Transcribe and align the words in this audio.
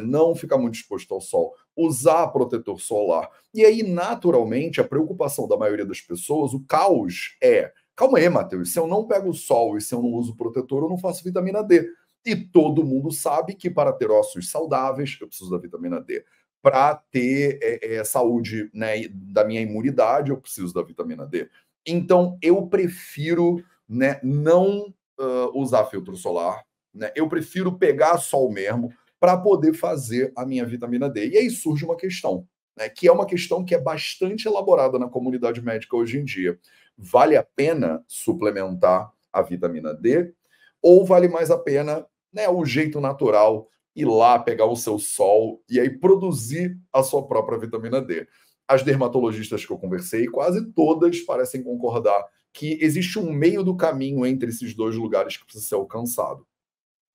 não 0.00 0.34
ficar 0.34 0.56
muito 0.58 0.76
exposto 0.76 1.12
ao 1.12 1.20
sol, 1.20 1.54
usar 1.76 2.28
protetor 2.28 2.80
solar. 2.80 3.28
E 3.52 3.64
aí, 3.64 3.82
naturalmente, 3.82 4.80
a 4.80 4.84
preocupação 4.84 5.46
da 5.46 5.56
maioria 5.56 5.84
das 5.84 6.00
pessoas, 6.00 6.54
o 6.54 6.60
caos 6.60 7.36
é: 7.42 7.72
calma 7.94 8.18
aí, 8.18 8.28
Matheus, 8.28 8.72
se 8.72 8.78
eu 8.78 8.86
não 8.86 9.06
pego 9.06 9.30
o 9.30 9.34
sol 9.34 9.76
e 9.76 9.80
se 9.80 9.94
eu 9.94 10.02
não 10.02 10.10
uso 10.10 10.36
protetor, 10.36 10.84
eu 10.84 10.88
não 10.88 10.98
faço 10.98 11.24
vitamina 11.24 11.62
D. 11.62 11.88
E 12.24 12.36
todo 12.36 12.84
mundo 12.84 13.10
sabe 13.10 13.54
que 13.54 13.68
para 13.68 13.92
ter 13.92 14.10
ossos 14.10 14.48
saudáveis, 14.48 15.18
eu 15.20 15.26
preciso 15.26 15.50
da 15.50 15.58
vitamina 15.58 16.00
D. 16.00 16.24
Para 16.62 16.94
ter 16.94 17.58
é, 17.60 17.96
é, 17.96 18.04
saúde 18.04 18.70
né, 18.72 19.08
da 19.08 19.44
minha 19.44 19.60
imunidade, 19.60 20.30
eu 20.30 20.36
preciso 20.36 20.72
da 20.72 20.82
vitamina 20.82 21.26
D. 21.26 21.50
Então, 21.84 22.38
eu 22.40 22.64
prefiro 22.68 23.62
né, 23.88 24.20
não 24.22 24.94
uh, 25.18 25.60
usar 25.60 25.86
filtro 25.86 26.16
solar. 26.16 26.64
Né? 26.94 27.10
Eu 27.16 27.28
prefiro 27.28 27.76
pegar 27.76 28.18
sol 28.18 28.52
mesmo 28.52 28.92
para 29.22 29.36
poder 29.36 29.72
fazer 29.72 30.32
a 30.34 30.44
minha 30.44 30.66
vitamina 30.66 31.08
D. 31.08 31.28
E 31.28 31.38
aí 31.38 31.48
surge 31.48 31.84
uma 31.84 31.96
questão, 31.96 32.44
né, 32.76 32.88
que 32.88 33.06
é 33.06 33.12
uma 33.12 33.24
questão 33.24 33.64
que 33.64 33.72
é 33.72 33.80
bastante 33.80 34.48
elaborada 34.48 34.98
na 34.98 35.08
comunidade 35.08 35.62
médica 35.62 35.96
hoje 35.96 36.18
em 36.18 36.24
dia. 36.24 36.58
Vale 36.98 37.36
a 37.36 37.42
pena 37.44 38.04
suplementar 38.08 39.12
a 39.32 39.40
vitamina 39.40 39.94
D? 39.94 40.34
Ou 40.82 41.06
vale 41.06 41.28
mais 41.28 41.52
a 41.52 41.56
pena 41.56 42.04
né, 42.32 42.48
o 42.48 42.64
jeito 42.64 43.00
natural, 43.00 43.68
ir 43.94 44.06
lá 44.06 44.40
pegar 44.40 44.66
o 44.66 44.74
seu 44.74 44.98
sol 44.98 45.62
e 45.70 45.78
aí 45.78 45.88
produzir 45.88 46.76
a 46.92 47.04
sua 47.04 47.24
própria 47.24 47.56
vitamina 47.56 48.02
D. 48.02 48.26
As 48.66 48.82
dermatologistas 48.82 49.64
que 49.64 49.72
eu 49.72 49.78
conversei, 49.78 50.26
quase 50.26 50.66
todas 50.72 51.20
parecem 51.20 51.62
concordar 51.62 52.26
que 52.52 52.76
existe 52.82 53.20
um 53.20 53.32
meio 53.32 53.62
do 53.62 53.76
caminho 53.76 54.26
entre 54.26 54.48
esses 54.48 54.74
dois 54.74 54.96
lugares 54.96 55.36
que 55.36 55.44
precisa 55.44 55.64
ser 55.64 55.74
alcançado. 55.76 56.44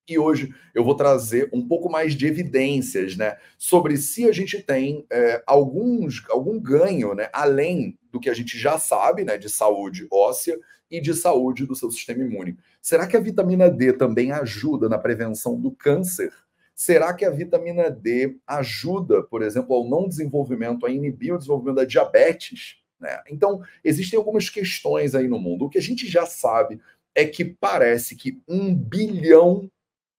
E 0.07 0.17
hoje 0.17 0.53
eu 0.73 0.84
vou 0.84 0.95
trazer 0.95 1.49
um 1.52 1.67
pouco 1.67 1.89
mais 1.89 2.13
de 2.13 2.25
evidências 2.25 3.17
né, 3.17 3.38
sobre 3.57 3.97
se 3.97 4.27
a 4.27 4.31
gente 4.31 4.61
tem 4.63 5.05
é, 5.11 5.43
alguns, 5.45 6.23
algum 6.30 6.57
ganho 6.59 7.14
né, 7.14 7.30
além 7.33 7.97
do 8.09 8.19
que 8.19 8.30
a 8.30 8.33
gente 8.33 8.58
já 8.58 8.80
sabe 8.80 9.25
né, 9.25 9.38
de 9.38 9.49
saúde 9.49 10.08
óssea 10.09 10.58
e 10.89 11.02
de 11.02 11.14
saúde 11.14 11.66
do 11.66 11.75
seu 11.75 11.91
sistema 11.91 12.23
imune. 12.23 12.58
Será 12.81 13.05
que 13.05 13.17
a 13.17 13.19
vitamina 13.19 13.69
D 13.69 13.91
também 13.91 14.31
ajuda 14.31 14.88
na 14.88 14.97
prevenção 14.97 15.59
do 15.59 15.72
câncer? 15.72 16.31
Será 16.73 17.14
que 17.14 17.25
a 17.25 17.30
vitamina 17.30 17.92
D 17.92 18.38
ajuda, 18.47 19.23
por 19.23 19.42
exemplo, 19.42 19.75
ao 19.75 19.89
não 19.89 20.08
desenvolvimento, 20.08 20.86
a 20.86 20.92
inibir 20.92 21.33
o 21.33 21.38
desenvolvimento 21.38 21.77
da 21.77 21.86
diabetes? 21.86 22.77
Né? 22.99 23.21
Então, 23.30 23.61
existem 23.83 24.17
algumas 24.17 24.49
questões 24.49 25.16
aí 25.16 25.27
no 25.27 25.39
mundo. 25.39 25.66
O 25.66 25.69
que 25.69 25.77
a 25.77 25.81
gente 25.81 26.08
já 26.08 26.25
sabe 26.25 26.80
é 27.14 27.25
que 27.25 27.44
parece 27.44 28.16
que 28.16 28.39
um 28.47 28.73
bilhão 28.73 29.69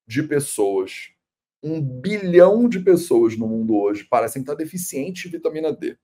de 0.08 0.22
pessoas, 0.22 1.10
um 1.62 1.80
bilhão 1.82 2.66
de 2.66 2.80
pessoas 2.80 3.36
no 3.36 3.46
mundo 3.46 3.76
hoje 3.76 4.04
parecem 4.04 4.40
estar 4.40 4.54
deficientes 4.54 5.24
de 5.24 5.28
vitamina 5.36 5.70
D. 5.70 5.98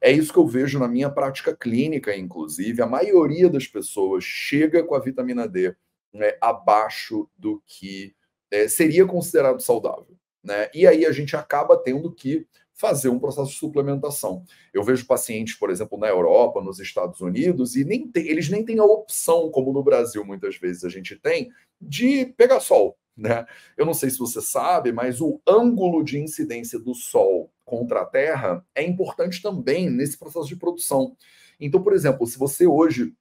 É 0.00 0.10
isso 0.10 0.32
que 0.32 0.38
eu 0.38 0.46
vejo 0.46 0.78
na 0.78 0.88
minha 0.88 1.08
prática 1.08 1.56
clínica, 1.56 2.14
inclusive. 2.14 2.82
A 2.82 2.86
maioria 2.86 3.48
das 3.48 3.66
pessoas 3.66 4.24
chega 4.24 4.82
com 4.82 4.94
a 4.94 4.98
vitamina 4.98 5.48
D 5.48 5.74
né, 6.12 6.36
abaixo 6.40 7.28
do 7.38 7.62
que 7.64 8.14
é, 8.50 8.66
seria 8.66 9.06
considerado 9.06 9.62
saudável. 9.62 10.18
Né? 10.42 10.68
E 10.74 10.86
aí 10.86 11.06
a 11.06 11.12
gente 11.12 11.36
acaba 11.36 11.76
tendo 11.76 12.12
que 12.12 12.46
fazer 12.74 13.08
um 13.08 13.20
processo 13.20 13.52
de 13.52 13.56
suplementação. 13.56 14.44
Eu 14.72 14.82
vejo 14.82 15.06
pacientes, 15.06 15.54
por 15.54 15.70
exemplo, 15.70 15.96
na 15.96 16.08
Europa, 16.08 16.60
nos 16.60 16.80
Estados 16.80 17.20
Unidos, 17.20 17.76
e 17.76 17.84
nem 17.84 18.08
tem, 18.08 18.26
eles 18.26 18.48
nem 18.48 18.64
têm 18.64 18.80
a 18.80 18.84
opção, 18.84 19.48
como 19.48 19.72
no 19.72 19.82
Brasil 19.82 20.24
muitas 20.24 20.56
vezes 20.56 20.84
a 20.84 20.88
gente 20.88 21.14
tem, 21.14 21.52
de 21.80 22.26
pegar 22.36 22.58
sol. 22.58 22.98
Né? 23.16 23.46
Eu 23.76 23.86
não 23.86 23.94
sei 23.94 24.10
se 24.10 24.18
você 24.18 24.40
sabe, 24.42 24.90
mas 24.92 25.20
o 25.20 25.40
ângulo 25.46 26.02
de 26.02 26.18
incidência 26.18 26.78
do 26.78 26.94
Sol 26.94 27.50
contra 27.64 28.02
a 28.02 28.06
Terra 28.06 28.64
é 28.74 28.82
importante 28.82 29.40
também 29.40 29.88
nesse 29.88 30.18
processo 30.18 30.48
de 30.48 30.56
produção. 30.56 31.16
Então, 31.60 31.82
por 31.82 31.92
exemplo, 31.92 32.26
se 32.26 32.38
você 32.38 32.66
hoje 32.66 33.14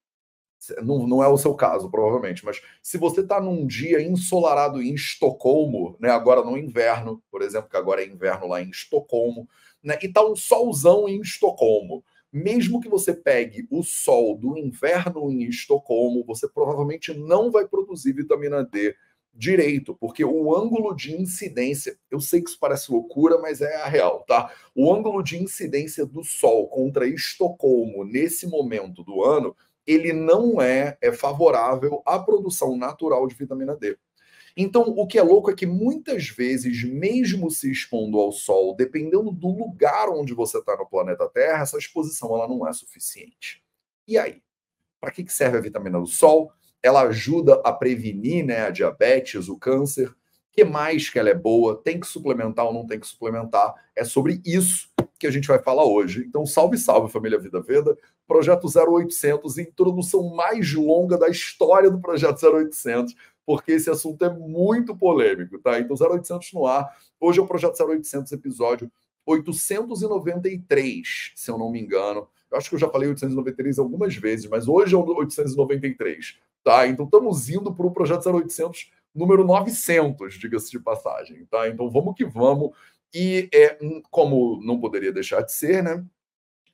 não, 0.82 1.06
não 1.08 1.24
é 1.24 1.28
o 1.28 1.38
seu 1.38 1.54
caso, 1.54 1.90
provavelmente, 1.90 2.46
mas 2.46 2.62
se 2.82 2.98
você 2.98 3.22
está 3.22 3.42
num 3.42 3.68
dia 3.68 4.02
ensolarado 4.02 4.82
em 4.82 4.94
Estocolmo, 4.94 5.98
né, 6.00 6.10
agora 6.10 6.42
no 6.42 6.58
inverno, 6.58 7.22
por 7.30 7.42
exemplo, 7.42 7.70
que 7.70 7.78
agora 7.78 8.02
é 8.02 8.08
inverno 8.08 8.48
lá 8.48 8.62
em 8.62 8.70
Estocolmo, 8.70 9.48
né, 9.84 9.98
e 10.02 10.06
está 10.06 10.26
um 10.26 10.36
solzão 10.36 11.08
em 11.08 11.20
Estocolmo, 11.20 12.04
mesmo 12.32 12.80
que 12.82 12.90
você 12.90 13.14
pegue 13.14 13.68
o 13.70 13.84
sol 13.84 14.38
do 14.38 14.58
inverno 14.58 15.30
em 15.30 15.44
Estocolmo, 15.44 16.24
você 16.26 16.48
provavelmente 16.48 17.14
não 17.14 17.52
vai 17.52 17.68
produzir 17.68 18.14
vitamina 18.14 18.64
D 18.64 18.96
direito, 19.34 19.96
porque 19.96 20.24
o 20.24 20.56
ângulo 20.56 20.96
de 20.96 21.20
incidência, 21.20 21.98
eu 22.12 22.22
sei 22.22 22.42
que 22.42 22.50
isso 22.50 22.60
parece 22.60 22.92
loucura, 22.92 23.40
mas 23.40 23.62
é 23.62 23.78
a 23.78 23.88
real, 23.88 24.24
tá? 24.28 24.54
O 24.76 24.94
ângulo 24.94 25.24
de 25.24 25.42
incidência 25.42 26.06
do 26.06 26.24
Sol 26.24 26.68
contra 26.68 27.08
Estocolmo 27.08 28.04
nesse 28.04 28.46
momento 28.48 29.04
do 29.04 29.24
ano 29.24 29.56
ele 29.86 30.14
não 30.14 30.62
é, 30.62 30.98
é 31.02 31.12
favorável 31.12 32.02
à 32.06 32.18
produção 32.18 32.78
natural 32.78 33.28
de 33.28 33.36
vitamina 33.36 33.76
D. 33.76 33.98
Então, 34.56 34.84
o 34.84 35.08
que 35.08 35.18
é 35.18 35.24
louco 35.24 35.50
é 35.50 35.56
que 35.56 35.66
muitas 35.66 36.28
vezes, 36.28 36.84
mesmo 36.84 37.50
se 37.50 37.72
expondo 37.72 38.20
ao 38.20 38.32
sol, 38.32 38.76
dependendo 38.76 39.32
do 39.32 39.48
lugar 39.48 40.10
onde 40.10 40.34
você 40.34 40.60
está 40.60 40.78
no 40.78 40.88
planeta 40.88 41.28
Terra, 41.28 41.64
essa 41.64 41.78
exposição 41.78 42.36
ela 42.36 42.48
não 42.48 42.68
é 42.68 42.72
suficiente. 42.72 43.64
E 44.08 44.18
aí? 44.18 44.42
Para 45.02 45.12
que 45.12 45.28
serve 45.28 45.58
a 45.58 45.62
vitamina 45.62 46.00
do 46.00 46.06
sol? 46.06 46.52
Ela 46.84 47.04
ajuda 47.04 47.62
a 47.64 47.72
prevenir 47.72 48.46
né, 48.46 48.68
a 48.68 48.70
diabetes, 48.70 49.48
o 49.48 49.58
câncer. 49.58 50.14
que 50.52 50.64
mais 50.64 51.10
que 51.10 51.18
ela 51.18 51.30
é 51.30 51.34
boa? 51.34 51.82
Tem 51.82 52.00
que 52.00 52.06
suplementar 52.06 52.66
ou 52.66 52.74
não 52.74 52.86
tem 52.86 53.00
que 53.00 53.08
suplementar? 53.08 53.74
É 53.96 54.04
sobre 54.04 54.42
isso 54.46 54.90
que 55.18 55.26
a 55.26 55.32
gente 55.32 55.48
vai 55.48 55.58
falar 55.58 55.86
hoje. 55.86 56.26
Então, 56.28 56.46
salve, 56.46 56.78
salve, 56.78 57.12
família 57.12 57.40
Vida 57.40 57.62
Veda. 57.62 57.98
Projeto 58.28 58.68
0800, 58.68 59.58
introdução 59.58 60.36
mais 60.36 60.74
longa 60.74 61.18
da 61.18 61.30
história 61.30 61.90
do 61.90 62.00
Projeto 62.00 62.46
0800, 62.46 63.16
porque 63.46 63.72
esse 63.72 63.90
assunto 63.90 64.24
é 64.26 64.30
muito 64.30 64.96
polêmico, 64.96 65.58
tá? 65.60 65.80
Então, 65.80 65.96
0800 65.96 66.52
no 66.54 66.68
ar. 66.68 66.96
Hoje 67.20 67.40
é 67.40 67.42
o 67.42 67.48
Projeto 67.48 67.82
0800, 67.82 68.32
episódio 68.34 68.92
893, 69.26 71.32
se 71.36 71.50
eu 71.50 71.58
não 71.58 71.72
me 71.72 71.82
engano. 71.82 72.28
Eu 72.54 72.60
acho 72.60 72.70
que 72.70 72.76
eu 72.76 72.80
já 72.80 72.88
falei 72.88 73.10
893 73.10 73.80
algumas 73.80 74.16
vezes, 74.16 74.48
mas 74.48 74.68
hoje 74.68 74.94
é 74.94 74.98
o 74.98 75.04
893, 75.04 76.38
tá? 76.64 76.86
Então, 76.86 77.06
estamos 77.06 77.50
indo 77.50 77.74
para 77.74 77.88
o 77.88 77.92
Projeto 77.92 78.30
0800 78.30 78.92
número 79.14 79.44
900, 79.44 80.36
diga-se 80.36 80.70
de 80.70 80.80
passagem, 80.80 81.48
tá? 81.48 81.68
Então, 81.68 81.90
vamos 81.90 82.14
que 82.16 82.24
vamos. 82.24 82.70
E 83.12 83.50
é, 83.52 83.80
como 84.12 84.62
não 84.64 84.80
poderia 84.80 85.12
deixar 85.12 85.42
de 85.42 85.52
ser, 85.52 85.82
né? 85.82 86.06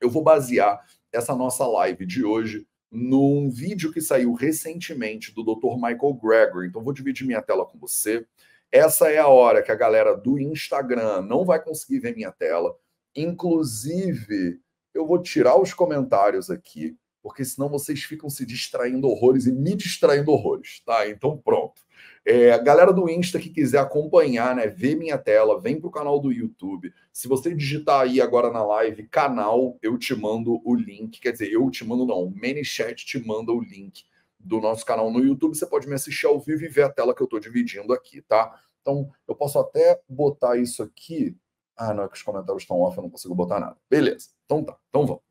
Eu 0.01 0.09
vou 0.09 0.22
basear 0.22 0.85
essa 1.13 1.34
nossa 1.34 1.66
live 1.66 2.06
de 2.06 2.25
hoje 2.25 2.67
num 2.91 3.50
vídeo 3.50 3.94
que 3.94 4.01
saiu 4.01 4.34
recentemente 4.34 5.34
do 5.34 5.44
Dr. 5.44 5.75
Michael 5.75 6.19
Gregory. 6.22 6.67
Então, 6.67 6.84
vou 6.84 6.91
dividir 6.91 7.25
minha 7.25 7.41
tela 7.41 7.66
com 7.66 7.79
você. 7.79 8.25
Essa 8.69 9.09
é 9.09 9.17
a 9.17 9.29
hora 9.29 9.63
que 9.63 9.72
a 9.72 9.75
galera 9.75 10.13
do 10.13 10.38
Instagram 10.38 11.22
não 11.22 11.46
vai 11.46 11.63
conseguir 11.63 12.00
ver 12.00 12.17
minha 12.17 12.34
tela. 12.34 12.75
Inclusive, 13.16 14.59
eu 14.94 15.06
vou 15.06 15.22
tirar 15.22 15.60
os 15.60 15.74
comentários 15.74 16.50
aqui, 16.50 16.98
porque 17.22 17.44
senão 17.44 17.70
vocês 17.70 18.04
ficam 18.04 18.30
se 18.30 18.46
distraindo 18.46 19.08
horrores 19.08 19.46
e 19.46 19.52
me 19.52 19.76
distraindo 19.76 20.32
horrores, 20.32 20.82
tá? 20.86 21.08
Então, 21.08 21.38
pronto. 21.38 21.82
É, 22.26 22.52
a 22.52 22.58
galera 22.58 22.94
do 22.94 23.10
Insta 23.10 23.40
que 23.40 23.50
quiser 23.50 23.80
acompanhar, 23.80 24.56
né, 24.56 24.68
ver 24.68 24.96
minha 24.96 25.18
tela, 25.18 25.60
vem 25.60 25.80
para 25.80 25.88
o 25.88 25.92
canal 25.92 26.20
do 26.20 26.32
YouTube. 26.32 26.94
Se 27.12 27.28
você 27.28 27.54
digitar 27.54 28.02
aí 28.02 28.22
agora 28.22 28.52
na 28.52 28.64
live 28.64 29.08
canal, 29.08 29.78
eu 29.82 29.98
te 29.98 30.16
mando 30.16 30.62
o 30.64 30.76
link. 30.76 31.20
Quer 31.20 31.32
dizer, 31.32 31.52
eu 31.52 31.70
te 31.70 31.86
mando 31.86 32.06
não, 32.06 32.24
o 32.24 32.32
ManyChat 32.32 33.06
te 33.06 33.20
manda 33.26 33.52
o 33.52 33.62
link 33.62 34.04
do 34.40 34.62
nosso 34.62 34.86
canal 34.86 35.12
no 35.12 35.20
YouTube. 35.20 35.56
Você 35.56 35.66
pode 35.66 35.88
me 35.88 35.96
assistir 35.96 36.28
ao 36.28 36.40
vivo 36.40 36.64
e 36.64 36.70
ver 36.70 36.84
a 36.84 36.90
tela 36.90 37.14
que 37.14 37.22
eu 37.22 37.26
estou 37.26 37.40
dividindo 37.40 37.94
aqui, 37.94 38.22
tá? 38.22 38.60
Então, 38.82 39.10
eu 39.28 39.36
posso 39.36 39.60
até 39.60 40.00
botar 40.08 40.58
isso 40.58 40.82
aqui. 40.82 41.36
Ah, 41.79 41.94
não, 41.94 42.03
é 42.03 42.07
que 42.09 42.16
os 42.16 42.22
comentários 42.22 42.64
estão 42.64 42.79
off, 42.81 42.97
eu 42.97 43.03
não 43.03 43.09
consigo 43.09 43.34
botar 43.34 43.59
nada. 43.59 43.78
Beleza, 43.90 44.28
então 44.46 44.64
tá, 44.64 44.78
então 44.90 45.05
vamos. 45.05 45.23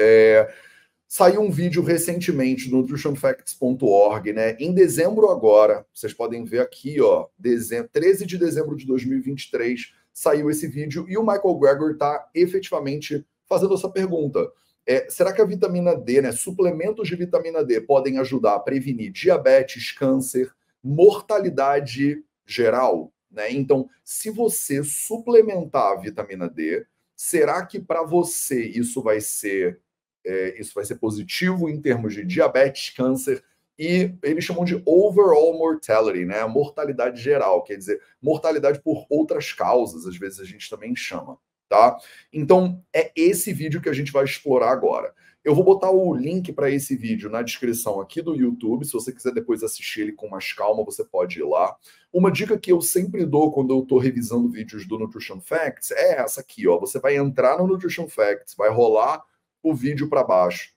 É, 0.00 0.52
Saiu 1.10 1.40
um 1.40 1.50
vídeo 1.50 1.82
recentemente 1.82 2.70
no 2.70 2.82
nutritionfacts.org, 2.82 4.30
né? 4.34 4.58
Em 4.60 4.74
dezembro 4.74 5.30
agora, 5.30 5.86
vocês 5.90 6.12
podem 6.12 6.44
ver 6.44 6.60
aqui, 6.60 7.00
ó, 7.00 7.28
dezembro, 7.38 7.88
13 7.90 8.26
de 8.26 8.36
dezembro 8.36 8.76
de 8.76 8.86
2023, 8.86 9.94
saiu 10.12 10.50
esse 10.50 10.68
vídeo 10.68 11.06
e 11.08 11.16
o 11.16 11.22
Michael 11.22 11.54
Greger 11.54 11.92
está 11.92 12.28
efetivamente 12.34 13.26
fazendo 13.48 13.72
essa 13.72 13.88
pergunta. 13.88 14.52
É, 14.86 15.08
será 15.08 15.32
que 15.32 15.40
a 15.40 15.46
vitamina 15.46 15.96
D, 15.96 16.20
né, 16.20 16.30
suplementos 16.30 17.08
de 17.08 17.16
vitamina 17.16 17.64
D 17.64 17.80
podem 17.80 18.18
ajudar 18.18 18.56
a 18.56 18.60
prevenir 18.60 19.10
diabetes, 19.10 19.90
câncer, 19.92 20.52
mortalidade 20.84 22.22
geral? 22.44 23.10
Né? 23.30 23.52
Então, 23.52 23.88
se 24.04 24.30
você 24.30 24.82
suplementar 24.82 25.92
a 25.92 26.00
vitamina 26.00 26.48
D, 26.48 26.86
será 27.16 27.64
que 27.66 27.78
para 27.78 28.02
você 28.02 28.64
isso 28.64 29.02
vai 29.02 29.20
ser 29.20 29.80
é, 30.24 30.60
isso 30.60 30.72
vai 30.74 30.84
ser 30.84 30.96
positivo 30.96 31.68
em 31.68 31.80
termos 31.80 32.14
de 32.14 32.24
diabetes, 32.24 32.90
câncer 32.90 33.42
e 33.78 34.12
eles 34.22 34.44
chamam 34.44 34.64
de 34.64 34.82
overall 34.84 35.56
mortality, 35.56 36.24
né? 36.24 36.44
Mortalidade 36.46 37.20
geral, 37.22 37.62
quer 37.62 37.76
dizer, 37.76 38.02
mortalidade 38.20 38.80
por 38.82 39.06
outras 39.08 39.52
causas, 39.52 40.04
às 40.04 40.16
vezes 40.16 40.40
a 40.40 40.44
gente 40.44 40.68
também 40.68 40.96
chama, 40.96 41.38
tá? 41.68 41.96
Então, 42.32 42.82
é 42.92 43.12
esse 43.14 43.52
vídeo 43.52 43.80
que 43.80 43.88
a 43.88 43.92
gente 43.92 44.10
vai 44.10 44.24
explorar 44.24 44.72
agora. 44.72 45.14
Eu 45.44 45.54
vou 45.54 45.64
botar 45.64 45.90
o 45.90 46.14
link 46.14 46.52
para 46.52 46.70
esse 46.70 46.96
vídeo 46.96 47.30
na 47.30 47.42
descrição 47.42 48.00
aqui 48.00 48.20
do 48.20 48.34
YouTube. 48.34 48.84
Se 48.84 48.92
você 48.92 49.12
quiser 49.12 49.32
depois 49.32 49.62
assistir 49.62 50.02
ele 50.02 50.12
com 50.12 50.28
mais 50.28 50.52
calma, 50.52 50.84
você 50.84 51.04
pode 51.04 51.38
ir 51.38 51.44
lá. 51.44 51.76
Uma 52.12 52.30
dica 52.30 52.58
que 52.58 52.72
eu 52.72 52.80
sempre 52.80 53.24
dou 53.24 53.52
quando 53.52 53.72
eu 53.72 53.82
estou 53.82 53.98
revisando 53.98 54.48
vídeos 54.48 54.86
do 54.86 54.98
Nutrition 54.98 55.40
Facts 55.40 55.90
é 55.92 56.20
essa 56.20 56.40
aqui, 56.40 56.66
ó. 56.66 56.78
Você 56.78 56.98
vai 56.98 57.16
entrar 57.16 57.58
no 57.58 57.66
Nutrition 57.66 58.08
Facts, 58.08 58.54
vai 58.56 58.70
rolar 58.70 59.22
o 59.62 59.74
vídeo 59.74 60.08
para 60.08 60.24
baixo 60.24 60.76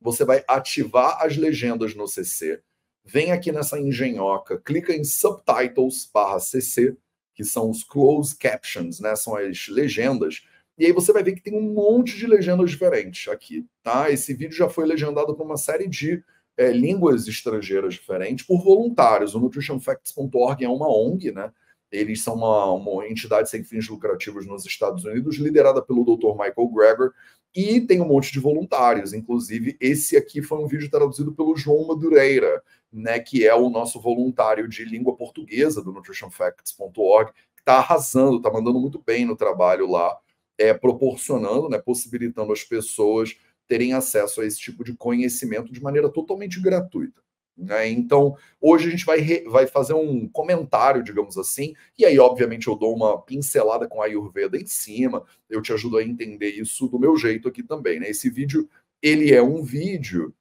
você 0.00 0.24
vai 0.24 0.44
ativar 0.46 1.18
as 1.20 1.36
legendas 1.36 1.94
no 1.94 2.06
CC, 2.06 2.62
vem 3.04 3.32
aqui 3.32 3.50
nessa 3.50 3.78
engenhoca, 3.78 4.58
clica 4.58 4.92
em 4.94 5.04
Subtitles 5.04 6.08
barra 6.12 6.38
CC, 6.38 6.96
que 7.34 7.44
são 7.44 7.70
os 7.70 7.84
closed 7.84 8.36
captions, 8.38 9.00
né? 9.00 9.14
São 9.14 9.36
as 9.36 9.68
legendas. 9.68 10.44
E 10.78 10.86
aí 10.86 10.92
você 10.92 11.12
vai 11.12 11.24
ver 11.24 11.32
que 11.32 11.42
tem 11.42 11.54
um 11.54 11.72
monte 11.72 12.16
de 12.16 12.26
legendas 12.26 12.70
diferentes 12.70 13.26
aqui, 13.28 13.66
tá? 13.82 14.10
Esse 14.10 14.32
vídeo 14.32 14.56
já 14.56 14.68
foi 14.68 14.86
legendado 14.86 15.34
por 15.34 15.44
uma 15.44 15.56
série 15.56 15.88
de 15.88 16.22
é, 16.56 16.70
línguas 16.70 17.26
estrangeiras 17.26 17.94
diferentes 17.94 18.46
por 18.46 18.62
voluntários. 18.62 19.34
O 19.34 19.40
nutritionfacts.org 19.40 20.64
é 20.64 20.68
uma 20.68 20.88
ONG, 20.88 21.32
né? 21.32 21.52
Eles 21.90 22.22
são 22.22 22.34
uma, 22.34 22.72
uma 22.72 23.08
entidade 23.08 23.50
sem 23.50 23.64
fins 23.64 23.88
lucrativos 23.88 24.46
nos 24.46 24.64
Estados 24.64 25.04
Unidos, 25.04 25.36
liderada 25.36 25.82
pelo 25.82 26.04
Dr. 26.04 26.32
Michael 26.32 26.68
Greger, 26.68 27.10
e 27.56 27.80
tem 27.80 28.00
um 28.00 28.06
monte 28.06 28.30
de 28.30 28.38
voluntários. 28.38 29.12
Inclusive, 29.12 29.76
esse 29.80 30.16
aqui 30.16 30.42
foi 30.42 30.58
um 30.58 30.68
vídeo 30.68 30.90
traduzido 30.90 31.32
pelo 31.32 31.56
João 31.56 31.88
Madureira, 31.88 32.62
né, 32.92 33.18
que 33.18 33.46
é 33.46 33.54
o 33.54 33.70
nosso 33.70 34.00
voluntário 34.00 34.68
de 34.68 34.84
língua 34.84 35.16
portuguesa 35.16 35.82
do 35.82 35.92
nutritionfacts.org, 35.92 37.32
que 37.32 37.62
está 37.62 37.78
arrasando, 37.78 38.36
está 38.36 38.50
mandando 38.50 38.78
muito 38.78 39.02
bem 39.04 39.24
no 39.24 39.36
trabalho 39.36 39.90
lá, 39.90 40.16
é, 40.58 40.74
proporcionando, 40.74 41.68
né, 41.68 41.78
possibilitando 41.78 42.52
as 42.52 42.64
pessoas 42.64 43.36
terem 43.66 43.92
acesso 43.92 44.40
a 44.40 44.46
esse 44.46 44.58
tipo 44.58 44.82
de 44.82 44.94
conhecimento 44.94 45.72
de 45.72 45.80
maneira 45.82 46.08
totalmente 46.08 46.60
gratuita. 46.60 47.22
Né? 47.56 47.88
Então, 47.90 48.36
hoje 48.60 48.86
a 48.86 48.90
gente 48.90 49.04
vai, 49.04 49.18
re, 49.18 49.44
vai 49.48 49.66
fazer 49.66 49.92
um 49.92 50.28
comentário, 50.28 51.02
digamos 51.02 51.36
assim, 51.36 51.74
e 51.98 52.04
aí, 52.04 52.18
obviamente, 52.18 52.68
eu 52.68 52.76
dou 52.76 52.94
uma 52.94 53.20
pincelada 53.20 53.88
com 53.88 54.00
a 54.00 54.06
Ayurveda 54.06 54.56
em 54.56 54.66
cima, 54.66 55.24
eu 55.50 55.60
te 55.60 55.72
ajudo 55.72 55.98
a 55.98 56.04
entender 56.04 56.50
isso 56.50 56.86
do 56.86 56.98
meu 56.98 57.16
jeito 57.16 57.48
aqui 57.48 57.62
também. 57.62 57.98
Né? 57.98 58.10
Esse 58.10 58.30
vídeo, 58.30 58.68
ele 59.02 59.32
é 59.34 59.42
um 59.42 59.62
vídeo 59.62 60.32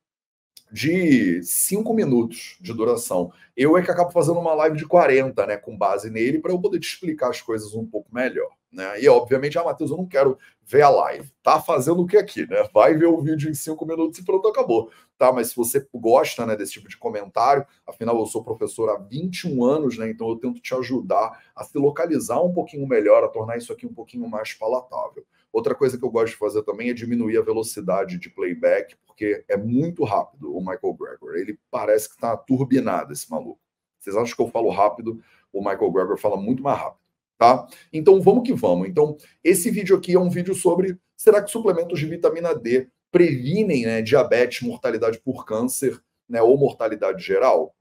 de 0.72 1.42
cinco 1.44 1.94
minutos 1.94 2.58
de 2.60 2.74
duração. 2.74 3.32
Eu 3.56 3.78
é 3.78 3.82
que 3.82 3.92
acabo 3.92 4.12
fazendo 4.12 4.40
uma 4.40 4.54
live 4.54 4.78
de 4.78 4.86
40, 4.86 5.46
né, 5.46 5.58
com 5.58 5.78
base 5.78 6.10
nele, 6.10 6.40
para 6.40 6.52
eu 6.52 6.60
poder 6.60 6.80
te 6.80 6.88
explicar 6.88 7.30
as 7.30 7.42
coisas 7.42 7.74
um 7.74 7.86
pouco 7.86 8.14
melhor. 8.14 8.50
Né? 8.72 9.02
E, 9.02 9.10
obviamente, 9.10 9.58
ah, 9.58 9.64
Matheus, 9.64 9.90
eu 9.90 9.98
não 9.98 10.06
quero 10.06 10.38
ver 10.64 10.82
a 10.82 10.90
live. 10.90 11.32
Tá 11.42 11.62
fazendo 11.62 12.02
o 12.02 12.06
que 12.06 12.18
aqui, 12.18 12.46
né? 12.46 12.68
Vai 12.74 12.94
ver 12.94 13.06
o 13.06 13.22
vídeo 13.22 13.50
em 13.50 13.54
cinco 13.54 13.86
minutos 13.86 14.20
e 14.20 14.26
pronto, 14.26 14.48
acabou. 14.48 14.92
Tá, 15.18 15.32
mas 15.32 15.50
se 15.50 15.56
você 15.56 15.88
gosta 15.96 16.46
né, 16.46 16.56
desse 16.56 16.74
tipo 16.74 16.90
de 16.90 16.98
comentário, 16.98 17.66
afinal 17.88 18.20
eu 18.20 18.26
sou 18.26 18.44
professor 18.44 18.90
há 18.90 18.98
21 18.98 19.64
anos, 19.64 19.98
né? 19.98 20.10
Então 20.10 20.30
eu 20.30 20.36
tento 20.36 20.60
te 20.60 20.76
ajudar 20.76 21.42
a 21.56 21.64
se 21.64 21.78
localizar 21.78 22.42
um 22.44 22.54
pouquinho 22.54 22.86
melhor, 22.86 23.24
a 23.24 23.30
tornar 23.30 23.58
isso 23.58 23.72
aqui 23.72 23.88
um 23.88 23.94
pouquinho 23.94 24.30
mais 24.30 24.54
palatável. 24.54 25.26
Outra 25.58 25.74
coisa 25.74 25.98
que 25.98 26.06
eu 26.06 26.12
gosto 26.12 26.34
de 26.34 26.38
fazer 26.38 26.62
também 26.62 26.92
é 26.92 26.94
diminuir 26.94 27.36
a 27.36 27.42
velocidade 27.42 28.20
de 28.20 28.30
playback, 28.30 28.96
porque 29.08 29.44
é 29.50 29.58
muito 29.58 30.04
rápido 30.04 30.56
o 30.56 30.60
Michael 30.60 30.94
Gregor. 30.94 31.36
Ele 31.36 31.58
parece 31.72 32.08
que 32.08 32.14
está 32.14 32.38
turbinado, 32.38 33.12
esse 33.12 33.28
maluco. 33.28 33.60
Vocês 33.98 34.16
acham 34.16 34.36
que 34.36 34.42
eu 34.44 34.52
falo 34.52 34.70
rápido? 34.70 35.20
O 35.52 35.60
Michael 35.60 35.92
Gregor 35.92 36.16
fala 36.20 36.38
muito 36.38 36.62
mais 36.62 36.78
rápido 36.78 37.00
tá? 37.40 37.68
Então 37.92 38.22
vamos 38.22 38.44
que 38.44 38.54
vamos. 38.54 38.88
Então, 38.88 39.18
esse 39.44 39.72
vídeo 39.72 39.98
aqui 39.98 40.14
é 40.14 40.20
um 40.20 40.30
vídeo 40.30 40.54
sobre 40.54 40.96
será 41.16 41.42
que 41.42 41.50
suplementos 41.50 42.00
de 42.00 42.06
vitamina 42.06 42.54
D 42.54 42.88
previnem 43.12 43.84
né, 43.84 44.02
diabetes, 44.04 44.62
mortalidade 44.62 45.20
por 45.20 45.44
câncer, 45.44 46.00
né, 46.30 46.40
ou 46.40 46.56
mortalidade 46.56 47.24
geral? 47.24 47.76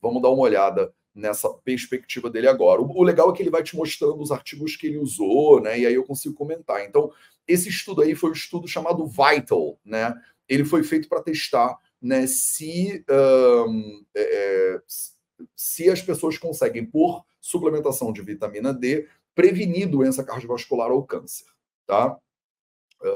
Vamos 0.00 0.22
dar 0.22 0.30
uma 0.30 0.42
olhada 0.42 0.92
nessa 1.14 1.48
perspectiva 1.48 2.30
dele 2.30 2.48
agora. 2.48 2.80
O, 2.80 3.02
legal 3.02 3.30
é 3.30 3.36
que 3.36 3.42
ele 3.42 3.50
vai 3.50 3.62
te 3.62 3.76
mostrando 3.76 4.20
os 4.20 4.30
artigos 4.30 4.76
que 4.76 4.86
ele 4.86 4.98
usou, 4.98 5.60
né? 5.60 5.78
E 5.78 5.86
aí 5.86 5.94
eu 5.94 6.04
consigo 6.04 6.34
comentar. 6.34 6.84
Então, 6.84 7.12
esse 7.46 7.68
estudo 7.68 8.02
aí 8.02 8.14
foi 8.14 8.30
um 8.30 8.34
estudo 8.34 8.66
chamado 8.66 9.06
Vital, 9.06 9.78
né? 9.84 10.14
Ele 10.48 10.64
foi 10.64 10.82
feito 10.82 11.08
para 11.08 11.22
testar 11.22 11.76
né, 12.00 12.26
se, 12.26 13.04
um, 13.68 14.04
é, 14.14 14.22
é 14.22 14.82
se 15.54 15.88
as 15.88 16.02
pessoas 16.02 16.36
conseguem, 16.36 16.84
por 16.84 17.24
suplementação 17.40 18.12
de 18.12 18.22
vitamina 18.22 18.72
D, 18.72 19.08
prevenir 19.34 19.88
doença 19.88 20.24
cardiovascular 20.24 20.90
ou 20.90 21.04
câncer, 21.04 21.46
tá? 21.86 22.18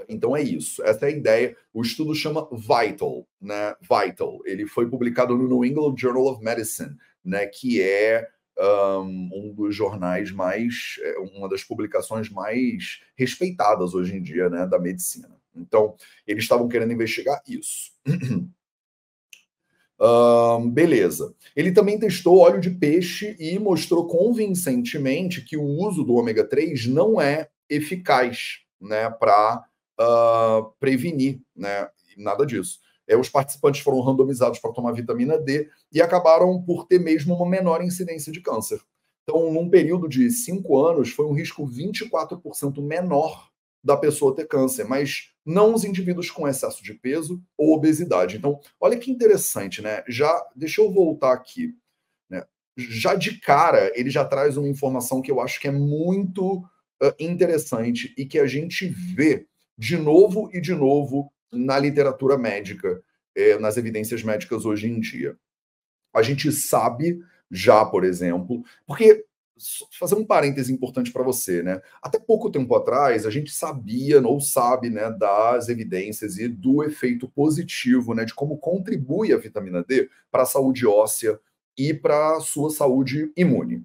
Então 0.09 0.37
é 0.37 0.43
isso. 0.43 0.83
Essa 0.83 1.07
é 1.07 1.09
a 1.09 1.17
ideia. 1.17 1.57
O 1.73 1.83
estudo 1.83 2.15
chama 2.15 2.49
Vital, 2.53 3.27
né? 3.41 3.75
Vital. 3.81 4.41
Ele 4.45 4.67
foi 4.67 4.89
publicado 4.89 5.37
no 5.37 5.47
New 5.47 5.65
England 5.65 5.97
Journal 5.97 6.27
of 6.27 6.43
Medicine, 6.43 6.97
né? 7.27 7.47
Que 7.47 7.83
é 7.83 8.27
um, 8.59 9.53
dos 9.55 9.75
jornais 9.75 10.31
mais, 10.31 10.97
é, 11.03 11.19
uma 11.19 11.49
das 11.49 11.63
publicações 11.63 12.31
mais 12.31 13.01
respeitadas 13.15 13.95
hoje 13.95 14.17
em 14.17 14.23
dia, 14.23 14.49
né? 14.49 14.67
Da 14.67 14.79
medicina. 14.79 15.37
Então 15.55 15.97
eles 16.27 16.45
estavam 16.45 16.69
querendo 16.69 16.93
investigar 16.93 17.43
isso. 17.47 17.93
Um, 19.99 20.71
beleza. 20.71 21.35
Ele 21.55 21.73
também 21.73 21.99
testou 21.99 22.39
óleo 22.39 22.61
de 22.61 22.71
peixe 22.71 23.35
e 23.39 23.59
mostrou 23.59 24.07
convincentemente 24.07 25.41
que 25.41 25.57
o 25.57 25.65
uso 25.65 26.05
do 26.05 26.15
ômega 26.15 26.45
3 26.45 26.87
não 26.87 27.19
é 27.19 27.49
eficaz 27.69 28.61
né, 28.79 29.09
para 29.09 29.65
uh, 29.99 30.03
ah, 30.03 30.71
prevenir 30.79 31.41
né, 31.55 31.89
nada 32.17 32.45
disso. 32.45 32.81
É, 33.09 33.17
os 33.17 33.29
participantes 33.29 33.81
foram 33.81 34.01
randomizados 34.01 34.59
para 34.59 34.73
tomar 34.73 34.93
vitamina 34.93 35.39
D 35.39 35.69
e 35.93 36.03
acabaram 36.03 36.61
por 36.63 36.87
ter 36.87 36.99
mesmo 36.99 37.35
uma 37.35 37.49
menor 37.49 37.83
incidência 37.83 38.33
de 38.33 38.41
câncer. 38.41 38.81
Então, 39.23 39.53
num 39.53 39.69
período 39.69 40.09
de 40.09 40.31
cinco 40.31 40.79
anos, 40.79 41.11
foi 41.11 41.27
um 41.27 41.33
risco 41.33 41.67
24% 41.67 42.81
menor 42.81 43.51
da 43.83 43.97
pessoa 43.97 44.35
ter 44.35 44.47
câncer, 44.47 44.85
mas 44.85 45.31
não 45.45 45.73
os 45.73 45.85
indivíduos 45.85 46.31
com 46.31 46.49
excesso 46.49 46.83
de 46.83 46.95
peso 46.95 47.41
ou 47.57 47.73
obesidade. 47.73 48.37
Então, 48.37 48.61
olha 48.81 48.99
que 48.99 49.11
interessante, 49.11 49.81
né? 49.81 50.03
Já 50.09 50.45
deixa 50.55 50.81
eu 50.81 50.93
voltar 50.93 51.33
aqui. 51.33 51.73
Né? 52.29 52.45
Já 52.77 53.15
de 53.15 53.39
cara, 53.41 53.93
ele 53.95 54.11
já 54.11 54.25
traz 54.25 54.57
uma 54.57 54.69
informação 54.69 55.23
que 55.23 55.31
eu 55.31 55.41
acho 55.41 55.61
que 55.61 55.69
é 55.69 55.73
muito 55.73 56.59
uh, 57.03 57.15
interessante 57.19 58.13
e 58.19 58.27
que 58.27 58.39
a 58.41 58.47
gente 58.47 58.89
vê 58.89 59.47
de 59.79 59.97
novo 59.97 60.51
e 60.53 60.61
de 60.61 60.75
novo 60.75 61.33
na 61.53 61.79
literatura 61.79 62.37
médica, 62.37 63.03
eh, 63.35 63.59
nas 63.59 63.77
evidências 63.77 64.23
médicas 64.23 64.65
hoje 64.65 64.89
em 64.89 65.01
dia. 65.01 65.37
A 66.15 66.23
gente 66.23 66.51
sabe 66.53 67.21
já, 67.51 67.85
por 67.85 68.05
exemplo, 68.05 68.63
porque 68.87 69.25
fazer 69.99 70.15
um 70.15 70.25
parêntese 70.25 70.73
importante 70.73 71.11
para 71.11 71.23
você, 71.23 71.63
né? 71.63 71.81
Até 72.03 72.19
pouco 72.19 72.51
tempo 72.51 72.75
atrás, 72.75 73.25
a 73.25 73.31
gente 73.31 73.51
sabia 73.51 74.21
ou 74.21 74.41
sabe, 74.41 74.91
né, 74.91 75.11
das 75.11 75.69
evidências 75.69 76.39
e 76.39 76.47
do 76.49 76.85
efeito 76.85 77.29
positivo, 77.29 78.15
né, 78.15 78.25
de 78.25 78.35
como 78.35 78.59
contribui 78.59 79.33
a 79.33 79.39
vitamina 79.39 79.83
D 79.83 80.11
para 80.31 80.43
a 80.43 80.47
saúde 80.47 80.87
óssea 80.87 81.41
e 81.77 81.95
para 81.95 82.37
a 82.37 82.41
sua 82.41 82.71
saúde 82.71 83.33
imune. 83.37 83.85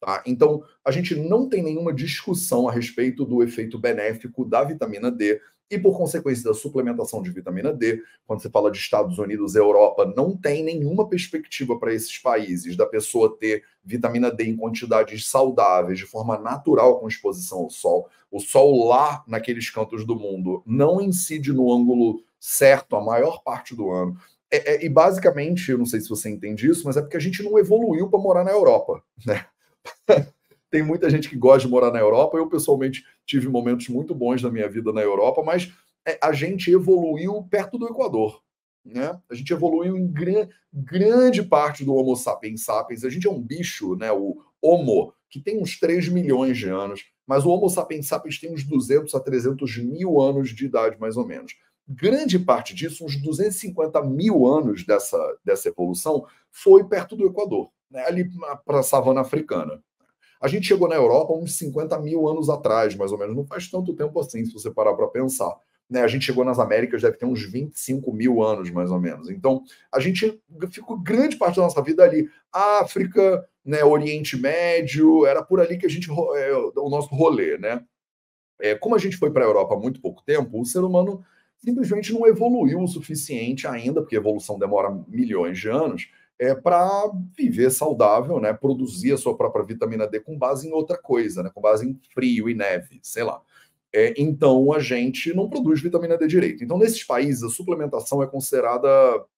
Tá? 0.00 0.22
Então, 0.26 0.62
a 0.84 0.90
gente 0.90 1.14
não 1.14 1.48
tem 1.48 1.62
nenhuma 1.62 1.92
discussão 1.92 2.68
a 2.68 2.72
respeito 2.72 3.24
do 3.24 3.42
efeito 3.42 3.78
benéfico 3.78 4.44
da 4.44 4.62
vitamina 4.62 5.10
D 5.10 5.40
e, 5.70 5.78
por 5.78 5.96
consequência 5.96 6.44
da 6.44 6.54
suplementação 6.54 7.22
de 7.22 7.30
vitamina 7.30 7.72
D, 7.72 8.02
quando 8.26 8.42
você 8.42 8.50
fala 8.50 8.70
de 8.70 8.78
Estados 8.78 9.18
Unidos 9.18 9.54
e 9.54 9.58
Europa, 9.58 10.12
não 10.16 10.36
tem 10.36 10.62
nenhuma 10.62 11.08
perspectiva 11.08 11.78
para 11.78 11.92
esses 11.92 12.18
países 12.18 12.76
da 12.76 12.86
pessoa 12.86 13.36
ter 13.38 13.64
vitamina 13.82 14.30
D 14.30 14.44
em 14.44 14.56
quantidades 14.56 15.26
saudáveis, 15.26 15.98
de 15.98 16.06
forma 16.06 16.38
natural 16.38 17.00
com 17.00 17.08
exposição 17.08 17.58
ao 17.58 17.70
sol. 17.70 18.08
O 18.30 18.40
sol 18.40 18.86
lá 18.86 19.24
naqueles 19.26 19.70
cantos 19.70 20.06
do 20.06 20.16
mundo 20.16 20.62
não 20.66 21.00
incide 21.00 21.52
no 21.52 21.72
ângulo 21.72 22.22
certo 22.38 22.94
a 22.96 23.02
maior 23.02 23.42
parte 23.42 23.74
do 23.74 23.90
ano. 23.90 24.16
É, 24.50 24.74
é, 24.74 24.84
e 24.84 24.88
basicamente, 24.88 25.70
eu 25.70 25.78
não 25.78 25.86
sei 25.86 26.00
se 26.00 26.08
você 26.08 26.30
entende 26.30 26.68
isso, 26.68 26.84
mas 26.84 26.96
é 26.96 27.00
porque 27.00 27.16
a 27.16 27.20
gente 27.20 27.42
não 27.42 27.58
evoluiu 27.58 28.08
para 28.08 28.20
morar 28.20 28.44
na 28.44 28.52
Europa, 28.52 29.02
né? 29.26 29.46
Tem 30.74 30.82
muita 30.82 31.08
gente 31.08 31.28
que 31.28 31.36
gosta 31.36 31.60
de 31.60 31.68
morar 31.68 31.92
na 31.92 32.00
Europa. 32.00 32.36
Eu, 32.36 32.48
pessoalmente, 32.48 33.04
tive 33.24 33.48
momentos 33.48 33.88
muito 33.88 34.12
bons 34.12 34.42
na 34.42 34.50
minha 34.50 34.68
vida 34.68 34.92
na 34.92 35.00
Europa, 35.00 35.40
mas 35.40 35.72
é, 36.04 36.18
a 36.20 36.32
gente 36.32 36.68
evoluiu 36.68 37.44
perto 37.44 37.78
do 37.78 37.86
Equador. 37.86 38.42
Né? 38.84 39.16
A 39.30 39.34
gente 39.36 39.52
evoluiu 39.52 39.96
em 39.96 40.04
gran, 40.04 40.48
grande 40.72 41.44
parte 41.44 41.84
do 41.84 41.94
Homo 41.94 42.16
sapiens 42.16 42.64
sapiens. 42.64 43.04
A 43.04 43.08
gente 43.08 43.24
é 43.24 43.30
um 43.30 43.40
bicho, 43.40 43.94
né? 43.94 44.10
o 44.10 44.42
Homo, 44.60 45.14
que 45.30 45.40
tem 45.40 45.62
uns 45.62 45.78
3 45.78 46.08
milhões 46.08 46.58
de 46.58 46.68
anos, 46.68 47.04
mas 47.24 47.46
o 47.46 47.50
Homo 47.50 47.70
sapiens 47.70 48.08
sapiens 48.08 48.40
tem 48.40 48.52
uns 48.52 48.64
200 48.64 49.14
a 49.14 49.20
300 49.20 49.78
mil 49.78 50.20
anos 50.20 50.50
de 50.50 50.66
idade, 50.66 50.98
mais 50.98 51.16
ou 51.16 51.24
menos. 51.24 51.54
grande 51.86 52.36
parte 52.36 52.74
disso, 52.74 53.04
uns 53.04 53.14
250 53.22 54.02
mil 54.02 54.44
anos 54.44 54.84
dessa, 54.84 55.38
dessa 55.44 55.68
evolução, 55.68 56.26
foi 56.50 56.82
perto 56.82 57.14
do 57.14 57.26
Equador, 57.26 57.70
né, 57.88 58.04
ali 58.08 58.28
para 58.66 58.80
a 58.80 58.82
savana 58.82 59.20
africana. 59.20 59.80
A 60.44 60.48
gente 60.48 60.66
chegou 60.66 60.86
na 60.86 60.94
Europa 60.94 61.32
uns 61.32 61.56
50 61.56 61.98
mil 62.00 62.28
anos 62.28 62.50
atrás, 62.50 62.94
mais 62.94 63.10
ou 63.10 63.16
menos. 63.16 63.34
Não 63.34 63.46
faz 63.46 63.66
tanto 63.70 63.94
tempo 63.94 64.20
assim, 64.20 64.44
se 64.44 64.52
você 64.52 64.70
parar 64.70 64.92
para 64.92 65.06
pensar. 65.06 65.56
Né? 65.88 66.02
A 66.02 66.06
gente 66.06 66.26
chegou 66.26 66.44
nas 66.44 66.58
Américas, 66.58 67.00
deve 67.00 67.16
ter 67.16 67.24
uns 67.24 67.42
25 67.42 68.12
mil 68.12 68.42
anos, 68.42 68.70
mais 68.70 68.90
ou 68.90 69.00
menos. 69.00 69.30
Então, 69.30 69.62
a 69.90 69.98
gente 69.98 70.38
ficou 70.70 70.98
grande 70.98 71.36
parte 71.36 71.56
da 71.56 71.62
nossa 71.62 71.80
vida 71.80 72.04
ali. 72.04 72.28
África, 72.52 73.42
né, 73.64 73.82
Oriente 73.82 74.36
Médio, 74.36 75.24
era 75.24 75.42
por 75.42 75.62
ali 75.62 75.78
que 75.78 75.86
a 75.86 75.88
gente. 75.88 76.10
É, 76.10 76.54
o 76.76 76.90
nosso 76.90 77.08
rolê, 77.14 77.56
né? 77.56 77.82
É, 78.60 78.74
como 78.74 78.94
a 78.94 78.98
gente 78.98 79.16
foi 79.16 79.30
para 79.30 79.44
a 79.44 79.48
Europa 79.48 79.74
há 79.74 79.78
muito 79.78 79.98
pouco 79.98 80.22
tempo, 80.26 80.60
o 80.60 80.66
ser 80.66 80.80
humano 80.80 81.24
simplesmente 81.56 82.12
não 82.12 82.26
evoluiu 82.26 82.80
o 82.80 82.86
suficiente 82.86 83.66
ainda, 83.66 84.02
porque 84.02 84.14
evolução 84.14 84.58
demora 84.58 84.94
milhões 85.08 85.58
de 85.58 85.70
anos, 85.70 86.10
é, 86.44 86.54
para 86.54 87.10
viver 87.36 87.70
saudável, 87.70 88.38
né? 88.38 88.52
Produzir 88.52 89.12
a 89.12 89.16
sua 89.16 89.36
própria 89.36 89.64
vitamina 89.64 90.06
D 90.06 90.20
com 90.20 90.36
base 90.36 90.68
em 90.68 90.72
outra 90.72 90.98
coisa, 90.98 91.42
né? 91.42 91.50
Com 91.52 91.60
base 91.60 91.88
em 91.88 91.98
frio 92.12 92.48
e 92.50 92.54
neve, 92.54 93.00
sei 93.02 93.24
lá. 93.24 93.40
É, 93.92 94.12
então 94.18 94.72
a 94.72 94.78
gente 94.78 95.32
não 95.34 95.48
produz 95.48 95.80
vitamina 95.80 96.18
D 96.18 96.26
direito. 96.26 96.62
Então, 96.62 96.76
nesses 96.76 97.02
países, 97.02 97.42
a 97.42 97.48
suplementação 97.48 98.22
é 98.22 98.26
considerada. 98.26 98.88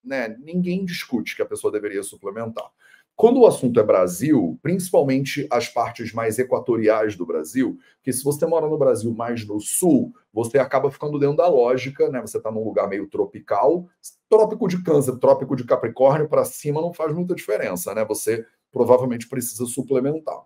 Né, 0.02 0.36
ninguém 0.42 0.84
discute 0.84 1.36
que 1.36 1.42
a 1.42 1.46
pessoa 1.46 1.72
deveria 1.72 2.02
suplementar. 2.02 2.68
Quando 3.16 3.40
o 3.40 3.46
assunto 3.46 3.80
é 3.80 3.82
Brasil, 3.82 4.58
principalmente 4.62 5.46
as 5.50 5.66
partes 5.66 6.12
mais 6.12 6.38
equatoriais 6.38 7.16
do 7.16 7.24
Brasil, 7.24 7.78
que 8.02 8.12
se 8.12 8.22
você 8.22 8.44
mora 8.44 8.68
no 8.68 8.76
Brasil 8.76 9.10
mais 9.10 9.46
no 9.46 9.58
sul, 9.58 10.14
você 10.30 10.58
acaba 10.58 10.90
ficando 10.90 11.18
dentro 11.18 11.38
da 11.38 11.48
lógica, 11.48 12.10
né? 12.10 12.20
Você 12.20 12.36
está 12.36 12.50
num 12.50 12.62
lugar 12.62 12.86
meio 12.86 13.08
tropical, 13.08 13.88
trópico 14.28 14.68
de 14.68 14.82
câncer, 14.82 15.16
trópico 15.16 15.56
de 15.56 15.64
capricórnio 15.64 16.28
para 16.28 16.44
cima 16.44 16.82
não 16.82 16.92
faz 16.92 17.14
muita 17.14 17.34
diferença, 17.34 17.94
né? 17.94 18.04
Você 18.04 18.44
provavelmente 18.70 19.26
precisa 19.26 19.64
suplementar. 19.64 20.42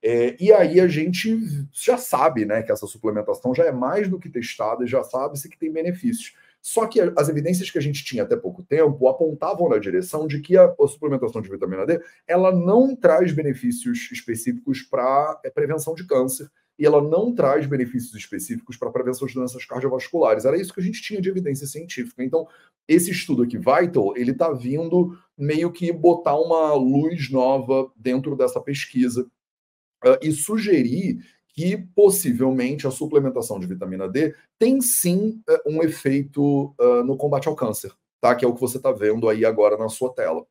É, 0.00 0.36
e 0.40 0.52
aí 0.52 0.80
a 0.80 0.86
gente 0.86 1.38
já 1.72 1.96
sabe, 1.96 2.44
né, 2.44 2.62
que 2.62 2.72
essa 2.72 2.88
suplementação 2.88 3.54
já 3.54 3.64
é 3.64 3.72
mais 3.72 4.08
do 4.08 4.18
que 4.18 4.28
testada 4.28 4.84
e 4.84 4.88
já 4.88 5.02
sabe-se 5.04 5.48
que 5.48 5.58
tem 5.58 5.72
benefícios. 5.72 6.34
Só 6.62 6.86
que 6.86 7.00
as 7.00 7.28
evidências 7.28 7.68
que 7.68 7.76
a 7.76 7.82
gente 7.82 8.04
tinha 8.04 8.22
até 8.22 8.36
pouco 8.36 8.62
tempo 8.62 9.08
apontavam 9.08 9.68
na 9.68 9.78
direção 9.78 10.28
de 10.28 10.40
que 10.40 10.56
a, 10.56 10.72
suplementação 10.88 11.42
de 11.42 11.50
vitamina 11.50 11.84
D 11.84 12.00
ela 12.24 12.52
não 12.52 12.94
traz 12.94 13.32
benefícios 13.32 14.08
específicos 14.12 14.80
para 14.80 15.40
é, 15.44 15.50
prevenção 15.50 15.92
de 15.92 16.06
câncer 16.06 16.48
e 16.78 16.86
ela 16.86 17.02
não 17.02 17.34
traz 17.34 17.66
benefícios 17.66 18.14
específicos 18.14 18.76
para 18.76 18.92
prevenção 18.92 19.26
de 19.26 19.34
doenças 19.34 19.64
cardiovasculares. 19.64 20.44
Era 20.44 20.56
isso 20.56 20.72
que 20.72 20.80
a 20.80 20.82
gente 20.84 21.02
tinha 21.02 21.20
de 21.20 21.28
evidência 21.28 21.66
científica. 21.66 22.22
Então, 22.22 22.46
esse 22.86 23.10
estudo 23.10 23.42
aqui, 23.42 23.58
Vital, 23.58 24.16
ele 24.16 24.30
está 24.30 24.52
vindo 24.52 25.18
meio 25.36 25.72
que 25.72 25.92
botar 25.92 26.36
uma 26.38 26.72
luz 26.74 27.28
nova 27.28 27.90
dentro 27.96 28.36
dessa 28.36 28.60
pesquisa 28.60 29.22
uh, 30.04 30.18
e 30.22 30.30
sugerir 30.32 31.18
que 31.52 31.76
possivelmente 31.94 32.86
a 32.86 32.90
suplementação 32.90 33.60
de 33.60 33.66
vitamina 33.66 34.08
D 34.08 34.34
tem 34.58 34.80
sim 34.80 35.42
eh, 35.48 35.62
um 35.66 35.82
efeito 35.82 36.74
uh, 36.80 37.04
no 37.04 37.16
combate 37.16 37.46
ao 37.46 37.54
câncer, 37.54 37.92
tá? 38.20 38.34
Que 38.34 38.44
é 38.44 38.48
o 38.48 38.54
que 38.54 38.60
você 38.60 38.78
está 38.78 38.90
vendo 38.90 39.28
aí 39.28 39.44
agora 39.44 39.76
na 39.76 39.88
sua 39.88 40.12
tela. 40.14 40.46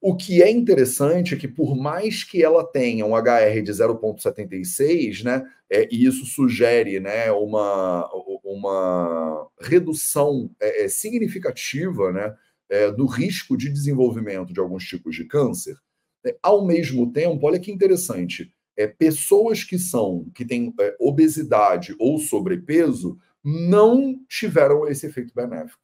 O 0.00 0.14
que 0.14 0.42
é 0.42 0.50
interessante 0.50 1.34
é 1.34 1.36
que, 1.36 1.48
por 1.48 1.74
mais 1.74 2.22
que 2.22 2.42
ela 2.42 2.64
tenha 2.64 3.06
um 3.06 3.16
HR 3.16 3.62
de 3.62 3.72
0,76, 3.72 5.24
né, 5.24 5.42
é, 5.70 5.88
e 5.90 6.04
isso 6.04 6.26
sugere 6.26 7.00
né, 7.00 7.32
uma, 7.32 8.08
uma 8.44 9.48
redução 9.60 10.50
é, 10.60 10.84
é, 10.84 10.88
significativa 10.88 12.12
né, 12.12 12.36
é, 12.68 12.92
do 12.92 13.06
risco 13.06 13.56
de 13.56 13.70
desenvolvimento 13.70 14.52
de 14.52 14.60
alguns 14.60 14.84
tipos 14.84 15.16
de 15.16 15.24
câncer, 15.24 15.76
é, 16.24 16.36
ao 16.42 16.64
mesmo 16.64 17.10
tempo, 17.10 17.46
olha 17.46 17.58
que 17.58 17.72
interessante, 17.72 18.52
é, 18.76 18.86
pessoas 18.86 19.64
que 19.64 19.78
são 19.78 20.28
que 20.34 20.44
têm 20.44 20.74
é, 20.78 20.96
obesidade 21.00 21.94
ou 21.98 22.18
sobrepeso 22.18 23.18
não 23.42 24.18
tiveram 24.28 24.86
esse 24.88 25.06
efeito 25.06 25.32
benéfico. 25.34 25.80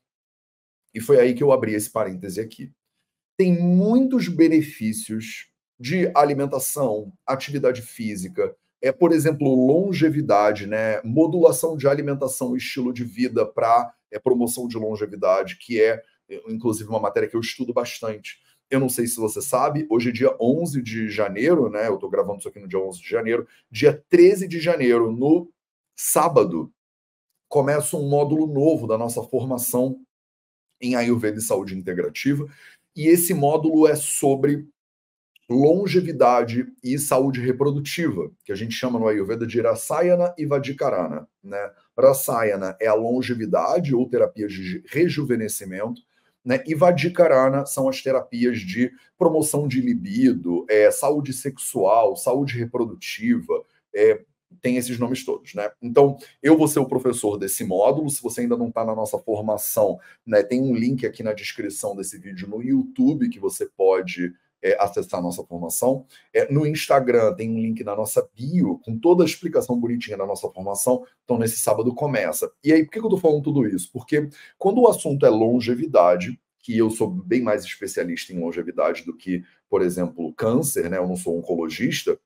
E 0.94 1.00
foi 1.00 1.18
aí 1.18 1.34
que 1.34 1.42
eu 1.42 1.52
abri 1.52 1.74
esse 1.74 1.90
parêntese 1.90 2.40
aqui. 2.40 2.70
Tem 3.36 3.58
muitos 3.58 4.28
benefícios 4.28 5.48
de 5.78 6.10
alimentação, 6.14 7.12
atividade 7.26 7.80
física, 7.82 8.54
é, 8.82 8.92
por 8.92 9.12
exemplo, 9.12 9.48
longevidade, 9.66 10.66
né? 10.66 11.00
modulação 11.02 11.76
de 11.76 11.86
alimentação 11.86 12.54
e 12.54 12.58
estilo 12.58 12.92
de 12.92 13.04
vida 13.04 13.46
para 13.46 13.94
é, 14.10 14.18
promoção 14.18 14.66
de 14.66 14.76
longevidade, 14.76 15.56
que 15.56 15.80
é, 15.80 16.02
inclusive, 16.48 16.88
uma 16.90 17.00
matéria 17.00 17.28
que 17.28 17.36
eu 17.36 17.40
estudo 17.40 17.72
bastante. 17.72 18.40
Eu 18.72 18.80
não 18.80 18.88
sei 18.88 19.06
se 19.06 19.16
você 19.16 19.42
sabe, 19.42 19.86
hoje 19.90 20.08
é 20.08 20.12
dia 20.12 20.34
11 20.40 20.80
de 20.80 21.10
janeiro, 21.10 21.68
né? 21.68 21.88
Eu 21.88 21.96
estou 21.96 22.08
gravando 22.08 22.38
isso 22.38 22.48
aqui 22.48 22.58
no 22.58 22.66
dia 22.66 22.78
11 22.78 23.02
de 23.02 23.06
janeiro. 23.06 23.46
Dia 23.70 24.02
13 24.08 24.48
de 24.48 24.58
janeiro, 24.58 25.12
no 25.12 25.52
sábado, 25.94 26.72
começa 27.50 27.98
um 27.98 28.08
módulo 28.08 28.46
novo 28.46 28.86
da 28.86 28.96
nossa 28.96 29.22
formação 29.24 30.00
em 30.80 30.94
Ayurveda 30.94 31.38
e 31.38 31.42
Saúde 31.42 31.76
Integrativa. 31.76 32.46
E 32.96 33.08
esse 33.08 33.34
módulo 33.34 33.86
é 33.86 33.94
sobre 33.94 34.66
longevidade 35.50 36.66
e 36.82 36.98
saúde 36.98 37.42
reprodutiva, 37.42 38.30
que 38.42 38.52
a 38.52 38.56
gente 38.56 38.74
chama 38.74 38.98
no 38.98 39.06
Ayurveda 39.06 39.46
de 39.46 39.60
Rasayana 39.60 40.34
e 40.38 40.46
Vadikarana. 40.46 41.28
Né? 41.44 41.70
Rasayana 41.98 42.74
é 42.80 42.86
a 42.86 42.94
longevidade 42.94 43.94
ou 43.94 44.08
terapias 44.08 44.50
de 44.50 44.82
rejuvenescimento, 44.88 46.00
né? 46.44 46.62
E 46.66 46.74
Vadikarana 46.74 47.64
são 47.66 47.88
as 47.88 48.02
terapias 48.02 48.58
de 48.60 48.90
promoção 49.16 49.68
de 49.68 49.80
libido, 49.80 50.66
é, 50.68 50.90
saúde 50.90 51.32
sexual, 51.32 52.16
saúde 52.16 52.58
reprodutiva, 52.58 53.64
é, 53.94 54.22
tem 54.60 54.76
esses 54.76 54.98
nomes 54.98 55.24
todos, 55.24 55.54
né? 55.54 55.70
Então, 55.80 56.18
eu 56.42 56.56
vou 56.56 56.68
ser 56.68 56.78
o 56.80 56.86
professor 56.88 57.38
desse 57.38 57.64
módulo. 57.64 58.10
Se 58.10 58.22
você 58.22 58.42
ainda 58.42 58.56
não 58.56 58.68
está 58.68 58.84
na 58.84 58.94
nossa 58.94 59.18
formação, 59.18 59.98
né, 60.26 60.42
tem 60.42 60.60
um 60.60 60.74
link 60.74 61.06
aqui 61.06 61.22
na 61.22 61.32
descrição 61.32 61.96
desse 61.96 62.18
vídeo 62.18 62.48
no 62.48 62.62
YouTube 62.62 63.30
que 63.30 63.40
você 63.40 63.66
pode 63.66 64.34
é, 64.62 64.76
acessar 64.80 65.20
a 65.20 65.22
nossa 65.22 65.42
formação. 65.44 66.06
É, 66.32 66.50
no 66.52 66.66
Instagram 66.66 67.34
tem 67.34 67.50
um 67.50 67.60
link 67.60 67.82
na 67.82 67.96
nossa 67.96 68.28
bio, 68.34 68.78
com 68.84 68.98
toda 68.98 69.24
a 69.24 69.26
explicação 69.26 69.78
bonitinha 69.78 70.16
da 70.16 70.26
nossa 70.26 70.48
formação. 70.48 71.04
Então, 71.24 71.38
nesse 71.38 71.58
sábado 71.58 71.94
começa. 71.94 72.50
E 72.62 72.72
aí, 72.72 72.84
por 72.84 72.92
que 72.92 72.98
eu 72.98 73.04
estou 73.04 73.18
falando 73.18 73.42
tudo 73.42 73.66
isso? 73.66 73.90
Porque 73.92 74.28
quando 74.58 74.80
o 74.80 74.88
assunto 74.88 75.26
é 75.26 75.30
longevidade, 75.30 76.38
que 76.60 76.78
eu 76.78 76.90
sou 76.90 77.10
bem 77.10 77.42
mais 77.42 77.64
especialista 77.64 78.32
em 78.32 78.38
longevidade 78.38 79.04
do 79.04 79.16
que, 79.16 79.42
por 79.68 79.82
exemplo, 79.82 80.32
câncer, 80.34 80.88
né? 80.88 80.98
Eu 80.98 81.08
não 81.08 81.16
sou 81.16 81.36
oncologista. 81.36 82.18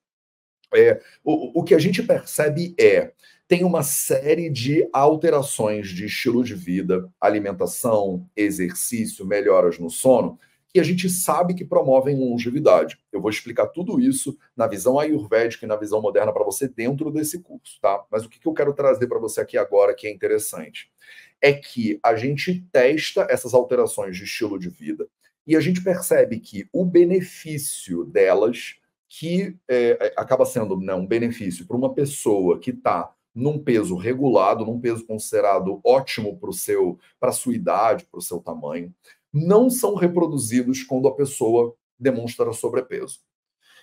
É, 0.73 1.01
o, 1.23 1.61
o 1.61 1.63
que 1.63 1.73
a 1.73 1.79
gente 1.79 2.03
percebe 2.03 2.75
é 2.79 3.13
tem 3.47 3.63
uma 3.63 3.81
série 3.81 4.49
de 4.49 4.87
alterações 4.91 5.87
de 5.87 6.05
estilo 6.05 6.43
de 6.43 6.53
vida, 6.53 7.09
alimentação, 7.19 8.29
exercício, 8.35 9.25
melhoras 9.25 9.79
no 9.79 9.89
sono, 9.89 10.37
que 10.73 10.79
a 10.79 10.83
gente 10.83 11.09
sabe 11.09 11.53
que 11.53 11.65
promovem 11.65 12.15
longevidade. 12.15 12.99
Eu 13.11 13.21
vou 13.21 13.29
explicar 13.29 13.67
tudo 13.67 13.99
isso 13.99 14.37
na 14.55 14.67
visão 14.67 14.99
ayurvédica 14.99 15.65
e 15.65 15.67
na 15.67 15.75
visão 15.75 16.01
moderna 16.01 16.33
para 16.33 16.43
você 16.43 16.67
dentro 16.67 17.09
desse 17.11 17.39
curso, 17.41 17.79
tá? 17.81 18.03
Mas 18.11 18.25
o 18.25 18.29
que, 18.29 18.45
eu 18.45 18.53
quero 18.53 18.73
trazer 18.73 19.07
para 19.07 19.19
você 19.19 19.41
aqui 19.41 19.57
agora 19.57 19.95
que 19.95 20.07
é 20.07 20.11
interessante 20.11 20.91
é 21.41 21.53
que 21.53 21.99
a 22.03 22.15
gente 22.15 22.65
testa 22.71 23.27
essas 23.29 23.53
alterações 23.53 24.17
de 24.17 24.23
estilo 24.23 24.59
de 24.59 24.69
vida 24.69 25.07
e 25.45 25.55
a 25.55 25.59
gente 25.59 25.81
percebe 25.81 26.39
que 26.39 26.67
o 26.73 26.83
benefício 26.83 28.03
delas, 28.03 28.75
que 29.07 29.55
é, 29.67 29.97
é 29.99 30.13
acaba 30.17 30.45
sendo 30.45 30.77
né, 30.77 30.93
um 30.93 31.07
benefício 31.07 31.65
para 31.65 31.77
uma 31.77 31.93
pessoa 31.93 32.59
que 32.59 32.71
está 32.71 33.13
num 33.37 33.59
peso 33.59 33.95
regulado, 33.95 34.65
num 34.65 34.79
peso 34.79 35.05
considerado 35.05 35.79
ótimo 35.85 36.37
para 36.39 36.51
seu, 36.51 36.99
para 37.19 37.31
sua 37.31 37.53
idade, 37.53 38.05
para 38.05 38.17
o 38.17 38.21
seu 38.21 38.39
tamanho, 38.39 38.91
não 39.33 39.69
são 39.69 39.95
reproduzidos 39.95 40.83
quando 40.83 41.07
a 41.07 41.15
pessoa 41.15 41.75
demonstra 41.99 42.51
sobrepeso. 42.53 43.19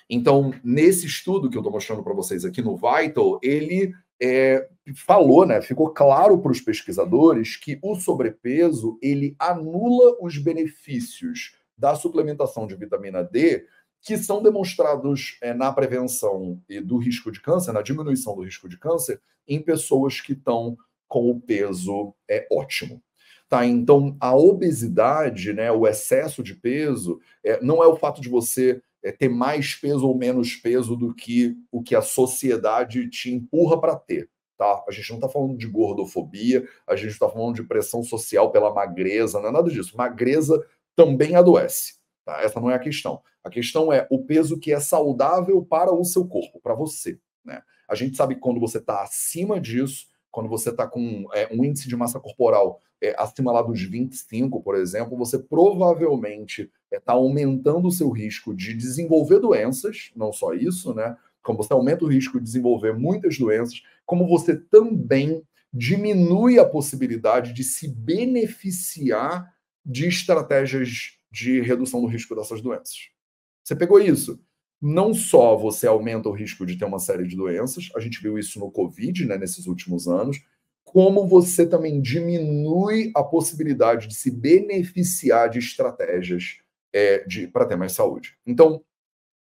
Então, 0.08 0.52
nesse 0.62 1.06
estudo 1.06 1.48
que 1.48 1.56
eu 1.56 1.60
estou 1.60 1.72
mostrando 1.72 2.02
para 2.02 2.14
vocês 2.14 2.44
aqui 2.44 2.60
no 2.60 2.76
Vital, 2.76 3.38
ele 3.42 3.92
é, 4.20 4.68
falou, 4.94 5.46
né, 5.46 5.60
ficou 5.62 5.90
claro 5.90 6.38
para 6.38 6.52
os 6.52 6.60
pesquisadores 6.60 7.56
que 7.56 7.78
o 7.82 7.94
sobrepeso 7.94 8.98
ele 9.02 9.34
anula 9.38 10.16
os 10.20 10.38
benefícios 10.38 11.54
da 11.76 11.94
suplementação 11.94 12.66
de 12.66 12.76
vitamina 12.76 13.22
D 13.22 13.66
que 14.00 14.18
são 14.18 14.42
demonstrados 14.42 15.38
é, 15.40 15.54
na 15.54 15.72
prevenção 15.72 16.60
do 16.84 16.98
risco 16.98 17.32
de 17.32 17.40
câncer, 17.40 17.72
na 17.72 17.80
diminuição 17.80 18.36
do 18.36 18.42
risco 18.42 18.68
de 18.68 18.78
câncer, 18.78 19.20
em 19.48 19.60
pessoas 19.60 20.20
que 20.20 20.34
estão 20.34 20.76
com 21.08 21.30
o 21.30 21.40
peso 21.40 22.14
é, 22.28 22.46
ótimo. 22.52 23.02
Tá, 23.48 23.64
então 23.64 24.16
a 24.18 24.34
obesidade, 24.34 25.52
né, 25.52 25.70
o 25.70 25.86
excesso 25.86 26.42
de 26.42 26.54
peso, 26.54 27.20
é, 27.44 27.62
não 27.62 27.82
é 27.82 27.86
o 27.86 27.96
fato 27.96 28.20
de 28.20 28.28
você 28.28 28.80
é, 29.02 29.12
ter 29.12 29.28
mais 29.28 29.74
peso 29.74 30.08
ou 30.08 30.16
menos 30.16 30.56
peso 30.56 30.96
do 30.96 31.14
que 31.14 31.54
o 31.70 31.82
que 31.82 31.94
a 31.94 32.00
sociedade 32.00 33.08
te 33.10 33.30
empurra 33.30 33.78
para 33.78 33.96
ter. 33.96 34.30
tá? 34.56 34.82
A 34.88 34.90
gente 34.90 35.10
não 35.10 35.18
está 35.18 35.28
falando 35.28 35.56
de 35.58 35.66
gordofobia, 35.66 36.66
a 36.86 36.96
gente 36.96 37.10
está 37.10 37.28
falando 37.28 37.54
de 37.54 37.62
pressão 37.62 38.02
social 38.02 38.50
pela 38.50 38.72
magreza, 38.72 39.38
não 39.40 39.48
é 39.48 39.52
nada 39.52 39.70
disso. 39.70 39.96
Magreza 39.96 40.64
também 40.96 41.36
adoece, 41.36 41.96
tá? 42.24 42.40
Essa 42.40 42.58
não 42.58 42.70
é 42.70 42.74
a 42.74 42.78
questão. 42.78 43.20
A 43.42 43.50
questão 43.50 43.92
é 43.92 44.06
o 44.10 44.24
peso 44.24 44.58
que 44.58 44.72
é 44.72 44.80
saudável 44.80 45.62
para 45.62 45.92
o 45.92 46.04
seu 46.04 46.26
corpo, 46.26 46.58
para 46.62 46.74
você, 46.74 47.18
né? 47.44 47.62
A 47.86 47.94
gente 47.94 48.16
sabe 48.16 48.34
que 48.36 48.40
quando 48.40 48.58
você 48.58 48.78
está 48.78 49.02
acima 49.02 49.60
disso, 49.60 50.06
quando 50.34 50.48
você 50.48 50.70
está 50.70 50.84
com 50.84 51.28
é, 51.32 51.48
um 51.52 51.64
índice 51.64 51.88
de 51.88 51.94
massa 51.94 52.18
corporal 52.18 52.80
é, 53.00 53.14
acima 53.16 53.52
lá 53.52 53.62
dos 53.62 53.80
25, 53.80 54.60
por 54.60 54.74
exemplo, 54.74 55.16
você 55.16 55.38
provavelmente 55.38 56.62
está 56.62 56.96
é, 56.96 56.98
tá 56.98 57.12
aumentando 57.12 57.86
o 57.86 57.92
seu 57.92 58.10
risco 58.10 58.52
de 58.52 58.74
desenvolver 58.74 59.38
doenças, 59.38 60.10
não 60.16 60.32
só 60.32 60.52
isso, 60.52 60.92
né? 60.92 61.16
Como 61.40 61.58
você 61.58 61.72
aumenta 61.72 62.04
o 62.04 62.08
risco 62.08 62.38
de 62.38 62.44
desenvolver 62.44 62.98
muitas 62.98 63.38
doenças, 63.38 63.80
como 64.04 64.26
você 64.26 64.56
também 64.56 65.44
diminui 65.72 66.58
a 66.58 66.66
possibilidade 66.66 67.52
de 67.52 67.62
se 67.62 67.86
beneficiar 67.86 69.54
de 69.86 70.08
estratégias 70.08 71.16
de 71.30 71.60
redução 71.60 72.00
do 72.00 72.08
risco 72.08 72.34
dessas 72.34 72.60
doenças. 72.60 73.10
Você 73.62 73.76
pegou 73.76 74.00
isso? 74.00 74.40
Não 74.86 75.14
só 75.14 75.56
você 75.56 75.86
aumenta 75.86 76.28
o 76.28 76.32
risco 76.32 76.66
de 76.66 76.76
ter 76.76 76.84
uma 76.84 76.98
série 76.98 77.26
de 77.26 77.34
doenças, 77.34 77.88
a 77.96 78.00
gente 78.00 78.20
viu 78.20 78.38
isso 78.38 78.60
no 78.60 78.70
Covid, 78.70 79.24
né, 79.24 79.38
nesses 79.38 79.66
últimos 79.66 80.06
anos, 80.06 80.42
como 80.84 81.26
você 81.26 81.66
também 81.66 82.02
diminui 82.02 83.10
a 83.16 83.22
possibilidade 83.22 84.06
de 84.06 84.14
se 84.14 84.30
beneficiar 84.30 85.48
de 85.48 85.58
estratégias 85.58 86.58
é, 86.92 87.24
para 87.50 87.64
ter 87.64 87.76
mais 87.76 87.92
saúde. 87.92 88.36
Então, 88.46 88.84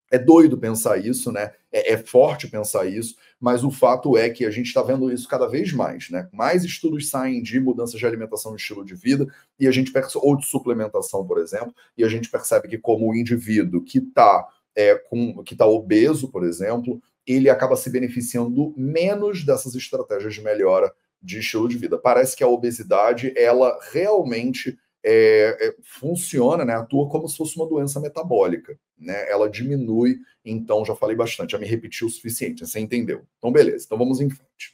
é 0.09 0.19
doido 0.19 0.57
pensar 0.57 0.99
isso, 0.99 1.33
né? 1.33 1.51
É, 1.73 1.95
é, 1.95 1.97
forte 1.97 2.47
pensar 2.47 2.87
isso, 2.87 3.17
mas 3.41 3.65
o 3.65 3.73
fato 3.73 4.17
é 4.17 4.31
que 4.31 4.45
a 4.45 4.51
gente 4.53 4.67
está 4.67 4.83
vendo 4.83 5.13
isso 5.13 5.27
cada 5.29 5.49
vez 5.49 5.73
mais, 5.73 6.11
né? 6.11 6.29
Mais 6.33 6.63
estudos 6.63 7.11
saem 7.11 7.43
de 7.43 7.59
mudanças 7.59 7.99
de 7.99 8.07
alimentação 8.07 8.53
e 8.53 8.57
estilo 8.57 8.85
de 8.85 8.95
vida, 8.95 9.27
e 9.59 9.67
a 9.67 9.73
gente 9.73 9.91
percebe, 9.91 10.25
ou 10.25 10.37
de 10.37 10.47
suplementação, 10.47 11.27
por 11.27 11.39
exemplo, 11.39 11.75
e 11.99 12.05
a 12.05 12.09
gente 12.09 12.31
percebe 12.31 12.69
que 12.69 12.79
como 12.79 13.11
o 13.11 13.17
indivíduo 13.17 13.83
que 13.83 13.99
está 13.99 14.47
é, 14.77 14.95
com 14.95 15.43
que 15.43 15.55
está 15.55 15.67
obeso, 15.67 16.31
por 16.31 16.45
exemplo, 16.45 17.01
ele 17.27 17.49
acaba 17.49 17.77
se 17.77 17.91
beneficiando 17.91 18.75
menos 18.77 19.45
dessas 19.45 19.75
estratégias 19.75 20.35
de 20.35 20.43
melhora 20.43 20.93
de 21.23 21.39
estilo 21.39 21.69
de 21.69 21.79
vida. 21.79 21.99
Parece 21.99 22.37
que 22.37 22.45
a 22.45 22.49
obesidade, 22.49 23.33
ela 23.37 23.79
realmente 23.93 24.79
é, 25.03 25.57
é, 25.69 25.75
funciona, 25.83 26.65
né, 26.65 26.75
atua 26.75 27.09
como 27.09 27.29
se 27.29 27.37
fosse 27.37 27.57
uma 27.57 27.69
doença 27.69 28.01
metabólica, 28.01 28.79
né? 28.99 29.31
Ela 29.31 29.51
diminui, 29.51 30.17
então 30.45 30.85
já 30.85 30.95
falei 30.95 31.15
bastante, 31.15 31.53
já 31.53 31.59
me 31.59 31.67
repeti 31.67 32.05
o 32.05 32.09
suficiente, 32.09 32.67
você 32.67 32.81
entendeu? 32.81 33.23
Então 33.39 33.53
beleza, 33.53 33.85
então 33.85 33.99
vamos 33.99 34.21
em 34.21 34.31
frente. 34.31 34.74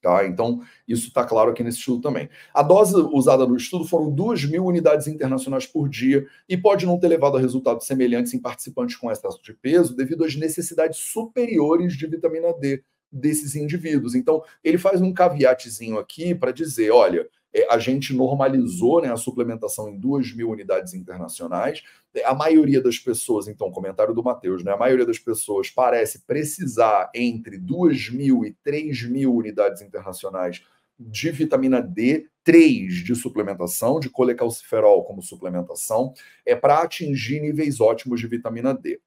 Tá? 0.00 0.26
Então, 0.26 0.60
isso 0.88 1.08
está 1.08 1.24
claro 1.24 1.50
aqui 1.50 1.62
nesse 1.62 1.78
estudo 1.78 2.00
também. 2.00 2.30
A 2.54 2.62
dose 2.62 2.94
usada 3.12 3.46
no 3.46 3.54
estudo 3.54 3.84
foram 3.84 4.10
2 4.10 4.46
mil 4.46 4.64
unidades 4.64 5.06
internacionais 5.06 5.66
por 5.66 5.90
dia 5.90 6.26
e 6.48 6.56
pode 6.56 6.86
não 6.86 6.98
ter 6.98 7.08
levado 7.08 7.36
a 7.36 7.40
resultados 7.40 7.86
semelhantes 7.86 8.32
em 8.32 8.38
participantes 8.38 8.96
com 8.96 9.10
excesso 9.10 9.42
de 9.42 9.52
peso 9.52 9.94
devido 9.94 10.24
às 10.24 10.34
necessidades 10.34 10.98
superiores 10.98 11.94
de 11.96 12.06
vitamina 12.06 12.52
D, 12.54 12.82
desses 13.12 13.54
indivíduos. 13.54 14.14
Então, 14.14 14.42
ele 14.64 14.78
faz 14.78 15.02
um 15.02 15.12
caveatezinho 15.12 15.98
aqui 15.98 16.34
para 16.34 16.52
dizer: 16.52 16.90
olha, 16.90 17.28
a 17.68 17.78
gente 17.78 18.14
normalizou 18.14 19.02
né, 19.02 19.12
a 19.12 19.16
suplementação 19.16 19.88
em 19.88 19.98
2 19.98 20.34
mil 20.34 20.50
unidades 20.50 20.94
internacionais. 20.94 21.82
É, 22.14 22.24
a 22.24 22.34
maioria 22.34 22.80
das 22.80 22.98
pessoas, 22.98 23.48
então, 23.48 23.70
comentário 23.70 24.14
do 24.14 24.22
Matheus, 24.22 24.62
né? 24.62 24.72
A 24.72 24.76
maioria 24.76 25.06
das 25.06 25.18
pessoas 25.18 25.70
parece 25.70 26.20
precisar 26.26 27.10
entre 27.14 27.58
2 27.58 28.10
mil 28.10 28.44
e 28.44 28.52
3 28.64 29.04
mil 29.08 29.34
unidades 29.34 29.82
internacionais 29.82 30.62
de 30.98 31.30
vitamina 31.30 31.80
D, 31.80 32.28
3 32.44 32.92
de 33.04 33.14
suplementação, 33.14 33.98
de 33.98 34.10
colecalciferol 34.10 35.04
como 35.04 35.22
suplementação, 35.22 36.12
é 36.44 36.54
para 36.54 36.82
atingir 36.82 37.40
níveis 37.40 37.80
ótimos 37.80 38.20
de 38.20 38.26
vitamina 38.26 38.74
D. 38.74 39.00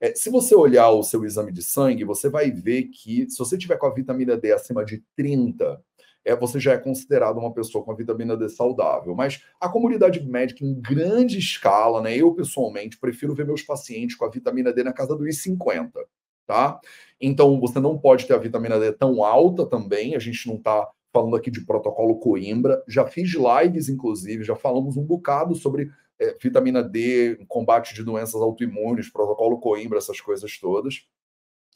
É, 0.00 0.14
se 0.14 0.30
você 0.30 0.54
olhar 0.54 0.90
o 0.90 1.02
seu 1.02 1.24
exame 1.24 1.50
de 1.50 1.62
sangue, 1.62 2.04
você 2.04 2.28
vai 2.28 2.50
ver 2.50 2.84
que 2.84 3.28
se 3.28 3.38
você 3.38 3.58
tiver 3.58 3.76
com 3.78 3.86
a 3.86 3.94
vitamina 3.94 4.36
D 4.36 4.52
acima 4.52 4.84
de 4.84 5.02
30, 5.16 5.82
é, 6.24 6.36
você 6.36 6.60
já 6.60 6.72
é 6.72 6.78
considerado 6.78 7.38
uma 7.38 7.52
pessoa 7.52 7.84
com 7.84 7.92
a 7.92 7.94
vitamina 7.94 8.36
D 8.36 8.48
saudável. 8.48 9.14
Mas 9.14 9.42
a 9.60 9.68
comunidade 9.68 10.22
médica, 10.22 10.64
em 10.64 10.80
grande 10.80 11.38
escala, 11.38 12.00
né, 12.02 12.16
eu 12.16 12.34
pessoalmente 12.34 12.98
prefiro 12.98 13.34
ver 13.34 13.46
meus 13.46 13.62
pacientes 13.62 14.16
com 14.16 14.24
a 14.24 14.30
vitamina 14.30 14.72
D 14.72 14.82
na 14.82 14.92
casa 14.92 15.16
dos 15.16 15.42
50, 15.42 15.98
tá? 16.46 16.80
Então 17.20 17.58
você 17.60 17.80
não 17.80 17.98
pode 17.98 18.26
ter 18.26 18.34
a 18.34 18.38
vitamina 18.38 18.78
D 18.78 18.92
tão 18.92 19.24
alta 19.24 19.66
também, 19.66 20.14
a 20.14 20.18
gente 20.18 20.46
não 20.46 20.56
está 20.56 20.88
falando 21.12 21.36
aqui 21.36 21.50
de 21.50 21.64
protocolo 21.64 22.18
Coimbra, 22.18 22.82
já 22.86 23.06
fiz 23.06 23.32
lives, 23.32 23.88
inclusive, 23.88 24.44
já 24.44 24.54
falamos 24.54 24.96
um 24.96 25.04
bocado 25.04 25.54
sobre 25.54 25.90
é, 26.18 26.36
vitamina 26.40 26.82
D, 26.82 27.44
combate 27.48 27.94
de 27.94 28.02
doenças 28.02 28.40
autoimunes, 28.40 29.10
protocolo 29.10 29.58
Coimbra, 29.58 29.98
essas 29.98 30.20
coisas 30.20 30.58
todas. 30.58 31.06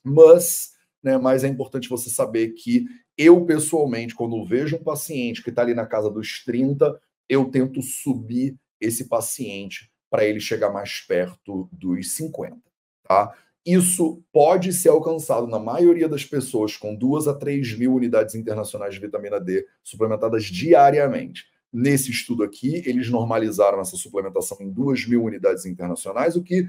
Mas, 0.04 0.71
né, 1.02 1.18
mas 1.18 1.44
é 1.44 1.48
importante 1.48 1.88
você 1.88 2.08
saber 2.08 2.50
que 2.50 2.86
eu, 3.16 3.44
pessoalmente, 3.44 4.14
quando 4.14 4.44
vejo 4.44 4.76
um 4.76 4.82
paciente 4.82 5.42
que 5.42 5.50
está 5.50 5.62
ali 5.62 5.74
na 5.74 5.86
casa 5.86 6.10
dos 6.10 6.42
30, 6.44 6.98
eu 7.28 7.46
tento 7.46 7.82
subir 7.82 8.56
esse 8.80 9.08
paciente 9.08 9.90
para 10.10 10.24
ele 10.24 10.40
chegar 10.40 10.70
mais 10.70 11.00
perto 11.00 11.68
dos 11.72 12.12
50, 12.12 12.56
tá? 13.04 13.34
Isso 13.64 14.22
pode 14.32 14.72
ser 14.72 14.88
alcançado 14.88 15.46
na 15.46 15.58
maioria 15.58 16.08
das 16.08 16.24
pessoas 16.24 16.76
com 16.76 16.94
duas 16.94 17.28
a 17.28 17.34
três 17.34 17.76
mil 17.78 17.94
unidades 17.94 18.34
internacionais 18.34 18.94
de 18.94 19.00
vitamina 19.00 19.40
D 19.40 19.66
suplementadas 19.84 20.44
diariamente. 20.44 21.46
Nesse 21.72 22.10
estudo 22.10 22.42
aqui, 22.42 22.82
eles 22.84 23.08
normalizaram 23.08 23.80
essa 23.80 23.96
suplementação 23.96 24.58
em 24.60 24.70
2 24.70 25.08
mil 25.08 25.24
unidades 25.24 25.64
internacionais, 25.64 26.36
o 26.36 26.42
que 26.42 26.68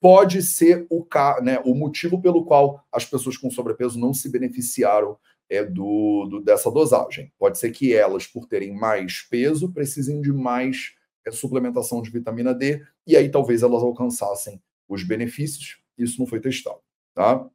pode 0.00 0.42
ser 0.42 0.86
o, 0.90 1.06
né, 1.42 1.60
o 1.64 1.74
motivo 1.74 2.20
pelo 2.20 2.44
qual 2.44 2.84
as 2.92 3.04
pessoas 3.04 3.36
com 3.36 3.50
sobrepeso 3.50 3.98
não 3.98 4.14
se 4.14 4.30
beneficiaram 4.30 5.16
é, 5.48 5.64
do, 5.64 6.26
do, 6.30 6.40
dessa 6.40 6.70
dosagem. 6.70 7.32
Pode 7.38 7.58
ser 7.58 7.70
que 7.70 7.94
elas, 7.94 8.26
por 8.26 8.46
terem 8.46 8.74
mais 8.74 9.22
peso, 9.22 9.72
precisem 9.72 10.20
de 10.20 10.32
mais 10.32 10.94
é, 11.26 11.30
suplementação 11.30 12.02
de 12.02 12.10
vitamina 12.10 12.54
D, 12.54 12.84
e 13.06 13.16
aí 13.16 13.30
talvez 13.30 13.62
elas 13.62 13.82
alcançassem 13.82 14.62
os 14.88 15.02
benefícios. 15.02 15.78
Isso 15.96 16.18
não 16.18 16.26
foi 16.26 16.40
testado, 16.40 16.80
tá? 17.14 17.48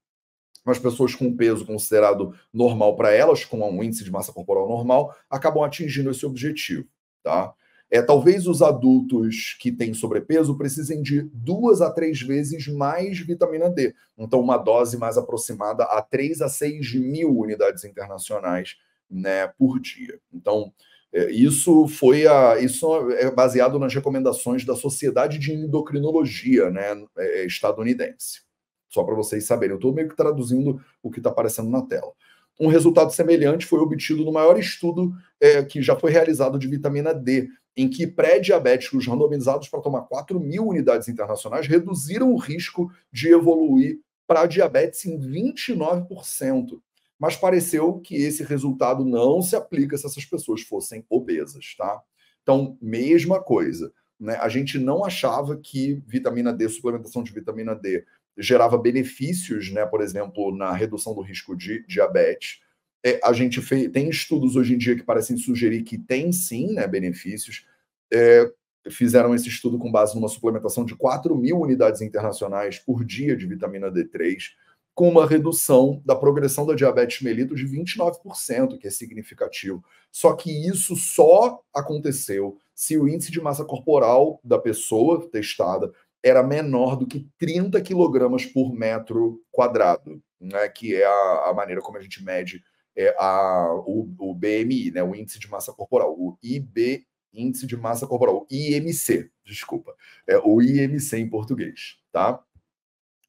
mas 0.65 0.79
pessoas 0.79 1.13
com 1.13 1.35
peso 1.35 1.65
considerado 1.65 2.33
normal 2.51 2.95
para 2.95 3.11
elas, 3.11 3.43
com 3.43 3.59
um 3.59 3.83
índice 3.83 4.03
de 4.03 4.11
massa 4.11 4.31
corporal 4.31 4.67
normal, 4.67 5.15
acabam 5.29 5.63
atingindo 5.63 6.09
esse 6.09 6.25
objetivo, 6.25 6.87
tá? 7.21 7.53
É, 7.93 8.01
talvez 8.01 8.47
os 8.47 8.63
adultos 8.63 9.55
que 9.59 9.71
têm 9.71 9.93
sobrepeso 9.93 10.57
precisem 10.57 10.99
de 10.99 11.29
duas 11.31 11.79
a 11.79 11.91
três 11.91 12.19
vezes 12.19 12.67
mais 12.67 13.19
vitamina 13.19 13.69
D. 13.69 13.93
Então, 14.17 14.41
uma 14.41 14.57
dose 14.57 14.97
mais 14.97 15.15
aproximada 15.15 15.83
a 15.83 16.01
3 16.01 16.41
a 16.41 16.49
6 16.49 16.95
mil 16.95 17.37
unidades 17.37 17.83
internacionais 17.83 18.77
né, 19.07 19.45
por 19.59 19.79
dia. 19.79 20.19
Então, 20.33 20.73
é, 21.13 21.29
isso 21.29 21.87
foi 21.87 22.25
a, 22.25 22.59
isso 22.59 23.11
é 23.11 23.29
baseado 23.29 23.77
nas 23.77 23.93
recomendações 23.93 24.65
da 24.65 24.75
Sociedade 24.75 25.37
de 25.37 25.53
Endocrinologia 25.53 26.71
né, 26.71 26.99
é, 27.15 27.45
estadunidense. 27.45 28.41
Só 28.89 29.03
para 29.03 29.13
vocês 29.13 29.45
saberem. 29.45 29.73
Eu 29.73 29.77
estou 29.77 29.93
meio 29.93 30.09
que 30.09 30.17
traduzindo 30.17 30.83
o 31.03 31.11
que 31.11 31.19
está 31.19 31.29
aparecendo 31.29 31.69
na 31.69 31.83
tela. 31.83 32.11
Um 32.59 32.67
resultado 32.67 33.11
semelhante 33.11 33.65
foi 33.65 33.79
obtido 33.79 34.23
no 34.23 34.31
maior 34.31 34.59
estudo 34.59 35.13
é, 35.39 35.63
que 35.63 35.81
já 35.81 35.95
foi 35.95 36.11
realizado 36.11 36.59
de 36.59 36.67
vitamina 36.67 37.13
D, 37.13 37.49
em 37.75 37.89
que 37.89 38.05
pré-diabéticos 38.05 39.07
randomizados 39.07 39.67
para 39.67 39.81
tomar 39.81 40.03
4 40.03 40.39
mil 40.39 40.67
unidades 40.67 41.07
internacionais 41.07 41.67
reduziram 41.67 42.31
o 42.31 42.37
risco 42.37 42.91
de 43.11 43.29
evoluir 43.29 43.99
para 44.27 44.45
diabetes 44.45 45.05
em 45.05 45.19
29%. 45.19 46.79
Mas 47.19 47.35
pareceu 47.35 47.99
que 47.99 48.15
esse 48.15 48.43
resultado 48.43 49.03
não 49.03 49.41
se 49.41 49.55
aplica 49.55 49.97
se 49.97 50.05
essas 50.05 50.25
pessoas 50.25 50.61
fossem 50.61 51.05
obesas, 51.09 51.75
tá? 51.77 52.01
Então, 52.41 52.77
mesma 52.81 53.41
coisa. 53.41 53.91
Né? 54.19 54.35
A 54.35 54.49
gente 54.49 54.77
não 54.77 55.03
achava 55.03 55.57
que 55.57 56.01
vitamina 56.05 56.53
D, 56.53 56.67
suplementação 56.69 57.23
de 57.23 57.31
vitamina 57.31 57.75
D, 57.75 58.05
gerava 58.37 58.77
benefícios, 58.77 59.71
né, 59.71 59.85
por 59.85 60.01
exemplo, 60.01 60.55
na 60.55 60.71
redução 60.71 61.13
do 61.13 61.21
risco 61.21 61.55
de 61.55 61.85
diabetes. 61.87 62.59
É, 63.05 63.19
a 63.23 63.33
gente 63.33 63.61
fez, 63.61 63.91
tem 63.91 64.09
estudos 64.09 64.55
hoje 64.55 64.73
em 64.73 64.77
dia 64.77 64.95
que 64.95 65.03
parecem 65.03 65.37
sugerir 65.37 65.83
que 65.83 65.97
tem 65.97 66.31
sim 66.31 66.73
né, 66.73 66.87
benefícios. 66.87 67.65
É, 68.11 68.51
fizeram 68.89 69.33
esse 69.33 69.47
estudo 69.47 69.77
com 69.77 69.91
base 69.91 70.15
numa 70.15 70.27
suplementação 70.27 70.85
de 70.85 70.95
4 70.95 71.35
mil 71.35 71.59
unidades 71.59 72.01
internacionais 72.01 72.79
por 72.79 73.03
dia 73.03 73.35
de 73.35 73.45
vitamina 73.45 73.91
D3, 73.91 74.51
com 74.93 75.09
uma 75.09 75.25
redução 75.25 76.01
da 76.05 76.15
progressão 76.15 76.65
da 76.65 76.75
diabetes 76.75 77.21
mellitus 77.21 77.59
de 77.59 77.67
29%, 77.67 78.77
que 78.77 78.87
é 78.87 78.91
significativo. 78.91 79.83
Só 80.11 80.33
que 80.33 80.51
isso 80.67 80.95
só 80.95 81.61
aconteceu 81.73 82.57
se 82.75 82.97
o 82.97 83.07
índice 83.07 83.31
de 83.31 83.41
massa 83.41 83.65
corporal 83.65 84.39
da 84.43 84.59
pessoa 84.59 85.27
testada 85.29 85.91
era 86.23 86.41
menor 86.41 86.95
do 86.95 87.05
que 87.05 87.27
30 87.37 87.79
quilogramas 87.81 88.45
por 88.45 88.73
metro 88.73 89.41
quadrado, 89.51 90.21
né, 90.39 90.69
que 90.69 90.95
é 90.95 91.05
a, 91.05 91.49
a, 91.49 91.53
maneira 91.53 91.81
como 91.81 91.97
a 91.97 92.01
gente 92.01 92.23
mede 92.23 92.63
é 92.95 93.13
a, 93.17 93.73
o, 93.85 94.07
o 94.19 94.35
BMI, 94.35 94.91
né, 94.91 95.03
o 95.03 95.15
índice 95.15 95.39
de 95.39 95.49
massa 95.49 95.73
corporal, 95.73 96.13
o 96.13 96.37
IB, 96.41 97.05
índice 97.33 97.65
de 97.65 97.75
massa 97.75 98.05
corporal, 98.05 98.45
IMC, 98.49 99.29
desculpa, 99.43 99.93
é 100.27 100.37
o 100.37 100.61
IMC 100.61 101.17
em 101.17 101.29
português, 101.29 101.97
tá? 102.11 102.39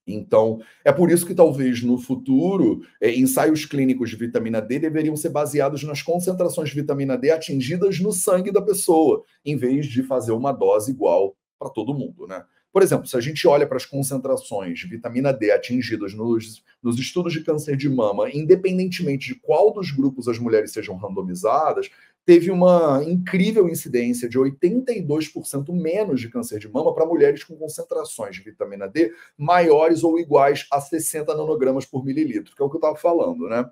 Então, 0.06 0.60
é 0.84 0.92
por 0.92 1.10
isso 1.10 1.26
que 1.26 1.34
talvez 1.34 1.82
no 1.82 1.96
futuro 1.96 2.82
é, 3.00 3.10
ensaios 3.14 3.64
clínicos 3.64 4.10
de 4.10 4.16
vitamina 4.16 4.60
D 4.60 4.78
deveriam 4.78 5.16
ser 5.16 5.30
baseados 5.30 5.82
nas 5.82 6.02
concentrações 6.02 6.68
de 6.68 6.74
vitamina 6.74 7.16
D 7.16 7.30
atingidas 7.30 7.98
no 8.00 8.12
sangue 8.12 8.52
da 8.52 8.60
pessoa, 8.60 9.24
em 9.42 9.56
vez 9.56 9.86
de 9.86 10.02
fazer 10.02 10.32
uma 10.32 10.52
dose 10.52 10.90
igual 10.90 11.34
para 11.58 11.70
todo 11.70 11.94
mundo, 11.94 12.26
né? 12.26 12.44
Por 12.74 12.82
exemplo, 12.82 13.06
se 13.06 13.16
a 13.16 13.20
gente 13.20 13.46
olha 13.46 13.68
para 13.68 13.76
as 13.76 13.86
concentrações 13.86 14.80
de 14.80 14.88
vitamina 14.88 15.32
D 15.32 15.52
atingidas 15.52 16.12
nos, 16.12 16.64
nos 16.82 16.98
estudos 16.98 17.32
de 17.32 17.44
câncer 17.44 17.76
de 17.76 17.88
mama, 17.88 18.28
independentemente 18.28 19.32
de 19.32 19.36
qual 19.36 19.72
dos 19.72 19.92
grupos 19.92 20.26
as 20.26 20.40
mulheres 20.40 20.72
sejam 20.72 20.96
randomizadas, 20.96 21.88
teve 22.26 22.50
uma 22.50 23.00
incrível 23.06 23.68
incidência 23.68 24.28
de 24.28 24.40
82% 24.40 25.72
menos 25.72 26.20
de 26.20 26.28
câncer 26.28 26.58
de 26.58 26.68
mama 26.68 26.92
para 26.92 27.06
mulheres 27.06 27.44
com 27.44 27.54
concentrações 27.54 28.34
de 28.34 28.42
vitamina 28.42 28.88
D 28.88 29.14
maiores 29.38 30.02
ou 30.02 30.18
iguais 30.18 30.66
a 30.68 30.80
60 30.80 31.32
nanogramas 31.32 31.86
por 31.86 32.04
mililitro, 32.04 32.56
que 32.56 32.60
é 32.60 32.64
o 32.64 32.68
que 32.68 32.74
eu 32.74 32.78
estava 32.78 32.96
falando, 32.96 33.48
né? 33.48 33.70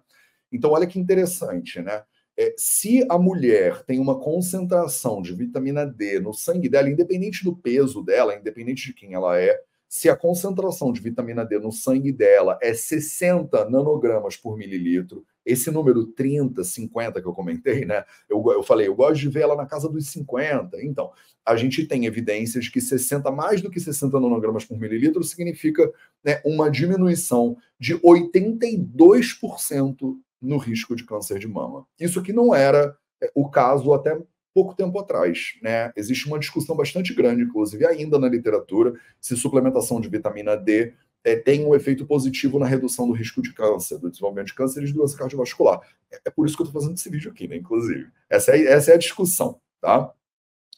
Então, 0.52 0.70
olha 0.70 0.86
que 0.86 1.00
interessante, 1.00 1.82
né? 1.82 2.04
É, 2.36 2.54
se 2.56 3.04
a 3.10 3.18
mulher 3.18 3.84
tem 3.84 3.98
uma 3.98 4.18
concentração 4.18 5.20
de 5.20 5.34
vitamina 5.34 5.84
D 5.84 6.18
no 6.18 6.32
sangue 6.32 6.68
dela, 6.68 6.88
independente 6.88 7.44
do 7.44 7.54
peso 7.54 8.02
dela, 8.02 8.34
independente 8.34 8.86
de 8.86 8.94
quem 8.94 9.14
ela 9.14 9.38
é, 9.38 9.60
se 9.92 10.08
a 10.08 10.16
concentração 10.16 10.90
de 10.90 11.02
vitamina 11.02 11.44
D 11.44 11.58
no 11.58 11.70
sangue 11.70 12.10
dela 12.10 12.58
é 12.62 12.72
60 12.72 13.68
nanogramas 13.68 14.38
por 14.38 14.56
mililitro, 14.56 15.22
esse 15.44 15.70
número 15.70 16.06
30, 16.06 16.64
50 16.64 17.20
que 17.20 17.28
eu 17.28 17.34
comentei, 17.34 17.84
né? 17.84 18.02
Eu, 18.26 18.42
eu 18.52 18.62
falei, 18.62 18.88
eu 18.88 18.94
gosto 18.94 19.20
de 19.20 19.28
ver 19.28 19.40
ela 19.40 19.54
na 19.54 19.66
casa 19.66 19.90
dos 19.90 20.06
50. 20.06 20.82
Então, 20.82 21.12
a 21.44 21.56
gente 21.56 21.86
tem 21.86 22.06
evidências 22.06 22.68
que 22.68 22.80
60, 22.80 23.30
mais 23.30 23.60
do 23.60 23.70
que 23.70 23.78
60 23.78 24.18
nanogramas 24.18 24.64
por 24.64 24.78
mililitro, 24.78 25.22
significa 25.22 25.92
né, 26.24 26.40
uma 26.42 26.70
diminuição 26.70 27.58
de 27.78 27.94
82% 27.98 30.16
no 30.42 30.58
risco 30.58 30.96
de 30.96 31.04
câncer 31.04 31.38
de 31.38 31.46
mama. 31.46 31.86
Isso 31.98 32.18
aqui 32.18 32.32
não 32.32 32.54
era 32.54 32.96
é, 33.22 33.30
o 33.34 33.48
caso 33.48 33.92
até 33.94 34.20
pouco 34.52 34.74
tempo 34.74 34.98
atrás. 34.98 35.54
Né? 35.62 35.92
Existe 35.96 36.26
uma 36.26 36.38
discussão 36.38 36.76
bastante 36.76 37.14
grande, 37.14 37.42
inclusive 37.42 37.86
ainda 37.86 38.18
na 38.18 38.28
literatura, 38.28 38.94
se 39.20 39.36
suplementação 39.36 40.00
de 40.00 40.08
vitamina 40.08 40.56
D 40.56 40.92
é, 41.24 41.36
tem 41.36 41.64
um 41.64 41.74
efeito 41.74 42.04
positivo 42.04 42.58
na 42.58 42.66
redução 42.66 43.06
do 43.06 43.12
risco 43.12 43.40
de 43.40 43.52
câncer, 43.52 43.98
do 43.98 44.10
desenvolvimento 44.10 44.48
de 44.48 44.54
câncer 44.54 44.82
e 44.82 44.86
de 44.86 44.92
doença 44.92 45.16
cardiovascular. 45.16 45.80
É, 46.10 46.20
é 46.24 46.30
por 46.30 46.46
isso 46.46 46.56
que 46.56 46.62
eu 46.62 46.66
estou 46.66 46.80
fazendo 46.80 46.96
esse 46.96 47.08
vídeo 47.08 47.30
aqui, 47.30 47.46
né? 47.46 47.56
Inclusive. 47.56 48.08
Essa 48.28 48.56
é, 48.56 48.64
essa 48.64 48.90
é 48.90 48.94
a 48.94 48.98
discussão, 48.98 49.60
tá? 49.80 50.12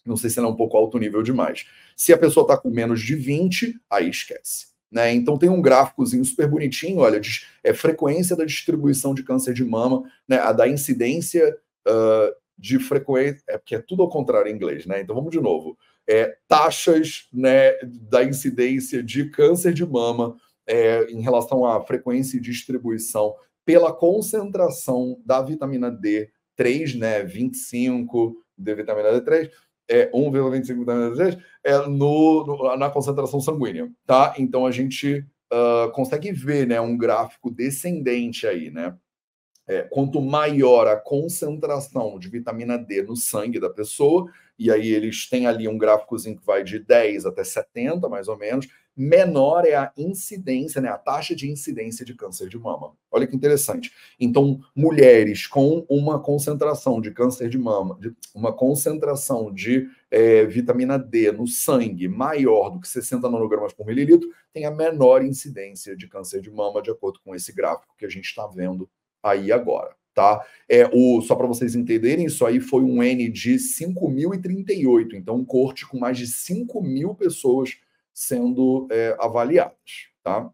Não 0.05 0.17
sei 0.17 0.29
se 0.29 0.39
ela 0.39 0.49
é 0.49 0.51
um 0.51 0.57
pouco 0.57 0.77
alto 0.77 0.99
nível 0.99 1.23
demais. 1.23 1.67
Se 1.97 2.13
a 2.13 2.19
pessoa 2.19 2.45
está 2.45 2.59
com 2.59 2.69
menos 2.69 3.01
de 3.01 3.15
20, 3.15 3.81
aí 3.89 4.11
esquece. 4.11 4.74
Né? 4.95 5.13
Então 5.13 5.37
tem 5.37 5.49
um 5.49 5.61
gráficozinho 5.61 6.25
super 6.25 6.47
bonitinho, 6.47 7.01
olha, 7.01 7.19
de, 7.19 7.45
é 7.65 7.75
frequência 7.75 8.37
da 8.37 8.45
distribuição 8.45 9.13
de 9.13 9.25
câncer 9.25 9.53
de 9.53 9.65
mama, 9.65 10.05
né? 10.29 10.39
A 10.39 10.53
da 10.53 10.69
incidência 10.69 11.59
uh, 11.85 12.33
de 12.57 12.79
frequência, 12.79 13.43
é 13.49 13.59
porque 13.59 13.75
é 13.75 13.81
tudo 13.81 14.05
ao 14.05 14.09
contrário 14.09 14.49
em 14.49 14.55
inglês, 14.55 14.87
né? 14.87 15.01
Então 15.01 15.17
vamos 15.17 15.33
de 15.33 15.41
novo. 15.41 15.77
É, 16.07 16.37
taxas 16.47 17.27
né, 17.33 17.73
da 17.83 18.23
incidência 18.23 19.03
de 19.03 19.31
câncer 19.31 19.73
de 19.73 19.85
mama 19.85 20.37
é, 20.65 21.11
em 21.11 21.21
relação 21.21 21.67
à 21.67 21.85
frequência 21.85 22.37
e 22.37 22.41
distribuição 22.41 23.35
pela 23.65 23.93
concentração 23.93 25.21
da 25.27 25.43
vitamina 25.43 25.91
D3, 25.91 26.97
né, 26.97 27.25
25 27.25 28.37
de 28.57 28.75
vitamina 28.75 29.21
D3, 29.21 29.51
é 29.89 30.11
1,25 30.11 30.79
vitamina 30.79 31.11
D3, 31.11 31.39
é 31.63 31.79
no, 31.87 32.47
no, 32.47 32.77
na 32.77 32.91
concentração 32.91 33.41
sanguínea, 33.41 33.91
tá? 34.07 34.35
Então 34.39 34.67
a 34.67 34.71
gente 34.71 35.25
uh, 35.53 35.91
consegue 35.93 36.33
ver, 36.33 36.67
né, 36.67 36.81
um 36.81 36.97
gráfico 36.97 37.51
descendente 37.51 38.47
aí, 38.47 38.71
né? 38.71 38.97
É, 39.67 39.81
quanto 39.83 40.21
maior 40.21 40.87
a 40.87 40.97
concentração 40.97 42.19
de 42.19 42.29
vitamina 42.29 42.77
D 42.77 43.03
no 43.03 43.17
sangue 43.17 43.59
da 43.59 43.71
pessoa, 43.71 44.31
e 44.59 44.71
aí 44.71 44.89
eles 44.89 45.27
têm 45.29 45.47
ali 45.47 45.67
um 45.67 45.79
gráficozinho 45.79 46.37
que 46.37 46.45
vai 46.45 46.63
de 46.63 46.79
10 46.79 47.25
até 47.25 47.43
70, 47.43 48.07
mais 48.09 48.29
ou 48.29 48.37
menos, 48.37 48.69
menor 48.97 49.67
é 49.67 49.75
a 49.75 49.93
incidência, 49.97 50.81
né, 50.81 50.89
a 50.89 50.99
taxa 50.99 51.35
de 51.35 51.51
incidência 51.51 52.05
de 52.05 52.15
câncer 52.15 52.49
de 52.49 52.59
mama. 52.59 52.93
Olha 53.11 53.27
que 53.27 53.35
interessante. 53.35 53.93
Então, 54.19 54.61
mulheres 54.75 55.47
com 55.47 55.85
uma 55.89 56.21
concentração 56.21 57.01
de 57.01 57.11
câncer 57.11 57.49
de 57.49 57.59
mama, 57.59 57.99
de, 58.01 58.15
uma 58.35 58.53
concentração 58.53 59.53
de 59.53 59.89
é, 60.11 60.45
vitamina 60.45 60.99
D 60.99 61.33
no 61.33 61.47
sangue 61.47 62.09
maior 62.09 62.71
do 62.71 62.81
que 62.81 62.89
60 62.89 63.29
nanogramas 63.29 63.73
por 63.73 63.87
mililitro, 63.87 64.29
tem 64.53 64.65
a 64.65 64.71
menor 64.71 65.25
incidência 65.25 65.97
de 65.97 66.07
câncer 66.07 66.41
de 66.41 66.51
mama, 66.51 66.83
de 66.83 66.91
acordo 66.91 67.21
com 67.25 67.35
esse 67.35 67.53
gráfico 67.53 67.95
que 67.99 68.07
a 68.07 68.11
gente 68.11 68.27
está 68.27 68.47
vendo 68.47 68.89
aí 69.23 69.51
agora 69.51 69.95
tá? 70.15 70.47
É, 70.69 70.89
o, 70.93 71.21
só 71.21 71.35
para 71.35 71.47
vocês 71.47 71.75
entenderem, 71.75 72.27
isso 72.27 72.47
aí 72.47 72.61
foi 72.61 72.83
um 72.83 73.03
N 73.03 73.29
de 73.29 73.57
5.038, 73.57 75.15
então 75.15 75.37
um 75.37 75.45
corte 75.45 75.87
com 75.87 75.99
mais 75.99 76.17
de 76.17 76.27
5 76.27 76.81
mil 76.81 77.15
pessoas 77.15 77.77
sendo 78.15 78.87
é, 78.91 79.17
avaliadas, 79.19 80.09
tá? 80.23 80.51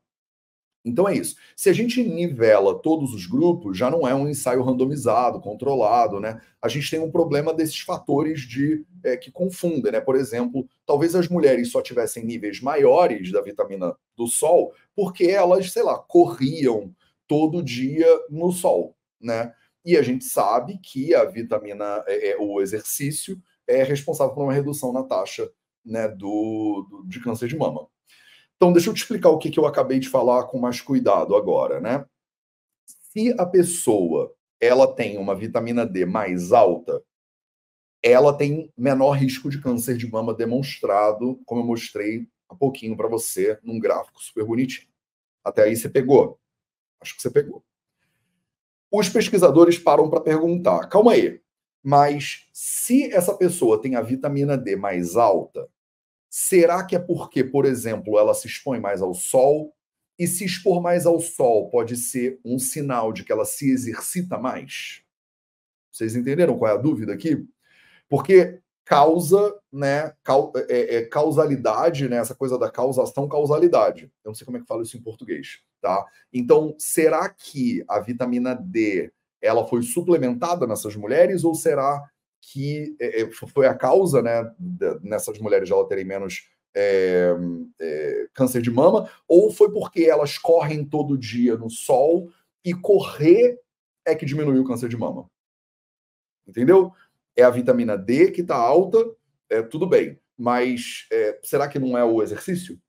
Então 0.84 1.06
é 1.06 1.14
isso. 1.14 1.36
Se 1.54 1.68
a 1.68 1.72
gente 1.72 2.02
nivela 2.02 2.78
todos 2.78 3.12
os 3.12 3.26
grupos, 3.26 3.76
já 3.76 3.90
não 3.90 4.08
é 4.08 4.14
um 4.14 4.28
ensaio 4.28 4.62
randomizado, 4.62 5.40
controlado, 5.40 6.18
né? 6.18 6.40
A 6.60 6.68
gente 6.68 6.90
tem 6.90 6.98
um 6.98 7.10
problema 7.10 7.52
desses 7.52 7.80
fatores 7.80 8.40
de 8.40 8.84
é, 9.04 9.16
que 9.16 9.30
confundem, 9.30 9.92
né? 9.92 10.00
Por 10.00 10.16
exemplo, 10.16 10.66
talvez 10.86 11.14
as 11.14 11.28
mulheres 11.28 11.70
só 11.70 11.82
tivessem 11.82 12.24
níveis 12.24 12.60
maiores 12.62 13.30
da 13.30 13.42
vitamina 13.42 13.94
do 14.16 14.26
sol 14.26 14.72
porque 14.96 15.24
elas, 15.24 15.70
sei 15.70 15.82
lá, 15.82 15.98
corriam 15.98 16.94
todo 17.26 17.62
dia 17.62 18.06
no 18.30 18.50
sol, 18.50 18.96
né? 19.20 19.52
E 19.84 19.96
a 19.96 20.02
gente 20.02 20.24
sabe 20.24 20.78
que 20.78 21.14
a 21.14 21.24
vitamina, 21.24 22.02
é, 22.06 22.30
é, 22.30 22.36
o 22.38 22.60
exercício, 22.60 23.40
é 23.66 23.82
responsável 23.82 24.34
por 24.34 24.44
uma 24.44 24.52
redução 24.52 24.92
na 24.92 25.02
taxa 25.02 25.50
né, 25.84 26.08
do, 26.08 26.86
do, 26.88 27.04
de 27.06 27.20
câncer 27.20 27.48
de 27.48 27.56
mama. 27.56 27.86
Então, 28.56 28.72
deixa 28.72 28.90
eu 28.90 28.94
te 28.94 29.02
explicar 29.02 29.30
o 29.30 29.38
que, 29.38 29.50
que 29.50 29.58
eu 29.58 29.66
acabei 29.66 29.98
de 29.98 30.08
falar 30.08 30.44
com 30.44 30.58
mais 30.58 30.80
cuidado 30.80 31.34
agora, 31.34 31.80
né? 31.80 32.04
Se 32.86 33.34
a 33.38 33.46
pessoa 33.46 34.34
ela 34.60 34.86
tem 34.94 35.16
uma 35.18 35.34
vitamina 35.34 35.86
D 35.86 36.04
mais 36.04 36.52
alta, 36.52 37.02
ela 38.02 38.36
tem 38.36 38.70
menor 38.76 39.12
risco 39.12 39.48
de 39.48 39.60
câncer 39.60 39.96
de 39.96 40.10
mama 40.10 40.34
demonstrado, 40.34 41.40
como 41.46 41.62
eu 41.62 41.66
mostrei 41.66 42.28
há 42.48 42.54
pouquinho 42.54 42.96
para 42.96 43.08
você 43.08 43.58
num 43.62 43.78
gráfico 43.78 44.22
super 44.22 44.44
bonitinho. 44.44 44.88
Até 45.42 45.64
aí 45.64 45.76
você 45.76 45.88
pegou? 45.88 46.38
Acho 47.00 47.16
que 47.16 47.22
você 47.22 47.30
pegou 47.30 47.64
os 48.90 49.08
pesquisadores 49.08 49.78
param 49.78 50.10
para 50.10 50.20
perguntar: 50.20 50.88
calma 50.88 51.12
aí, 51.12 51.40
mas 51.82 52.48
se 52.52 53.12
essa 53.12 53.34
pessoa 53.34 53.80
tem 53.80 53.96
a 53.96 54.02
vitamina 54.02 54.56
D 54.56 54.76
mais 54.76 55.16
alta, 55.16 55.68
será 56.28 56.84
que 56.84 56.94
é 56.94 56.98
porque, 56.98 57.42
por 57.42 57.64
exemplo, 57.64 58.18
ela 58.18 58.34
se 58.34 58.46
expõe 58.46 58.78
mais 58.78 59.00
ao 59.02 59.14
sol? 59.14 59.74
E 60.18 60.26
se 60.26 60.44
expor 60.44 60.82
mais 60.82 61.06
ao 61.06 61.18
sol 61.18 61.70
pode 61.70 61.96
ser 61.96 62.38
um 62.44 62.58
sinal 62.58 63.12
de 63.12 63.24
que 63.24 63.32
ela 63.32 63.46
se 63.46 63.70
exercita 63.70 64.36
mais? 64.36 65.02
Vocês 65.90 66.14
entenderam 66.14 66.58
qual 66.58 66.70
é 66.70 66.74
a 66.74 66.80
dúvida 66.80 67.14
aqui? 67.14 67.46
Porque 68.08 68.60
causa, 68.84 69.56
né, 69.72 70.12
é, 70.68 70.96
é, 70.96 71.04
causalidade, 71.06 72.08
né, 72.08 72.16
essa 72.16 72.34
coisa 72.34 72.58
da 72.58 72.70
causação, 72.70 73.28
causalidade. 73.28 74.10
Eu 74.24 74.30
não 74.30 74.34
sei 74.34 74.44
como 74.44 74.56
é 74.56 74.60
que 74.60 74.66
fala 74.66 74.82
isso 74.82 74.96
em 74.96 75.00
português. 75.00 75.60
Tá? 75.80 76.04
Então, 76.32 76.74
será 76.78 77.28
que 77.28 77.84
a 77.88 78.00
vitamina 78.00 78.54
D 78.54 79.12
ela 79.40 79.66
foi 79.66 79.82
suplementada 79.82 80.66
nessas 80.66 80.96
mulheres 80.96 81.44
ou 81.44 81.54
será 81.54 82.02
que 82.40 82.96
é, 83.00 83.22
é 83.22 83.30
foi 83.30 83.66
a 83.66 83.74
causa 83.74 84.22
né, 84.22 84.50
nessas 85.02 85.38
mulheres 85.38 85.68
de 85.68 85.72
ela 85.72 85.86
terem 85.86 86.04
menos 86.04 86.48
é, 86.74 87.34
é, 87.80 88.28
câncer 88.32 88.62
de 88.62 88.70
mama 88.70 89.10
ou 89.26 89.50
foi 89.52 89.72
porque 89.72 90.04
elas 90.04 90.38
correm 90.38 90.84
todo 90.84 91.18
dia 91.18 91.56
no 91.56 91.68
sol 91.68 92.30
e 92.64 92.72
correr 92.72 93.58
é 94.06 94.14
que 94.14 94.26
diminuiu 94.26 94.62
o 94.62 94.66
câncer 94.66 94.88
de 94.88 94.96
mama? 94.96 95.30
Entendeu? 96.46 96.92
É 97.36 97.42
a 97.42 97.50
vitamina 97.50 97.96
D 97.96 98.30
que 98.30 98.40
está 98.40 98.56
alta, 98.56 98.98
é, 99.48 99.62
tudo 99.62 99.86
bem, 99.86 100.18
mas 100.36 101.06
é, 101.12 101.38
será 101.42 101.68
que 101.68 101.78
não 101.78 101.96
é 101.96 102.04
o 102.04 102.22
exercício? 102.22 102.80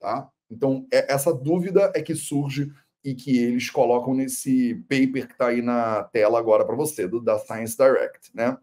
Tá? 0.00 0.30
Então, 0.50 0.86
é, 0.92 1.12
essa 1.12 1.32
dúvida 1.32 1.92
é 1.94 2.02
que 2.02 2.14
surge 2.14 2.72
e 3.04 3.14
que 3.14 3.36
eles 3.36 3.68
colocam 3.68 4.14
nesse 4.14 4.76
paper 4.88 5.26
que 5.26 5.32
está 5.34 5.48
aí 5.48 5.60
na 5.60 6.04
tela 6.04 6.38
agora 6.38 6.64
para 6.64 6.74
você, 6.74 7.06
do, 7.06 7.20
da 7.20 7.38
Science 7.38 7.76
Direct, 7.76 8.30
né? 8.34 8.56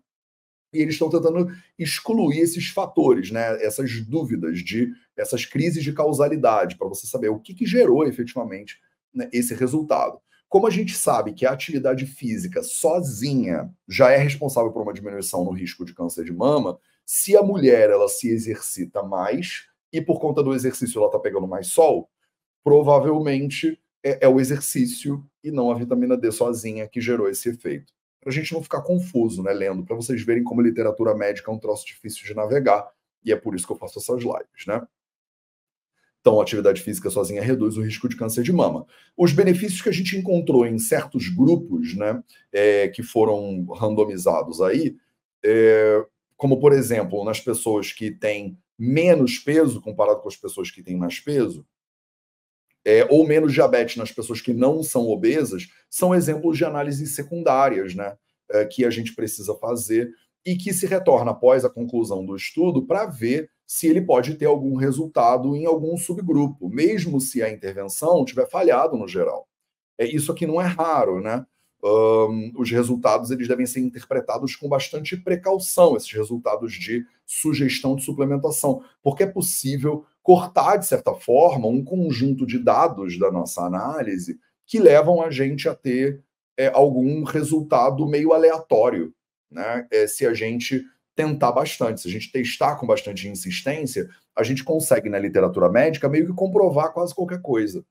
E 0.74 0.80
eles 0.80 0.96
estão 0.96 1.10
tentando 1.10 1.52
excluir 1.78 2.40
esses 2.40 2.70
fatores, 2.70 3.30
né? 3.30 3.64
Essas 3.64 4.04
dúvidas 4.04 4.60
de 4.60 4.92
essas 5.16 5.46
crises 5.46 5.84
de 5.84 5.94
causalidade, 5.94 6.78
para 6.78 6.88
você 6.88 7.06
saber 7.06 7.30
o 7.30 7.40
que, 7.40 7.54
que 7.54 7.66
gerou 7.66 8.06
efetivamente 8.08 8.80
né, 9.14 9.30
esse 9.32 9.54
resultado. 9.54 10.20
Como 10.50 10.66
a 10.66 10.72
gente 10.72 10.98
sabe 10.98 11.34
que 11.34 11.46
a 11.46 11.52
atividade 11.52 12.06
física 12.06 12.64
sozinha 12.64 13.70
já 13.88 14.12
é 14.12 14.18
responsável 14.18 14.72
por 14.72 14.82
uma 14.82 14.94
diminuição 14.94 15.46
no 15.46 15.52
risco 15.52 15.86
de 15.86 15.94
câncer 15.94 16.26
de 16.26 16.34
mama, 16.34 16.80
se 17.06 17.38
a 17.38 17.44
mulher 17.44 17.90
ela 17.90 18.10
se 18.10 18.30
exercita 18.30 19.04
mais 19.04 19.68
e 19.94 20.02
por 20.02 20.20
conta 20.20 20.42
do 20.42 20.54
exercício 20.54 20.98
ela 20.98 21.08
está 21.08 21.20
pegando 21.20 21.48
mais 21.48 21.68
sol, 21.68 22.10
provavelmente 22.64 23.80
é, 24.04 24.26
é, 24.26 24.28
o 24.28 24.40
exercício 24.40 25.24
e 25.44 25.52
não 25.52 25.72
a 25.72 25.76
vitamina 25.76 26.18
D 26.18 26.32
sozinha 26.32 26.88
que 26.88 27.02
gerou 27.02 27.30
esse 27.30 27.50
efeito. 27.50 27.94
Para 28.20 28.32
a 28.32 28.34
gente 28.34 28.54
não 28.54 28.62
ficar 28.62 28.82
confuso, 28.82 29.42
né, 29.42 29.52
lendo, 29.52 29.84
para 29.84 29.96
vocês 29.96 30.22
verem 30.24 30.44
como 30.44 30.62
literatura 30.62 31.16
médica 31.16 31.50
é 31.50 31.54
um 31.54 31.60
troço 31.60 31.86
difícil 31.86 32.26
de 32.26 32.36
navegar, 32.36 32.88
e 33.24 33.32
é 33.32 33.36
por 33.36 33.56
isso 33.56 33.66
que 33.66 33.74
eu 33.74 33.78
faço 33.78 34.00
essas 34.00 34.22
lives, 34.22 34.66
né? 34.68 34.82
Então, 36.20 36.40
a 36.40 36.44
atividade 36.44 36.82
física 36.82 37.10
sozinha 37.10 37.42
reduz 37.42 37.78
o 37.78 37.82
risco 37.82 38.08
de 38.08 38.16
câncer 38.16 38.44
de 38.44 38.54
mama. 38.54 38.86
Os 39.18 39.34
benefícios 39.34 39.82
que 39.82 39.90
a 39.90 39.92
gente 39.92 40.16
encontrou 40.16 40.68
em 40.68 40.78
certos 40.78 41.28
grupos, 41.30 41.96
né, 41.96 42.24
é, 42.52 42.88
que 42.90 43.02
foram 43.02 43.66
randomizados 43.66 44.62
aí, 44.62 44.96
é, 45.44 46.06
como 46.38 46.60
por 46.60 46.74
exemplo, 46.74 47.24
nas 47.24 47.40
pessoas 47.40 47.92
que 47.92 48.12
têm 48.12 48.58
menos 48.78 49.40
peso 49.40 49.82
comparado 49.82 50.22
com 50.22 50.28
as 50.28 50.36
pessoas 50.36 50.70
que 50.70 50.84
têm 50.84 50.96
mais 50.96 51.20
peso, 51.20 51.66
é, 52.86 53.06
ou 53.10 53.26
menos 53.26 53.54
diabetes 53.54 53.98
nas 53.98 54.12
pessoas 54.12 54.42
que 54.42 54.54
não 54.54 54.84
são 54.84 55.08
obesas, 55.08 55.68
são 55.90 56.16
exemplos 56.16 56.58
de 56.58 56.66
análises 56.66 57.16
secundárias, 57.16 57.94
né, 57.94 58.16
é, 58.50 58.66
que 58.66 58.86
a 58.86 58.90
gente 58.90 59.14
precisa 59.14 59.56
fazer 59.56 60.12
e 60.46 60.56
que 60.56 60.74
se 60.74 60.88
retorna 60.88 61.32
após 61.32 61.64
a 61.64 61.70
conclusão 61.70 62.26
do 62.26 62.36
estudo 62.36 62.86
para 62.86 63.06
ver 63.06 63.50
se 63.68 63.88
ele 63.88 64.02
pode 64.02 64.36
ter 64.36 64.46
algum 64.46 64.76
resultado 64.76 65.56
em 65.56 65.66
algum 65.66 65.96
subgrupo, 65.96 66.68
mesmo 66.70 67.22
se 67.22 67.42
a 67.42 67.50
intervenção 67.50 68.26
tiver 68.26 68.50
falhado 68.50 68.98
no 68.98 69.08
geral. 69.08 69.48
É 69.98 70.06
isso 70.06 70.32
aqui 70.32 70.46
não 70.48 70.60
é 70.60 70.66
raro, 70.66 71.22
né? 71.22 71.46
Um, 71.84 72.52
os 72.58 72.70
resultados 72.70 73.32
eles 73.32 73.48
devem 73.48 73.66
ser 73.66 73.80
interpretados 73.80 74.56
com 74.56 74.68
bastante 74.68 75.18
precaução, 75.18 75.96
esses 75.96 76.12
resultados 76.12 76.74
de 76.74 77.06
sugestão 77.26 77.96
de 77.96 78.04
suplementação, 78.04 78.84
porque 79.02 79.24
é 79.24 79.28
possível 79.28 80.06
cortar, 80.22 80.78
de 80.78 80.86
certa 80.86 81.14
forma, 81.14 81.68
um 81.68 81.84
conjunto 81.84 82.46
de 82.46 82.60
dados 82.60 83.18
da 83.18 83.32
nossa 83.32 83.62
análise 83.62 84.40
que 84.66 84.80
levam 84.80 85.22
a 85.22 85.30
gente 85.30 85.68
a 85.68 85.76
ter 85.76 86.24
é, 86.58 86.68
algum 86.68 87.24
resultado 87.24 88.08
meio 88.08 88.34
aleatório, 88.34 89.14
né? 89.50 89.88
É, 89.92 90.08
se 90.08 90.26
a 90.26 90.34
gente 90.34 90.84
tentar 91.16 91.52
bastante. 91.52 92.02
Se 92.02 92.08
a 92.08 92.12
gente 92.12 92.32
testar 92.32 92.76
com 92.78 92.88
bastante 92.88 93.28
insistência, 93.28 94.10
a 94.36 94.44
gente 94.44 94.64
consegue, 94.64 95.10
na 95.10 95.20
literatura 95.20 95.70
médica, 95.70 96.10
meio 96.10 96.28
que 96.28 96.34
comprovar 96.34 96.94
quase 96.94 97.14
qualquer 97.14 97.42
coisa. 97.42 97.86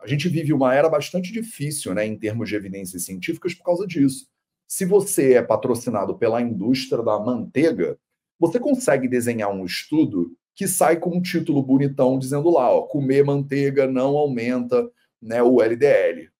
A 0.00 0.06
gente 0.06 0.28
vive 0.28 0.52
uma 0.52 0.74
era 0.74 0.88
bastante 0.88 1.32
difícil, 1.32 1.92
né, 1.94 2.06
em 2.06 2.16
termos 2.16 2.48
de 2.48 2.56
evidências 2.56 3.04
científicas, 3.04 3.54
por 3.54 3.64
causa 3.64 3.86
disso. 3.86 4.26
Se 4.66 4.86
você 4.86 5.34
é 5.34 5.42
patrocinado 5.42 6.16
pela 6.16 6.40
indústria 6.40 7.02
da 7.02 7.18
manteiga, 7.18 7.98
você 8.38 8.58
consegue 8.58 9.08
desenhar 9.08 9.50
um 9.50 9.64
estudo 9.64 10.32
que 10.54 10.66
sai 10.66 10.96
com 10.96 11.16
um 11.16 11.22
título 11.22 11.62
bonitão 11.62 12.18
dizendo 12.18 12.50
lá, 12.50 12.70
ó, 12.70 12.82
comer 12.82 13.24
manteiga 13.24 13.86
não 13.86 14.16
aumenta 14.16 14.90
né, 15.20 15.42
o 15.42 15.60
LDL. 15.62 16.30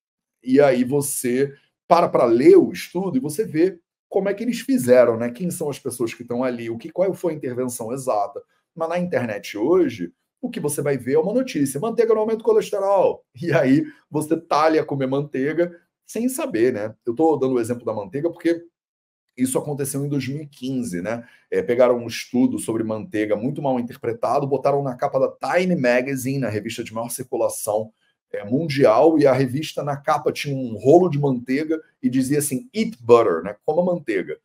E 0.42 0.61
aí 0.61 0.85
você 0.85 1.53
para 1.88 2.09
para 2.09 2.25
ler 2.25 2.57
o 2.57 2.70
estudo 2.70 3.16
e 3.16 3.20
você 3.20 3.44
vê 3.44 3.79
como 4.09 4.29
é 4.29 4.35
que 4.35 4.42
eles 4.42 4.61
fizeram, 4.61 5.16
né? 5.16 5.31
Quem 5.31 5.51
são 5.51 5.68
as 5.70 5.79
pessoas 5.79 6.12
que 6.14 6.23
estão 6.23 6.42
ali, 6.42 6.70
o 6.70 6.79
que, 6.79 6.90
qual 6.90 7.12
foi 7.14 7.33
a 7.33 7.37
intervenção 7.37 7.92
exata. 7.92 8.42
Mas 8.75 8.88
na 8.88 8.99
internet 8.99 9.57
hoje, 9.57 10.12
o 10.40 10.51
que 10.51 10.61
você 10.61 10.83
vai 10.83 10.96
ver 10.96 11.14
é 11.14 11.18
uma 11.18 11.33
notícia: 11.33 11.81
manteiga 11.81 12.14
não 12.14 12.23
aumenta 12.23 12.40
o 12.40 12.44
colesterol. 12.44 13.25
E 13.40 13.53
aí 13.53 13.85
você 14.11 14.37
talha 14.40 14.85
comer 14.85 15.07
manteiga 15.07 15.77
sem 16.07 16.29
saber, 16.29 16.73
né? 16.73 16.94
Eu 17.07 17.12
estou 17.12 17.38
dando 17.38 17.55
o 17.55 17.61
exemplo 17.61 17.85
da 17.85 17.92
manteiga 17.92 18.31
porque 18.31 18.62
isso 19.42 19.59
aconteceu 19.59 20.05
em 20.05 20.09
2015, 20.09 21.03
né? 21.03 21.24
É, 21.50 21.62
pegaram 21.62 21.98
um 21.98 22.07
estudo 22.07 22.59
sobre 22.59 22.83
manteiga 22.85 23.37
muito 23.37 23.62
mal 23.62 23.79
interpretado, 23.79 24.46
botaram 24.46 24.83
na 24.83 24.94
capa 24.94 25.18
da 25.18 25.29
Time 25.29 25.74
Magazine, 25.76 26.38
na 26.38 26.48
revista 26.48 26.85
de 26.85 26.92
maior 26.92 27.11
circulação 27.11 27.92
é, 28.33 28.44
mundial 28.44 29.18
e 29.18 29.26
a 29.26 29.33
revista 29.33 29.83
na 29.83 29.96
capa 29.96 30.33
tinha 30.33 30.55
um 30.55 30.76
rolo 30.76 31.09
de 31.09 31.18
manteiga 31.18 31.81
e 32.03 32.09
dizia 32.09 32.38
assim: 32.38 32.68
Eat 32.74 32.96
butter, 33.00 33.42
né? 33.42 33.57
Coma 33.64 33.94
manteiga. 33.94 34.38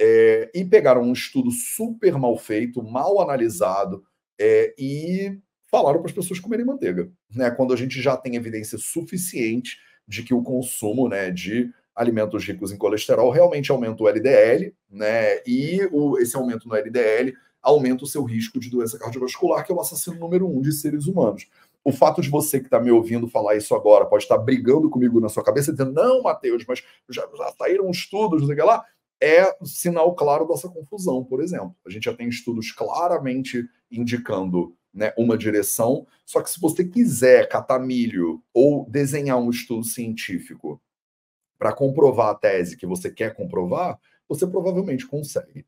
É, 0.00 0.50
e 0.54 0.64
pegaram 0.64 1.02
um 1.02 1.12
estudo 1.12 1.50
super 1.50 2.16
mal 2.16 2.36
feito, 2.38 2.82
mal 2.82 3.20
analisado, 3.20 4.04
é, 4.38 4.72
e 4.78 5.38
falaram 5.70 5.98
para 5.98 6.08
as 6.08 6.14
pessoas 6.14 6.38
comerem 6.38 6.64
manteiga, 6.64 7.10
né? 7.34 7.50
Quando 7.50 7.72
a 7.72 7.76
gente 7.76 8.00
já 8.00 8.16
tem 8.16 8.36
evidência 8.36 8.78
suficiente 8.78 9.78
de 10.06 10.22
que 10.22 10.32
o 10.32 10.42
consumo, 10.42 11.08
né, 11.08 11.30
de 11.30 11.70
alimentos 11.98 12.44
ricos 12.44 12.72
em 12.72 12.76
colesterol 12.76 13.30
realmente 13.30 13.70
aumenta 13.70 14.02
o 14.02 14.08
LDL, 14.08 14.72
né? 14.88 15.42
E 15.46 15.88
o, 15.92 16.18
esse 16.18 16.36
aumento 16.36 16.68
no 16.68 16.74
LDL 16.74 17.34
aumenta 17.60 18.04
o 18.04 18.06
seu 18.06 18.22
risco 18.24 18.60
de 18.60 18.70
doença 18.70 18.98
cardiovascular, 18.98 19.64
que 19.64 19.72
é 19.72 19.74
o 19.74 19.80
assassino 19.80 20.16
número 20.18 20.48
um 20.48 20.60
de 20.62 20.72
seres 20.72 21.06
humanos 21.06 21.46
o 21.88 21.92
fato 21.92 22.20
de 22.20 22.28
você 22.28 22.60
que 22.60 22.66
está 22.66 22.78
me 22.78 22.90
ouvindo 22.90 23.26
falar 23.28 23.56
isso 23.56 23.74
agora 23.74 24.04
pode 24.04 24.24
estar 24.24 24.36
brigando 24.36 24.90
comigo 24.90 25.20
na 25.20 25.28
sua 25.30 25.42
cabeça, 25.42 25.72
dizendo, 25.72 25.92
não, 25.92 26.22
Matheus, 26.22 26.62
mas 26.68 26.82
já, 27.08 27.26
já 27.34 27.52
saíram 27.56 27.90
estudos, 27.90 28.40
não 28.40 28.46
sei 28.46 28.56
o 28.56 28.58
que 28.58 28.64
lá, 28.64 28.84
é 29.18 29.56
sinal 29.64 30.14
claro 30.14 30.46
dessa 30.46 30.68
confusão, 30.68 31.24
por 31.24 31.42
exemplo. 31.42 31.74
A 31.86 31.90
gente 31.90 32.04
já 32.04 32.14
tem 32.14 32.28
estudos 32.28 32.72
claramente 32.72 33.66
indicando 33.90 34.76
né, 34.92 35.14
uma 35.16 35.36
direção, 35.38 36.06
só 36.26 36.42
que 36.42 36.50
se 36.50 36.60
você 36.60 36.84
quiser 36.84 37.48
catar 37.48 37.78
milho 37.78 38.42
ou 38.52 38.86
desenhar 38.90 39.38
um 39.38 39.48
estudo 39.48 39.82
científico 39.82 40.78
para 41.58 41.72
comprovar 41.72 42.28
a 42.28 42.34
tese 42.34 42.76
que 42.76 42.86
você 42.86 43.10
quer 43.10 43.34
comprovar, 43.34 43.98
você 44.28 44.46
provavelmente 44.46 45.06
consegue. 45.06 45.66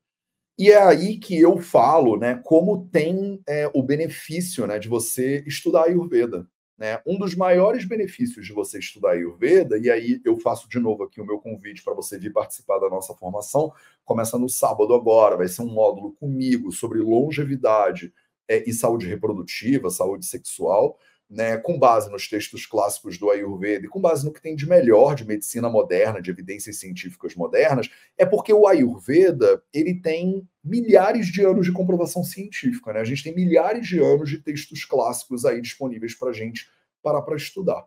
E 0.58 0.70
é 0.70 0.80
aí 0.80 1.18
que 1.18 1.38
eu 1.38 1.58
falo, 1.58 2.16
né, 2.16 2.40
como 2.44 2.86
tem 2.92 3.40
é, 3.48 3.70
o 3.74 3.82
benefício, 3.82 4.66
né, 4.66 4.78
de 4.78 4.88
você 4.88 5.42
estudar 5.46 5.84
Ayurveda. 5.84 6.46
Né? 6.76 7.00
Um 7.06 7.18
dos 7.18 7.34
maiores 7.34 7.84
benefícios 7.84 8.46
de 8.46 8.52
você 8.52 8.78
estudar 8.78 9.10
Ayurveda, 9.10 9.78
e 9.78 9.90
aí 9.90 10.20
eu 10.24 10.38
faço 10.38 10.68
de 10.68 10.78
novo 10.78 11.04
aqui 11.04 11.20
o 11.20 11.26
meu 11.26 11.38
convite 11.38 11.82
para 11.82 11.94
você 11.94 12.18
vir 12.18 12.32
participar 12.32 12.78
da 12.78 12.88
nossa 12.88 13.14
formação, 13.14 13.72
começa 14.04 14.38
no 14.38 14.48
sábado 14.48 14.94
agora, 14.94 15.36
vai 15.36 15.48
ser 15.48 15.62
um 15.62 15.72
módulo 15.72 16.12
comigo 16.12 16.72
sobre 16.72 17.00
longevidade 17.00 18.12
é, 18.48 18.68
e 18.68 18.72
saúde 18.72 19.06
reprodutiva, 19.06 19.90
saúde 19.90 20.26
sexual 20.26 20.98
né, 21.30 21.56
com 21.58 21.78
base 21.78 22.10
nos 22.10 22.28
textos 22.28 22.66
clássicos 22.66 23.16
do 23.16 23.30
Ayurveda 23.30 23.86
e 23.86 23.88
com 23.88 24.00
base 24.00 24.24
no 24.24 24.32
que 24.32 24.42
tem 24.42 24.56
de 24.56 24.68
melhor 24.68 25.14
de 25.14 25.24
medicina 25.24 25.70
moderna, 25.70 26.20
de 26.20 26.28
evidências 26.28 26.80
científicas 26.80 27.36
modernas, 27.36 27.88
é 28.18 28.26
porque 28.26 28.52
o 28.52 28.66
Ayurveda 28.66 29.62
ele 29.72 29.94
tem 29.94 30.46
milhares 30.62 31.28
de 31.28 31.44
anos 31.44 31.66
de 31.66 31.72
comprovação 31.72 32.24
científica. 32.24 32.92
Né? 32.92 33.00
A 33.00 33.04
gente 33.04 33.22
tem 33.22 33.32
milhares 33.32 33.86
de 33.86 34.00
anos 34.00 34.28
de 34.28 34.38
textos 34.38 34.84
clássicos 34.84 35.44
aí 35.44 35.60
disponíveis 35.60 36.16
para 36.16 36.30
a 36.30 36.34
gente 36.34 36.68
parar 37.00 37.22
para 37.22 37.36
estudar. 37.36 37.86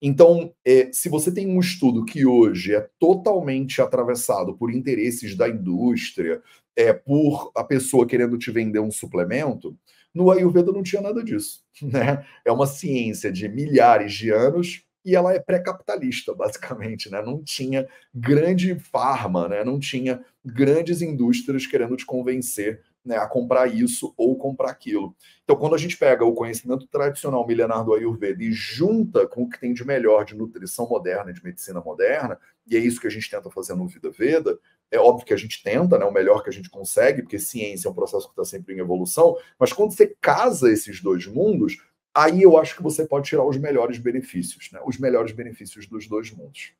Então, 0.00 0.54
é, 0.64 0.92
se 0.92 1.08
você 1.08 1.32
tem 1.32 1.48
um 1.48 1.58
estudo 1.58 2.04
que 2.04 2.24
hoje 2.24 2.72
é 2.72 2.88
totalmente 3.00 3.82
atravessado 3.82 4.56
por 4.56 4.72
interesses 4.72 5.34
da 5.34 5.48
indústria, 5.48 6.40
é 6.76 6.92
por 6.92 7.50
a 7.56 7.64
pessoa 7.64 8.06
querendo 8.06 8.38
te 8.38 8.52
vender 8.52 8.78
um 8.78 8.92
suplemento, 8.92 9.76
no 10.18 10.32
Ayurveda 10.32 10.72
não 10.72 10.82
tinha 10.82 11.00
nada 11.00 11.22
disso. 11.22 11.60
Né? 11.80 12.26
É 12.44 12.50
uma 12.50 12.66
ciência 12.66 13.30
de 13.30 13.48
milhares 13.48 14.12
de 14.12 14.30
anos 14.30 14.82
e 15.04 15.14
ela 15.14 15.32
é 15.32 15.38
pré-capitalista, 15.38 16.34
basicamente. 16.34 17.08
Né? 17.08 17.22
Não 17.22 17.40
tinha 17.40 17.86
grande 18.12 18.76
farma, 18.80 19.48
né? 19.48 19.62
não 19.62 19.78
tinha 19.78 20.20
grandes 20.44 21.00
indústrias 21.02 21.68
querendo 21.68 21.96
te 21.96 22.04
convencer 22.04 22.82
né, 23.04 23.16
a 23.16 23.26
comprar 23.28 23.72
isso 23.72 24.12
ou 24.16 24.36
comprar 24.36 24.70
aquilo. 24.70 25.16
Então, 25.44 25.56
quando 25.56 25.76
a 25.76 25.78
gente 25.78 25.96
pega 25.96 26.24
o 26.24 26.34
conhecimento 26.34 26.86
tradicional 26.88 27.46
milenar 27.46 27.84
do 27.84 27.94
Ayurveda 27.94 28.42
e 28.42 28.52
junta 28.52 29.26
com 29.26 29.44
o 29.44 29.48
que 29.48 29.60
tem 29.60 29.72
de 29.72 29.86
melhor 29.86 30.24
de 30.24 30.34
nutrição 30.34 30.86
moderna, 30.88 31.32
de 31.32 31.42
medicina 31.42 31.80
moderna, 31.80 32.38
e 32.66 32.76
é 32.76 32.80
isso 32.80 33.00
que 33.00 33.06
a 33.06 33.10
gente 33.10 33.30
tenta 33.30 33.48
fazer 33.50 33.74
no 33.74 33.86
Vida 33.86 34.10
Veda, 34.10 34.58
é 34.90 34.98
óbvio 34.98 35.26
que 35.26 35.34
a 35.34 35.36
gente 35.36 35.62
tenta, 35.62 35.98
né, 35.98 36.04
o 36.04 36.12
melhor 36.12 36.42
que 36.42 36.48
a 36.48 36.52
gente 36.52 36.70
consegue, 36.70 37.22
porque 37.22 37.38
ciência 37.38 37.88
é 37.88 37.90
um 37.90 37.94
processo 37.94 38.26
que 38.26 38.32
está 38.32 38.44
sempre 38.44 38.74
em 38.74 38.78
evolução, 38.78 39.36
mas 39.58 39.72
quando 39.72 39.92
você 39.92 40.14
casa 40.20 40.70
esses 40.72 41.02
dois 41.02 41.26
mundos, 41.26 41.76
aí 42.14 42.42
eu 42.42 42.56
acho 42.56 42.76
que 42.76 42.82
você 42.82 43.06
pode 43.06 43.28
tirar 43.28 43.44
os 43.44 43.56
melhores 43.56 43.98
benefícios, 43.98 44.70
né, 44.72 44.80
os 44.84 44.98
melhores 44.98 45.32
benefícios 45.32 45.86
dos 45.86 46.06
dois 46.06 46.30
mundos. 46.30 46.72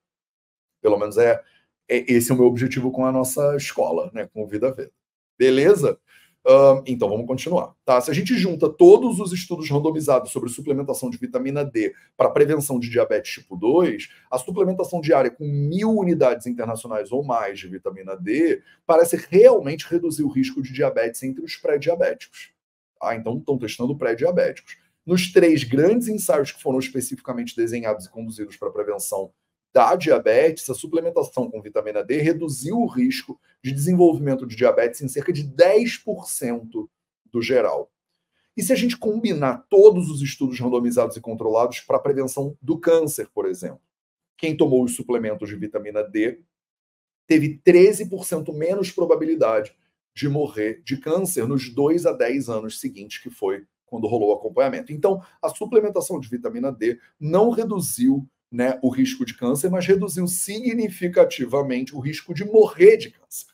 Pelo 0.80 0.98
menos 0.98 1.18
é, 1.18 1.42
é 1.88 2.12
esse 2.12 2.30
é 2.30 2.34
o 2.34 2.38
meu 2.38 2.46
objetivo 2.46 2.90
com 2.90 3.04
a 3.04 3.12
nossa 3.12 3.56
escola, 3.56 4.10
né, 4.14 4.28
com 4.32 4.42
o 4.42 4.46
Vida 4.46 4.72
Veda. 4.72 4.92
Beleza? 5.38 5.98
Então 6.86 7.10
vamos 7.10 7.26
continuar. 7.26 7.74
Tá? 7.84 8.00
Se 8.00 8.10
a 8.10 8.14
gente 8.14 8.34
junta 8.34 8.70
todos 8.70 9.20
os 9.20 9.32
estudos 9.32 9.68
randomizados 9.68 10.32
sobre 10.32 10.48
suplementação 10.48 11.10
de 11.10 11.18
vitamina 11.18 11.62
D 11.62 11.94
para 12.16 12.30
prevenção 12.30 12.78
de 12.78 12.88
diabetes 12.88 13.34
tipo 13.34 13.54
2, 13.54 14.08
a 14.30 14.38
suplementação 14.38 15.00
diária 15.02 15.30
com 15.30 15.44
mil 15.44 15.90
unidades 15.90 16.46
internacionais 16.46 17.12
ou 17.12 17.22
mais 17.22 17.58
de 17.58 17.68
vitamina 17.68 18.16
D 18.16 18.62
parece 18.86 19.16
realmente 19.28 19.86
reduzir 19.86 20.22
o 20.22 20.28
risco 20.28 20.62
de 20.62 20.72
diabetes 20.72 21.22
entre 21.22 21.44
os 21.44 21.54
pré-diabéticos. 21.56 22.50
Tá? 22.98 23.14
Então 23.14 23.36
estão 23.36 23.58
testando 23.58 23.96
pré-diabéticos. 23.96 24.78
Nos 25.04 25.30
três 25.30 25.64
grandes 25.64 26.08
ensaios 26.08 26.50
que 26.50 26.62
foram 26.62 26.78
especificamente 26.78 27.54
desenhados 27.54 28.06
e 28.06 28.10
conduzidos 28.10 28.56
para 28.56 28.70
prevenção 28.70 29.30
da 29.78 29.94
diabetes, 29.94 30.68
a 30.68 30.74
suplementação 30.74 31.48
com 31.48 31.62
vitamina 31.62 32.02
D 32.02 32.20
reduziu 32.20 32.78
o 32.78 32.88
risco 32.88 33.40
de 33.62 33.70
desenvolvimento 33.70 34.44
de 34.44 34.56
diabetes 34.56 35.00
em 35.02 35.06
cerca 35.06 35.32
de 35.32 35.44
10% 35.44 36.88
do 37.26 37.40
geral. 37.40 37.88
E 38.56 38.62
se 38.64 38.72
a 38.72 38.76
gente 38.76 38.96
combinar 38.96 39.64
todos 39.70 40.10
os 40.10 40.20
estudos 40.20 40.58
randomizados 40.58 41.16
e 41.16 41.20
controlados 41.20 41.78
para 41.78 41.96
a 41.96 42.00
prevenção 42.00 42.58
do 42.60 42.76
câncer, 42.76 43.28
por 43.32 43.46
exemplo, 43.46 43.80
quem 44.36 44.56
tomou 44.56 44.82
os 44.82 44.96
suplementos 44.96 45.48
de 45.48 45.54
vitamina 45.54 46.02
D 46.02 46.40
teve 47.24 47.60
13% 47.64 48.52
menos 48.52 48.90
probabilidade 48.90 49.72
de 50.12 50.28
morrer 50.28 50.82
de 50.82 50.96
câncer 50.96 51.46
nos 51.46 51.72
2 51.72 52.04
a 52.04 52.12
10 52.12 52.48
anos 52.48 52.80
seguintes, 52.80 53.18
que 53.18 53.30
foi 53.30 53.64
quando 53.86 54.08
rolou 54.08 54.30
o 54.30 54.34
acompanhamento. 54.34 54.92
Então, 54.92 55.22
a 55.40 55.48
suplementação 55.48 56.18
de 56.18 56.28
vitamina 56.28 56.72
D 56.72 56.98
não 57.20 57.50
reduziu 57.50 58.28
né, 58.50 58.78
o 58.82 58.88
risco 58.88 59.24
de 59.24 59.34
câncer, 59.34 59.70
mas 59.70 59.86
reduziu 59.86 60.26
significativamente 60.26 61.94
o 61.94 62.00
risco 62.00 62.32
de 62.32 62.44
morrer 62.44 62.96
de 62.96 63.10
câncer. 63.10 63.46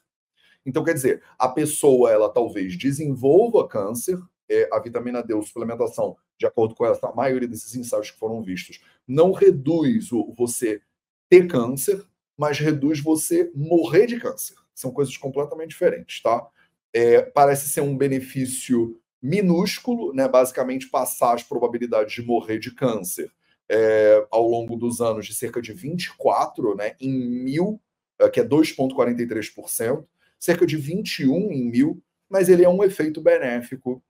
Então, 0.65 0.85
quer 0.85 0.95
dizer, 0.95 1.23
a 1.39 1.49
pessoa, 1.49 2.11
ela 2.11 2.29
talvez 2.29 2.77
desenvolva 2.77 3.69
câncer, 3.69 4.19
é, 4.49 4.69
a 4.73 4.79
vitamina 4.79 5.23
D, 5.23 5.37
a 5.37 5.43
suplementação, 5.43 6.17
de 6.39 6.47
acordo 6.47 6.75
com 6.75 6.85
a 6.85 7.15
maioria 7.15 7.49
desses 7.49 7.75
ensaios 7.75 8.11
que 8.11 8.19
foram 8.19 8.43
vistos, 8.43 8.81
não 9.07 9.33
reduz 9.33 10.11
o, 10.13 10.33
você 10.37 10.81
ter 11.29 11.47
câncer, 11.49 12.05
mas 12.37 12.59
reduz 12.59 13.01
você 13.01 13.51
morrer 13.55 14.07
de 14.07 14.19
câncer. 14.19 14.55
São 14.75 14.91
coisas 14.91 15.17
completamente 15.17 15.71
diferentes, 15.71 16.23
tá? 16.23 16.47
É, 16.93 17.23
parece 17.23 17.69
ser 17.69 17.81
um 17.81 17.97
benefício 17.97 18.99
minúsculo, 19.21 20.13
né? 20.13 20.29
Basicamente, 20.29 20.89
passar 20.89 21.35
as 21.35 21.43
probabilidades 21.43 22.15
de 22.15 22.23
morrer 22.23 22.59
de 22.59 22.73
câncer 22.73 23.31
é, 23.69 24.27
ao 24.31 24.49
longo 24.49 24.77
dos 24.77 25.01
anos 25.01 25.27
de 25.27 25.35
cerca 25.35 25.61
de 25.61 25.73
24, 25.73 26.75
né? 26.75 26.95
Em 27.01 27.13
mil, 27.13 27.81
é, 28.19 28.29
que 28.29 28.41
é 28.41 28.45
2,43%, 28.45 30.05
cerca 30.39 30.67
de 30.67 30.77
21 30.77 31.53
em 31.53 31.71
mil, 31.71 32.03
mas 32.29 32.49
ele 32.49 32.65
é 32.65 32.69
um 32.69 32.83
efeito 32.83 33.21
benéfico 33.21 34.03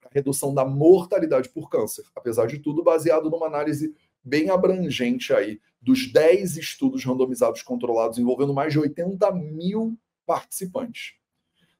para 0.00 0.10
redução 0.12 0.52
da 0.52 0.64
mortalidade 0.64 1.48
por 1.48 1.70
câncer, 1.70 2.04
apesar 2.14 2.46
de 2.46 2.58
tudo, 2.58 2.82
baseado 2.82 3.30
numa 3.30 3.46
análise 3.46 3.94
bem 4.22 4.50
abrangente 4.50 5.32
aí 5.32 5.60
dos 5.80 6.10
10 6.10 6.56
estudos 6.56 7.04
randomizados 7.04 7.62
controlados 7.62 8.18
envolvendo 8.18 8.54
mais 8.54 8.72
de 8.72 8.78
80 8.78 9.30
mil 9.32 9.98
participantes. 10.26 11.14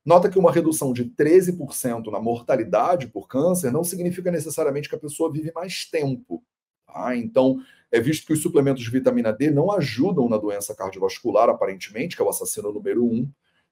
Nota 0.04 0.28
que 0.28 0.38
uma 0.38 0.52
redução 0.52 0.92
de 0.92 1.06
13% 1.06 2.10
na 2.10 2.20
mortalidade 2.20 3.06
por 3.06 3.26
câncer 3.26 3.72
não 3.72 3.82
significa 3.82 4.30
necessariamente 4.30 4.88
que 4.88 4.94
a 4.94 5.00
pessoa 5.00 5.32
vive 5.32 5.50
mais 5.54 5.86
tempo. 5.86 6.44
Tá? 6.86 7.16
Então, 7.16 7.60
é 7.90 8.00
visto 8.00 8.26
que 8.26 8.32
os 8.32 8.42
suplementos 8.42 8.82
de 8.82 8.90
vitamina 8.90 9.32
D 9.32 9.50
não 9.50 9.70
ajudam 9.70 10.28
na 10.28 10.36
doença 10.36 10.74
cardiovascular, 10.74 11.48
aparentemente, 11.48 12.16
que 12.16 12.22
é 12.22 12.24
o 12.24 12.28
assassino 12.28 12.72
número 12.72 13.04
um. 13.04 13.30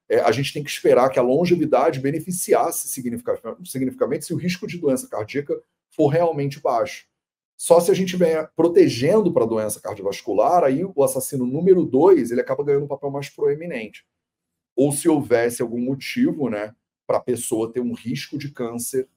É, 0.08 0.20
a 0.20 0.30
gente 0.30 0.52
tem 0.52 0.62
que 0.62 0.70
esperar 0.70 1.08
que 1.10 1.18
a 1.18 1.22
longevidade 1.22 2.00
beneficiasse 2.00 2.88
significativamente 2.88 4.24
se 4.24 4.34
o 4.34 4.36
risco 4.36 4.66
de 4.66 4.78
doença 4.78 5.08
cardíaca 5.08 5.60
for 5.90 6.08
realmente 6.08 6.60
baixo. 6.60 7.06
Só 7.56 7.80
se 7.80 7.90
a 7.90 7.94
gente 7.94 8.16
venha 8.16 8.44
protegendo 8.56 9.32
para 9.32 9.44
a 9.44 9.46
doença 9.46 9.80
cardiovascular, 9.80 10.64
aí 10.64 10.84
o 10.84 11.04
assassino 11.04 11.46
número 11.46 11.84
dois 11.84 12.30
ele 12.30 12.40
acaba 12.40 12.64
ganhando 12.64 12.84
um 12.84 12.88
papel 12.88 13.10
mais 13.10 13.28
proeminente. 13.28 14.04
Ou 14.74 14.90
se 14.90 15.08
houvesse 15.08 15.62
algum 15.62 15.80
motivo, 15.80 16.48
né, 16.48 16.74
para 17.06 17.18
a 17.18 17.22
pessoa 17.22 17.72
ter 17.72 17.80
um 17.80 17.92
risco 17.92 18.36
de 18.36 18.50
câncer 18.50 19.08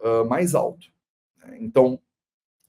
uh, 0.00 0.24
mais 0.28 0.54
alto. 0.54 0.86
Né? 1.36 1.58
Então, 1.60 2.00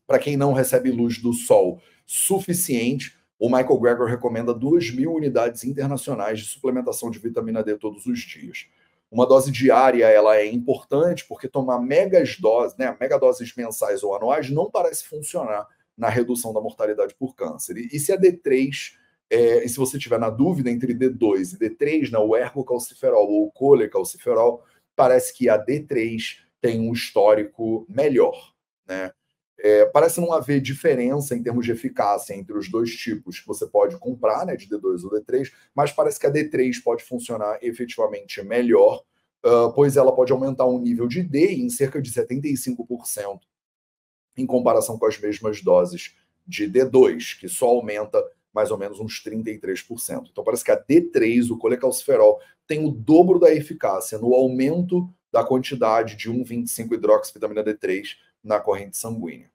para 0.06 0.20
quem 0.20 0.38
não 0.38 0.54
recebe 0.54 0.92
luz 0.92 1.22
do 1.22 1.34
sol 1.34 1.82
suficiente, 2.06 3.16
o 3.40 3.50
Michael 3.50 3.80
Greger 3.80 4.06
recomenda 4.06 4.54
2 4.54 4.94
mil 4.94 5.14
unidades 5.14 5.64
internacionais 5.64 6.40
de 6.40 6.46
suplementação 6.46 7.10
de 7.10 7.20
vitamina 7.20 7.64
D 7.64 7.76
todos 7.78 8.06
os 8.06 8.20
dias. 8.20 8.68
Uma 9.12 9.28
dose 9.28 9.52
diária 9.52 10.08
ela 10.08 10.38
é 10.38 10.46
importante 10.46 11.26
porque 11.28 11.48
tomar 11.48 11.80
megas 11.80 12.40
doses, 12.40 12.78
né, 12.78 12.96
megadoses 13.00 13.54
mensais 13.56 14.02
ou 14.02 14.16
anuais 14.16 14.50
não 14.50 14.72
parece 14.72 15.06
funcionar 15.06 15.68
na 15.96 16.10
redução 16.10 16.52
da 16.52 16.62
mortalidade 16.62 17.14
por 17.16 17.36
câncer. 17.36 17.78
E, 17.78 17.90
e 17.92 18.00
se 18.00 18.12
a 18.12 18.18
D3, 18.18 18.94
é, 19.30 19.64
e 19.64 19.70
se 19.70 19.78
você 19.78 20.00
tiver 20.00 20.20
na 20.20 20.30
dúvida 20.30 20.72
entre 20.72 20.96
D2 20.96 21.54
e 21.54 21.58
D3, 21.58 22.12
né, 22.12 22.18
o 22.18 22.36
ergocalciferol 22.36 23.30
ou 23.30 23.48
o 23.48 23.52
colecalciferol, 23.52 24.64
parece 24.96 25.34
que 25.34 25.48
a 25.50 25.64
D3 25.64 26.38
tem 26.60 26.80
um 26.80 26.94
histórico 26.94 27.86
melhor, 27.90 28.54
né? 28.88 29.12
É, 29.66 29.86
parece 29.86 30.20
não 30.20 30.34
haver 30.34 30.60
diferença 30.60 31.34
em 31.34 31.42
termos 31.42 31.64
de 31.64 31.72
eficácia 31.72 32.34
entre 32.34 32.58
os 32.58 32.70
dois 32.70 32.94
tipos 32.98 33.40
que 33.40 33.48
você 33.48 33.66
pode 33.66 33.98
comprar, 33.98 34.46
né, 34.46 34.58
de 34.58 34.68
D2 34.68 35.06
ou 35.06 35.12
D3, 35.12 35.50
mas 35.74 35.90
parece 35.90 36.20
que 36.20 36.28
a 36.28 36.32
D3 36.32 36.84
pode 36.84 37.02
funcionar 37.06 37.58
efetivamente 37.62 38.44
melhor, 38.44 39.02
uh, 39.46 39.72
pois 39.74 39.96
ela 39.96 40.14
pode 40.14 40.34
aumentar 40.34 40.66
o 40.66 40.78
nível 40.78 41.08
de 41.08 41.24
D 41.24 41.54
em 41.54 41.70
cerca 41.70 42.02
de 42.02 42.12
75% 42.12 43.40
em 44.36 44.46
comparação 44.46 45.00
com 45.00 45.06
as 45.06 45.18
mesmas 45.18 45.62
doses 45.62 46.14
de 46.46 46.70
D2, 46.70 47.40
que 47.40 47.48
só 47.48 47.68
aumenta 47.68 48.22
mais 48.54 48.70
ou 48.70 48.78
menos 48.78 49.00
uns 49.00 49.24
33%. 49.24 50.28
Então 50.30 50.44
parece 50.44 50.66
que 50.66 50.72
a 50.72 50.84
D3, 50.86 51.50
o 51.50 51.58
colecalciferol, 51.58 52.38
tem 52.68 52.86
o 52.86 52.92
dobro 52.92 53.40
da 53.40 53.54
eficácia 53.54 54.18
no 54.18 54.34
aumento 54.34 55.10
da 55.32 55.42
quantidade 55.42 56.18
de 56.18 56.30
1,25-hidroxivitamina 56.30 57.64
D3 57.64 58.18
na 58.44 58.60
corrente 58.60 58.98
sanguínea. 58.98 59.53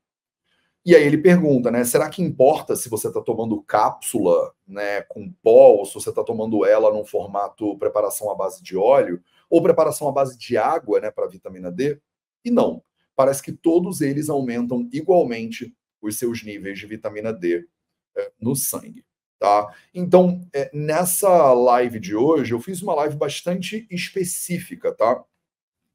E 0.89 0.97
aí 0.97 1.05
ele 1.05 1.19
pergunta, 1.19 1.71
né? 1.71 1.85
Será 1.85 2.09
que 2.09 2.23
importa 2.23 2.75
se 2.75 2.89
você 2.89 3.09
está 3.09 3.21
tomando 3.21 3.61
cápsula, 3.61 4.55
né, 4.67 5.03
com 5.03 5.31
pó, 5.43 5.73
ou 5.73 5.85
se 5.85 5.93
você 5.93 6.09
está 6.09 6.25
tomando 6.25 6.65
ela 6.65 6.91
num 6.91 7.05
formato 7.05 7.77
preparação 7.77 8.31
à 8.31 8.35
base 8.35 8.63
de 8.63 8.75
óleo, 8.75 9.23
ou 9.51 9.63
preparação 9.63 10.09
à 10.09 10.13
base 10.13 10.39
de 10.39 10.57
água, 10.57 10.99
né, 10.99 11.11
para 11.11 11.29
vitamina 11.29 11.71
D? 11.71 12.01
E 12.43 12.51
não. 12.51 12.83
Parece 13.15 13.43
que 13.43 13.53
todos 13.53 14.01
eles 14.01 14.31
aumentam 14.31 14.89
igualmente 14.91 15.77
os 16.01 16.17
seus 16.19 16.43
níveis 16.43 16.79
de 16.79 16.87
vitamina 16.87 17.35
D 17.35 17.69
é, 18.17 18.33
no 18.41 18.57
sangue. 18.57 19.05
Tá? 19.39 19.71
Então, 19.93 20.41
é, 20.55 20.71
nessa 20.73 21.53
live 21.53 22.01
de 22.01 22.17
hoje, 22.17 22.55
eu 22.55 22.61
fiz 22.61 22.81
uma 22.81 22.95
live 22.95 23.15
bastante 23.15 23.87
específica, 23.91 24.95
tá? 24.95 25.23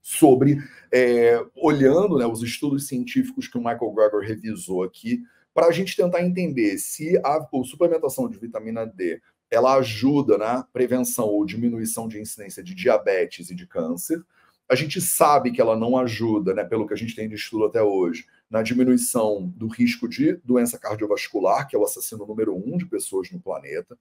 Sobre 0.04 0.62
é, 0.92 1.42
olhando 1.56 2.18
né, 2.18 2.28
os 2.28 2.44
estudos 2.44 2.88
científicos 2.88 3.48
que 3.48 3.58
o 3.58 3.62
Michael 3.62 3.94
Greger 3.94 4.20
revisou 4.20 4.84
aqui, 4.84 5.24
para 5.54 5.68
a 5.68 5.72
gente 5.72 5.96
tentar 5.96 6.22
entender 6.22 6.78
se 6.78 7.18
a, 7.24 7.38
a 7.38 7.64
suplementação 7.64 8.30
de 8.30 8.38
vitamina 8.38 8.86
D 8.86 9.22
ela 9.50 9.76
ajuda 9.76 10.38
na 10.38 10.64
prevenção 10.64 11.28
ou 11.28 11.46
diminuição 11.46 12.08
de 12.08 12.20
incidência 12.20 12.62
de 12.62 12.76
diabetes 12.76 13.50
e 13.50 13.56
de 13.56 13.66
câncer. 13.66 14.22
A 14.68 14.76
gente 14.76 15.00
sabe 15.00 15.52
que 15.52 15.62
ela 15.62 15.78
não 15.78 15.98
ajuda, 15.98 16.54
né, 16.54 16.64
pelo 16.66 16.88
que 16.88 16.94
a 16.94 16.98
gente 16.98 17.16
tem 17.16 17.30
de 17.30 17.36
estudo 17.36 17.66
até 17.66 17.82
hoje, 17.82 18.26
na 18.50 18.62
diminuição 18.62 19.48
do 19.56 19.68
risco 19.68 20.10
de 20.10 20.38
doença 20.44 20.80
cardiovascular, 20.80 21.68
que 21.68 21.76
é 21.76 21.80
o 21.80 21.84
assassino 21.84 22.26
número 22.26 22.56
um 22.56 22.78
de 22.78 22.86
pessoas 22.86 23.32
no 23.32 23.40
planeta. 23.40 23.98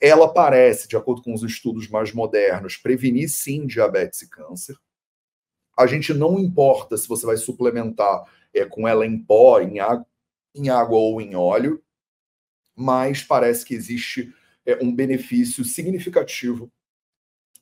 Ela 0.00 0.32
parece, 0.32 0.86
de 0.86 0.96
acordo 0.96 1.22
com 1.22 1.34
os 1.34 1.42
estudos 1.42 1.88
mais 1.88 2.12
modernos, 2.12 2.76
prevenir 2.76 3.28
sim 3.30 3.66
diabetes 3.66 4.22
e 4.22 4.28
câncer 4.28 4.76
a 5.76 5.86
gente 5.86 6.12
não 6.12 6.38
importa 6.38 6.96
se 6.96 7.08
você 7.08 7.24
vai 7.26 7.36
suplementar 7.36 8.24
é, 8.52 8.64
com 8.64 8.86
ela 8.86 9.06
em 9.06 9.18
pó, 9.18 9.60
em 9.60 9.80
água, 9.80 10.06
em 10.54 10.68
água 10.68 10.98
ou 10.98 11.20
em 11.20 11.34
óleo, 11.34 11.82
mas 12.74 13.22
parece 13.22 13.64
que 13.64 13.74
existe 13.74 14.34
é, 14.66 14.82
um 14.82 14.94
benefício 14.94 15.64
significativo 15.64 16.70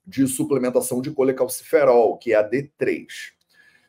de 0.06 0.26
suplementação 0.26 1.02
de 1.02 1.10
colecalciferol, 1.10 2.16
que 2.16 2.32
é 2.32 2.36
a 2.36 2.48
D3. 2.48 3.06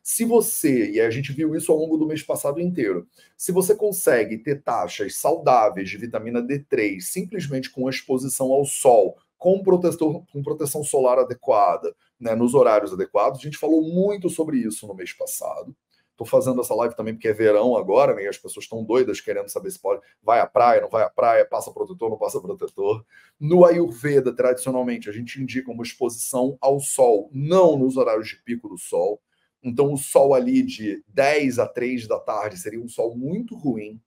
Se 0.04 0.26
você, 0.26 0.92
e 0.92 1.00
a 1.00 1.10
gente 1.10 1.32
viu 1.32 1.56
isso 1.56 1.72
ao 1.72 1.78
longo 1.78 1.96
do 1.96 2.08
mês 2.08 2.24
passado 2.24 2.60
inteiro, 2.60 3.08
se 3.38 3.52
você 3.52 3.76
consegue 3.76 4.38
ter 4.38 4.62
taxas 4.62 5.16
saudáveis 5.16 5.90
de 5.90 5.98
vitamina 5.98 6.42
D3 6.42 7.00
simplesmente 7.02 7.70
com 7.70 7.90
exposição 7.90 8.52
ao 8.52 8.66
sol, 8.66 9.18
com, 9.40 9.64
protetor, 9.64 10.24
com 10.32 10.44
proteção 10.44 10.84
solar 10.84 11.18
adequada, 11.18 11.96
né, 12.20 12.36
nos 12.36 12.54
horários 12.54 12.94
adequados. 12.94 13.40
A 13.40 13.44
gente 13.44 13.58
falou 13.58 13.82
muito 13.82 14.30
sobre 14.30 14.58
isso 14.58 14.86
no 14.86 14.94
mês 14.94 15.14
passado. 15.14 15.76
Estou 16.12 16.28
fazendo 16.28 16.60
essa 16.60 16.76
live 16.76 16.98
também 16.98 17.14
porque 17.14 17.30
é 17.30 17.34
verão 17.34 17.78
agora, 17.78 18.14
né? 18.14 18.26
E 18.26 18.28
as 18.28 18.38
pessoas 18.38 18.66
estão 18.66 18.84
doidas 18.84 19.22
querendo 19.22 19.48
saber 19.48 19.72
se 19.72 19.80
pode. 19.80 20.02
Vai 20.22 20.42
à 20.42 20.46
praia, 20.46 20.82
não 20.82 20.90
vai 20.90 21.02
à 21.02 21.10
praia, 21.10 21.46
passa 21.46 21.72
protetor, 21.72 22.10
não 22.10 22.18
passa 22.18 22.42
protetor. 22.42 23.06
No 23.40 23.64
Ayurveda, 23.64 24.36
tradicionalmente, 24.36 25.10
a 25.10 25.14
gente 25.14 25.42
indica 25.42 25.72
uma 25.72 25.82
exposição 25.82 26.58
ao 26.60 26.82
sol, 26.82 27.30
não 27.32 27.78
nos 27.80 27.96
horários 27.96 28.28
de 28.28 28.44
pico 28.44 28.68
do 28.68 28.78
sol. 28.78 29.22
Então, 29.64 29.94
o 29.94 29.98
sol 29.98 30.34
ali 30.34 30.62
de 30.62 31.02
10 31.08 31.58
a 31.58 31.66
3 31.66 32.06
da 32.06 32.20
tarde 32.20 32.58
seria 32.58 32.82
um 32.82 32.90
sol 32.90 33.16
muito 33.16 33.56
ruim. 33.56 34.02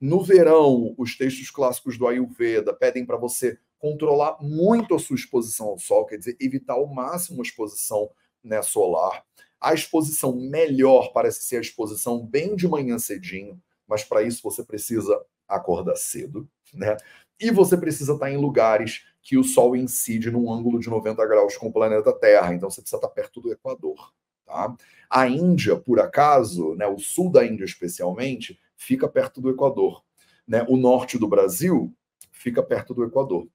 No 0.00 0.22
verão, 0.22 0.94
os 0.96 1.18
textos 1.18 1.50
clássicos 1.50 1.98
do 1.98 2.06
Ayurveda 2.06 2.72
pedem 2.72 3.04
para 3.04 3.18
você 3.18 3.58
controlar 3.78 4.36
muito 4.40 4.94
a 4.94 4.98
sua 4.98 5.16
exposição 5.16 5.68
ao 5.68 5.78
sol, 5.78 6.06
quer 6.06 6.18
dizer, 6.18 6.36
evitar 6.40 6.74
ao 6.74 6.86
máximo 6.86 7.40
a 7.40 7.44
exposição 7.44 8.10
né, 8.42 8.60
solar. 8.62 9.24
A 9.60 9.74
exposição 9.74 10.34
melhor 10.36 11.12
parece 11.12 11.42
ser 11.44 11.56
a 11.56 11.60
exposição 11.60 12.24
bem 12.24 12.54
de 12.54 12.68
manhã 12.68 12.98
cedinho, 12.98 13.60
mas 13.86 14.04
para 14.04 14.22
isso 14.22 14.42
você 14.42 14.62
precisa 14.62 15.20
acordar 15.48 15.96
cedo, 15.96 16.48
né? 16.74 16.96
e 17.40 17.50
você 17.50 17.76
precisa 17.76 18.14
estar 18.14 18.30
em 18.30 18.36
lugares 18.36 19.06
que 19.22 19.36
o 19.36 19.44
Sol 19.44 19.76
incide 19.76 20.30
num 20.30 20.52
ângulo 20.52 20.80
de 20.80 20.88
90 20.88 21.24
graus 21.26 21.56
com 21.56 21.68
o 21.68 21.72
planeta 21.72 22.12
Terra. 22.12 22.52
Então 22.52 22.70
você 22.70 22.80
precisa 22.80 22.96
estar 22.96 23.08
perto 23.08 23.40
do 23.40 23.52
Equador. 23.52 24.12
Tá? 24.44 24.74
A 25.08 25.28
Índia, 25.28 25.76
por 25.76 26.00
acaso, 26.00 26.74
né, 26.74 26.86
o 26.86 26.98
sul 26.98 27.30
da 27.30 27.44
Índia 27.44 27.64
especialmente, 27.64 28.58
fica 28.76 29.08
perto 29.08 29.40
do 29.40 29.50
Equador. 29.50 30.02
Né? 30.46 30.64
O 30.68 30.76
norte 30.76 31.18
do 31.18 31.28
Brasil 31.28 31.92
fica 32.32 32.62
perto 32.62 32.94
do 32.94 33.04
Equador. 33.04 33.46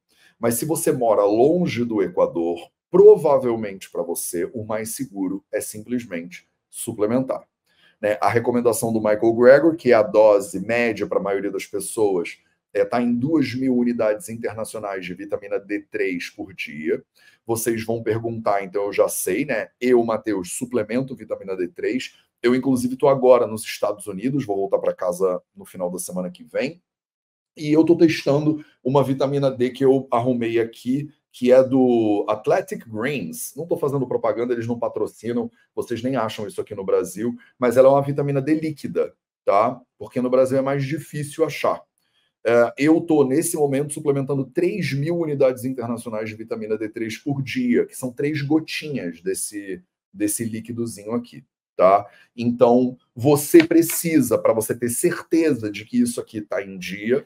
Mas 0.43 0.55
se 0.55 0.65
você 0.65 0.91
mora 0.91 1.23
longe 1.23 1.85
do 1.85 2.03
Equador, 2.03 2.69
provavelmente 2.91 3.89
para 3.89 4.03
você 4.03 4.43
o 4.53 4.65
mais 4.65 4.93
seguro 4.93 5.41
é 5.49 5.61
simplesmente 5.61 6.45
suplementar. 6.69 7.47
Né? 8.01 8.17
A 8.19 8.27
recomendação 8.27 8.91
do 8.91 8.99
Michael 8.99 9.33
Gregor, 9.35 9.77
que 9.77 9.93
é 9.93 9.95
a 9.95 10.03
dose 10.03 10.59
média 10.59 11.07
para 11.07 11.17
a 11.17 11.23
maioria 11.23 11.49
das 11.49 11.65
pessoas, 11.65 12.39
está 12.73 12.79
é, 12.81 12.83
tá 12.83 13.01
em 13.01 13.15
2 13.15 13.55
mil 13.55 13.73
unidades 13.73 14.27
internacionais 14.27 15.05
de 15.05 15.13
vitamina 15.13 15.57
D3 15.57 16.35
por 16.35 16.53
dia. 16.53 17.01
Vocês 17.45 17.85
vão 17.85 18.03
perguntar, 18.03 18.65
então 18.65 18.83
eu 18.83 18.91
já 18.91 19.07
sei, 19.07 19.45
né? 19.45 19.69
Eu, 19.79 20.03
Matheus, 20.03 20.57
suplemento 20.57 21.15
vitamina 21.15 21.55
D3. 21.55 22.11
Eu, 22.41 22.53
inclusive, 22.53 22.95
estou 22.95 23.07
agora 23.07 23.47
nos 23.47 23.63
Estados 23.63 24.07
Unidos, 24.07 24.45
vou 24.45 24.57
voltar 24.57 24.79
para 24.79 24.93
casa 24.93 25.41
no 25.55 25.63
final 25.63 25.89
da 25.89 25.99
semana 25.99 26.29
que 26.29 26.43
vem. 26.43 26.81
E 27.55 27.71
eu 27.71 27.81
estou 27.81 27.97
testando 27.97 28.63
uma 28.83 29.03
vitamina 29.03 29.49
D 29.51 29.69
que 29.69 29.85
eu 29.85 30.07
arrumei 30.11 30.59
aqui, 30.59 31.09
que 31.31 31.51
é 31.51 31.63
do 31.63 32.25
Athletic 32.29 32.87
Greens. 32.87 33.53
Não 33.55 33.63
estou 33.63 33.77
fazendo 33.77 34.07
propaganda, 34.07 34.53
eles 34.53 34.67
não 34.67 34.77
patrocinam, 34.77 35.51
vocês 35.75 36.01
nem 36.03 36.15
acham 36.15 36.47
isso 36.47 36.61
aqui 36.61 36.75
no 36.75 36.85
Brasil, 36.85 37.35
mas 37.57 37.77
ela 37.77 37.87
é 37.87 37.91
uma 37.91 38.01
vitamina 38.01 38.41
D 38.41 38.55
líquida, 38.55 39.13
tá? 39.43 39.79
Porque 39.97 40.21
no 40.21 40.29
Brasil 40.29 40.57
é 40.57 40.61
mais 40.61 40.85
difícil 40.85 41.43
achar. 41.43 41.81
É, 42.45 42.73
eu 42.77 42.97
estou, 42.97 43.25
nesse 43.25 43.55
momento, 43.55 43.93
suplementando 43.93 44.45
3 44.45 44.93
mil 44.93 45.17
unidades 45.17 45.63
internacionais 45.63 46.29
de 46.29 46.35
vitamina 46.35 46.77
D3 46.77 47.23
por 47.23 47.41
dia, 47.41 47.85
que 47.85 47.95
são 47.95 48.11
três 48.11 48.41
gotinhas 48.41 49.21
desse, 49.21 49.81
desse 50.13 50.43
líquidozinho 50.43 51.13
aqui. 51.13 51.45
Tá? 51.75 52.05
Então, 52.35 52.97
você 53.15 53.63
precisa, 53.63 54.37
para 54.37 54.53
você 54.53 54.75
ter 54.77 54.89
certeza 54.89 55.71
de 55.71 55.85
que 55.85 55.99
isso 55.99 56.21
aqui 56.21 56.37
está 56.37 56.61
em 56.61 56.77
dia, 56.77 57.25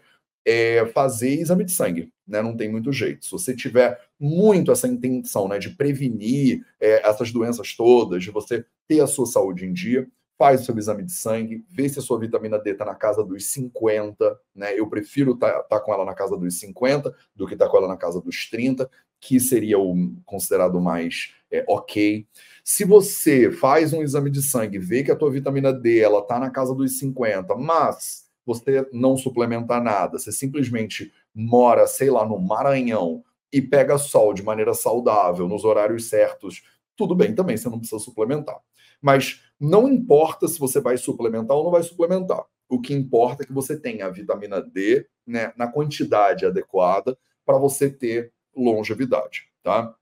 é 0.50 0.86
fazer 0.93 1.41
exame 1.41 1.66
de 1.66 1.74
sangue, 1.74 2.10
né? 2.26 2.41
Não 2.41 2.56
tem 2.56 2.72
muito 2.72 2.89
jeito. 2.93 3.26
Se 3.26 3.32
você 3.32 3.54
tiver 3.54 4.00
muito 4.18 4.72
essa 4.72 4.88
intenção, 4.88 5.45
né, 5.45 5.60
de 5.60 5.72
prevenir 5.72 6.66
é, 6.80 7.06
essas 7.06 7.34
doenças 7.34 7.76
todas, 7.76 8.24
de 8.24 8.32
você 8.32 8.66
ter 8.88 9.02
a 9.02 9.08
sua 9.08 9.26
saúde 9.26 9.66
em 9.66 9.74
dia, 9.74 10.08
faz 10.38 10.62
o 10.62 10.66
seu 10.66 10.78
exame 10.78 11.04
de 11.04 11.12
sangue, 11.12 11.66
vê 11.70 11.89
se 11.89 12.00
a 12.00 12.02
sua 12.02 12.18
vitamina 12.18 12.58
D 12.58 12.72
está 12.72 12.86
na 12.86 12.95
casa 12.95 13.26
dos 13.26 13.45
50, 13.48 14.39
né? 14.56 14.80
Eu 14.80 14.88
prefiro 14.88 15.34
estar 15.34 15.52
tá, 15.52 15.64
tá 15.64 15.80
com 15.82 15.93
ela 15.93 16.06
na 16.06 16.14
casa 16.14 16.38
dos 16.38 16.58
50 16.58 17.14
do 17.36 17.45
que 17.45 17.54
estar 17.54 17.66
tá 17.66 17.72
com 17.72 17.78
ela 17.78 17.88
na 17.89 17.98
casa 17.98 18.22
dos 18.22 18.50
30, 18.50 18.89
que 19.20 19.41
seria 19.41 19.78
o 19.78 20.14
considerado 20.26 20.80
mais 20.80 21.34
é, 21.52 21.66
ok. 21.68 22.26
Se 22.64 22.86
você 22.86 23.52
faz 23.52 23.91
um 23.91 24.02
exame 24.02 24.30
de 24.30 24.41
sangue, 24.41 24.80
vê 24.80 25.04
que 25.04 25.12
a 25.12 25.16
tua 25.16 25.30
vitamina 25.30 25.74
D 25.74 26.00
ela 26.00 26.20
está 26.20 26.39
na 26.39 26.50
casa 26.50 26.74
dos 26.74 26.98
50, 27.00 27.54
mas 27.56 28.26
você 28.48 28.88
não 28.93 29.18
suplementa 29.18 29.78
nada, 29.78 30.18
você 30.18 30.32
simplesmente 30.32 31.12
mora, 31.36 31.86
sei 31.86 32.10
lá, 32.10 32.26
no 32.26 32.39
Maranhão 32.39 33.22
e 33.52 33.62
pega 33.62 33.98
sol 33.98 34.34
de 34.34 34.41
maneira 34.41 34.74
saudável, 34.74 35.50
nos 35.50 35.66
horários 35.66 36.08
certos, 36.08 36.64
tudo 36.95 37.14
bem 37.14 37.36
também, 37.36 37.58
você 37.58 37.70
não 37.70 37.78
precisa 37.78 38.00
suplementar. 38.00 38.58
Mas 39.02 39.43
não 39.60 39.86
importa 39.86 40.48
se 40.48 40.58
você 40.58 40.80
vai 40.80 40.98
suplementar 40.98 41.58
ou 41.58 41.66
não 41.66 41.72
vai 41.72 41.84
suplementar. 41.84 42.45
O 42.70 42.80
que 42.80 42.93
importa 42.93 43.43
é 43.43 43.45
que 43.45 43.54
você 43.54 43.78
tenha 43.78 44.06
a 44.06 44.10
vitamina 44.10 44.62
D 44.62 45.06
né, 45.26 45.52
na 45.58 45.68
quantidade 45.68 46.45
adequada 46.45 47.18
para 47.45 47.58
você 47.58 47.89
ter 47.89 48.32
longevidade, 48.56 49.43
tá? 49.62 49.93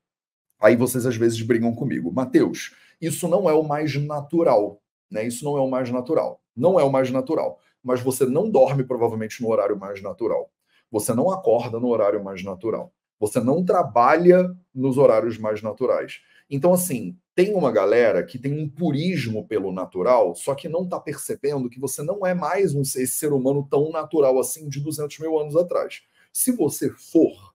Aí 0.60 0.76
vocês 0.76 1.06
às 1.06 1.16
vezes 1.16 1.42
brigam 1.42 1.74
comigo. 1.74 2.12
Mateus, 2.12 2.76
isso 3.02 3.28
não 3.28 3.50
é 3.50 3.54
o 3.54 3.64
mais 3.64 3.96
natural, 3.96 4.82
né? 5.10 5.26
Isso 5.26 5.44
não 5.44 5.58
é 5.58 5.62
o 5.62 5.70
mais 5.70 5.90
natural. 5.90 6.42
Não 6.56 6.80
é 6.80 6.84
o 6.84 6.92
mais 6.92 7.12
natural. 7.12 7.60
Mas 7.86 8.02
você 8.02 8.26
não 8.26 8.50
dorme 8.50 8.84
provavelmente 8.84 9.44
no 9.44 9.52
horário 9.52 9.78
mais 9.78 10.02
natural. 10.02 10.52
Você 10.92 11.14
não 11.14 11.30
acorda 11.30 11.80
no 11.80 11.88
horário 11.88 12.24
mais 12.24 12.44
natural. 12.44 12.92
Você 13.20 13.40
não 13.40 13.64
trabalha 13.64 14.52
nos 14.74 14.98
horários 14.98 15.38
mais 15.38 15.62
naturais. 15.62 16.20
Então, 16.50 16.74
assim, 16.74 17.16
tem 17.36 17.54
uma 17.54 17.72
galera 17.72 18.26
que 18.26 18.40
tem 18.40 18.60
um 18.60 18.68
purismo 18.68 19.48
pelo 19.48 19.72
natural, 19.72 20.36
só 20.36 20.56
que 20.56 20.68
não 20.68 20.84
está 20.84 21.00
percebendo 21.00 21.70
que 21.70 21.80
você 21.80 22.02
não 22.02 22.26
é 22.26 22.34
mais 22.34 22.74
um 22.74 22.84
ser 22.84 23.32
humano 23.32 23.68
tão 23.70 23.92
natural 23.92 24.40
assim 24.40 24.68
de 24.68 24.80
200 24.80 25.20
mil 25.20 25.40
anos 25.40 25.56
atrás. 25.56 26.02
Se 26.34 26.52
você 26.52 26.90
for, 26.90 27.54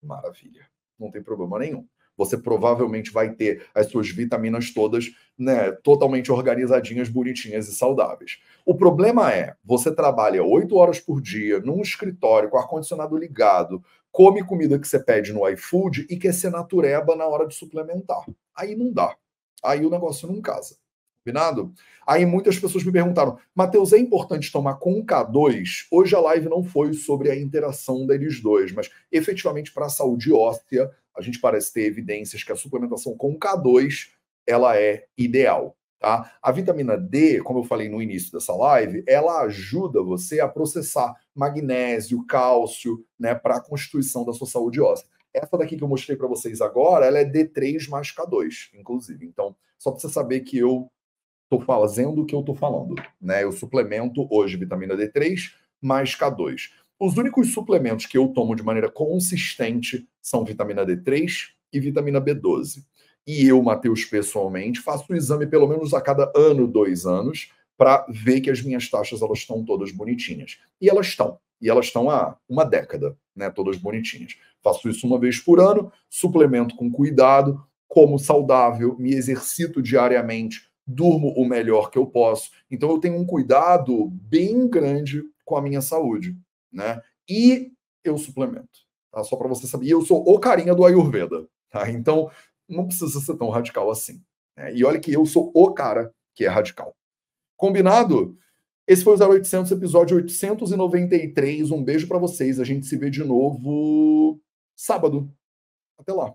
maravilha, 0.00 0.66
não 0.98 1.10
tem 1.10 1.22
problema 1.22 1.58
nenhum. 1.58 1.86
Você 2.24 2.38
provavelmente 2.38 3.10
vai 3.10 3.30
ter 3.30 3.66
as 3.74 3.86
suas 3.86 4.08
vitaminas 4.10 4.72
todas 4.72 5.10
né, 5.38 5.72
totalmente 5.72 6.30
organizadinhas, 6.30 7.08
bonitinhas 7.08 7.68
e 7.68 7.74
saudáveis. 7.74 8.38
O 8.64 8.74
problema 8.74 9.32
é, 9.32 9.54
você 9.64 9.94
trabalha 9.94 10.44
oito 10.44 10.76
horas 10.76 11.00
por 11.00 11.20
dia 11.20 11.60
num 11.60 11.80
escritório 11.80 12.48
com 12.48 12.58
ar-condicionado 12.58 13.16
ligado, 13.16 13.82
come 14.10 14.44
comida 14.44 14.78
que 14.78 14.86
você 14.86 14.98
pede 14.98 15.32
no 15.32 15.48
iFood 15.48 16.06
e 16.08 16.16
quer 16.16 16.32
ser 16.32 16.50
natureba 16.50 17.16
na 17.16 17.26
hora 17.26 17.46
de 17.46 17.54
suplementar. 17.54 18.24
Aí 18.54 18.76
não 18.76 18.92
dá 18.92 19.16
aí 19.62 19.86
o 19.86 19.90
negócio 19.90 20.26
não 20.26 20.40
casa. 20.40 20.76
Combinado? 21.24 21.72
Aí 22.04 22.26
muitas 22.26 22.58
pessoas 22.58 22.82
me 22.82 22.90
perguntaram, 22.90 23.38
Matheus, 23.54 23.92
é 23.92 23.98
importante 23.98 24.50
tomar 24.50 24.74
com 24.74 25.04
K2? 25.06 25.86
Hoje 25.90 26.16
a 26.16 26.20
live 26.20 26.48
não 26.48 26.64
foi 26.64 26.92
sobre 26.94 27.30
a 27.30 27.38
interação 27.38 28.04
deles 28.04 28.42
dois, 28.42 28.72
mas 28.72 28.90
efetivamente 29.10 29.72
para 29.72 29.86
a 29.86 29.88
saúde 29.88 30.32
óssea, 30.32 30.90
a 31.16 31.22
gente 31.22 31.38
parece 31.38 31.72
ter 31.72 31.82
evidências 31.82 32.42
que 32.42 32.50
a 32.50 32.56
suplementação 32.56 33.16
com 33.16 33.38
K2 33.38 34.08
ela 34.44 34.76
é 34.76 35.04
ideal. 35.16 35.76
Tá? 36.00 36.32
A 36.42 36.50
vitamina 36.50 36.98
D, 36.98 37.40
como 37.42 37.60
eu 37.60 37.64
falei 37.64 37.88
no 37.88 38.02
início 38.02 38.32
dessa 38.32 38.52
live, 38.52 39.04
ela 39.06 39.42
ajuda 39.42 40.02
você 40.02 40.40
a 40.40 40.48
processar 40.48 41.14
magnésio, 41.32 42.26
cálcio, 42.26 43.04
né, 43.16 43.36
para 43.36 43.58
a 43.58 43.60
constituição 43.60 44.24
da 44.24 44.32
sua 44.32 44.48
saúde 44.48 44.80
óssea. 44.80 45.06
Essa 45.32 45.56
daqui 45.56 45.76
que 45.76 45.84
eu 45.84 45.88
mostrei 45.88 46.16
para 46.16 46.26
vocês 46.26 46.60
agora, 46.60 47.06
ela 47.06 47.20
é 47.20 47.24
D3 47.24 47.88
mais 47.88 48.12
K2, 48.12 48.70
inclusive. 48.74 49.24
Então, 49.24 49.54
só 49.78 49.92
para 49.92 50.00
você 50.00 50.08
saber 50.08 50.40
que 50.40 50.58
eu 50.58 50.90
estou 51.52 51.60
fazendo 51.60 52.22
o 52.22 52.26
que 52.26 52.34
eu 52.34 52.40
estou 52.40 52.54
falando. 52.54 52.94
Né? 53.20 53.44
Eu 53.44 53.52
suplemento 53.52 54.26
hoje 54.30 54.56
vitamina 54.56 54.96
D3 54.96 55.50
mais 55.80 56.16
K2. 56.16 56.70
Os 56.98 57.16
únicos 57.16 57.52
suplementos 57.52 58.06
que 58.06 58.16
eu 58.16 58.28
tomo 58.28 58.54
de 58.54 58.62
maneira 58.62 58.88
consistente 58.88 60.08
são 60.20 60.44
vitamina 60.44 60.86
D3 60.86 61.48
e 61.72 61.80
vitamina 61.80 62.20
B12. 62.20 62.84
E 63.26 63.46
eu, 63.46 63.60
Matheus, 63.62 64.04
pessoalmente, 64.04 64.80
faço 64.80 65.12
o 65.12 65.16
exame 65.16 65.46
pelo 65.46 65.66
menos 65.66 65.92
a 65.94 66.00
cada 66.00 66.32
ano, 66.34 66.66
dois 66.66 67.06
anos, 67.06 67.50
para 67.76 68.06
ver 68.08 68.40
que 68.40 68.50
as 68.50 68.62
minhas 68.62 68.88
taxas 68.88 69.22
elas 69.22 69.38
estão 69.38 69.64
todas 69.64 69.90
bonitinhas. 69.90 70.58
E 70.80 70.88
elas 70.88 71.08
estão. 71.08 71.38
E 71.60 71.68
elas 71.68 71.86
estão 71.86 72.10
há 72.10 72.36
uma 72.48 72.64
década, 72.64 73.16
né? 73.34 73.50
Todas 73.50 73.76
bonitinhas. 73.76 74.36
Faço 74.62 74.88
isso 74.88 75.06
uma 75.06 75.18
vez 75.18 75.38
por 75.38 75.60
ano, 75.60 75.92
suplemento 76.08 76.76
com 76.76 76.90
cuidado, 76.90 77.64
como 77.88 78.18
saudável, 78.18 78.96
me 78.98 79.12
exercito 79.12 79.82
diariamente, 79.82 80.71
durmo 80.86 81.32
o 81.36 81.44
melhor 81.44 81.90
que 81.90 81.98
eu 81.98 82.06
posso. 82.06 82.50
Então 82.70 82.90
eu 82.90 82.98
tenho 82.98 83.16
um 83.16 83.26
cuidado 83.26 84.08
bem 84.10 84.68
grande 84.68 85.22
com 85.44 85.56
a 85.56 85.62
minha 85.62 85.80
saúde, 85.80 86.36
né? 86.72 87.00
E 87.28 87.72
eu 88.04 88.18
suplemento, 88.18 88.80
tá? 89.10 89.22
Só 89.24 89.36
para 89.36 89.48
você 89.48 89.66
saber. 89.66 89.86
E 89.86 89.90
eu 89.90 90.02
sou 90.02 90.22
o 90.28 90.38
carinha 90.38 90.74
do 90.74 90.84
Ayurveda, 90.84 91.46
tá? 91.70 91.90
Então 91.90 92.30
não 92.68 92.86
precisa 92.86 93.20
ser 93.20 93.36
tão 93.36 93.48
radical 93.48 93.90
assim. 93.90 94.22
Né? 94.56 94.74
E 94.74 94.84
olha 94.84 95.00
que 95.00 95.12
eu 95.12 95.24
sou 95.26 95.50
o 95.54 95.72
cara 95.72 96.12
que 96.34 96.44
é 96.44 96.48
radical. 96.48 96.96
Combinado? 97.56 98.36
Esse 98.86 99.04
foi 99.04 99.16
o 99.16 99.32
0800, 99.32 99.70
episódio 99.70 100.16
893. 100.16 101.70
Um 101.70 101.84
beijo 101.84 102.08
para 102.08 102.18
vocês. 102.18 102.58
A 102.58 102.64
gente 102.64 102.86
se 102.86 102.96
vê 102.96 103.08
de 103.08 103.22
novo 103.22 104.40
sábado. 104.76 105.32
Até 105.96 106.12
lá. 106.12 106.34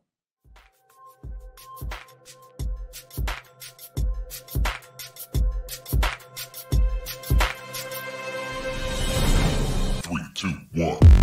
one. 10.78 11.16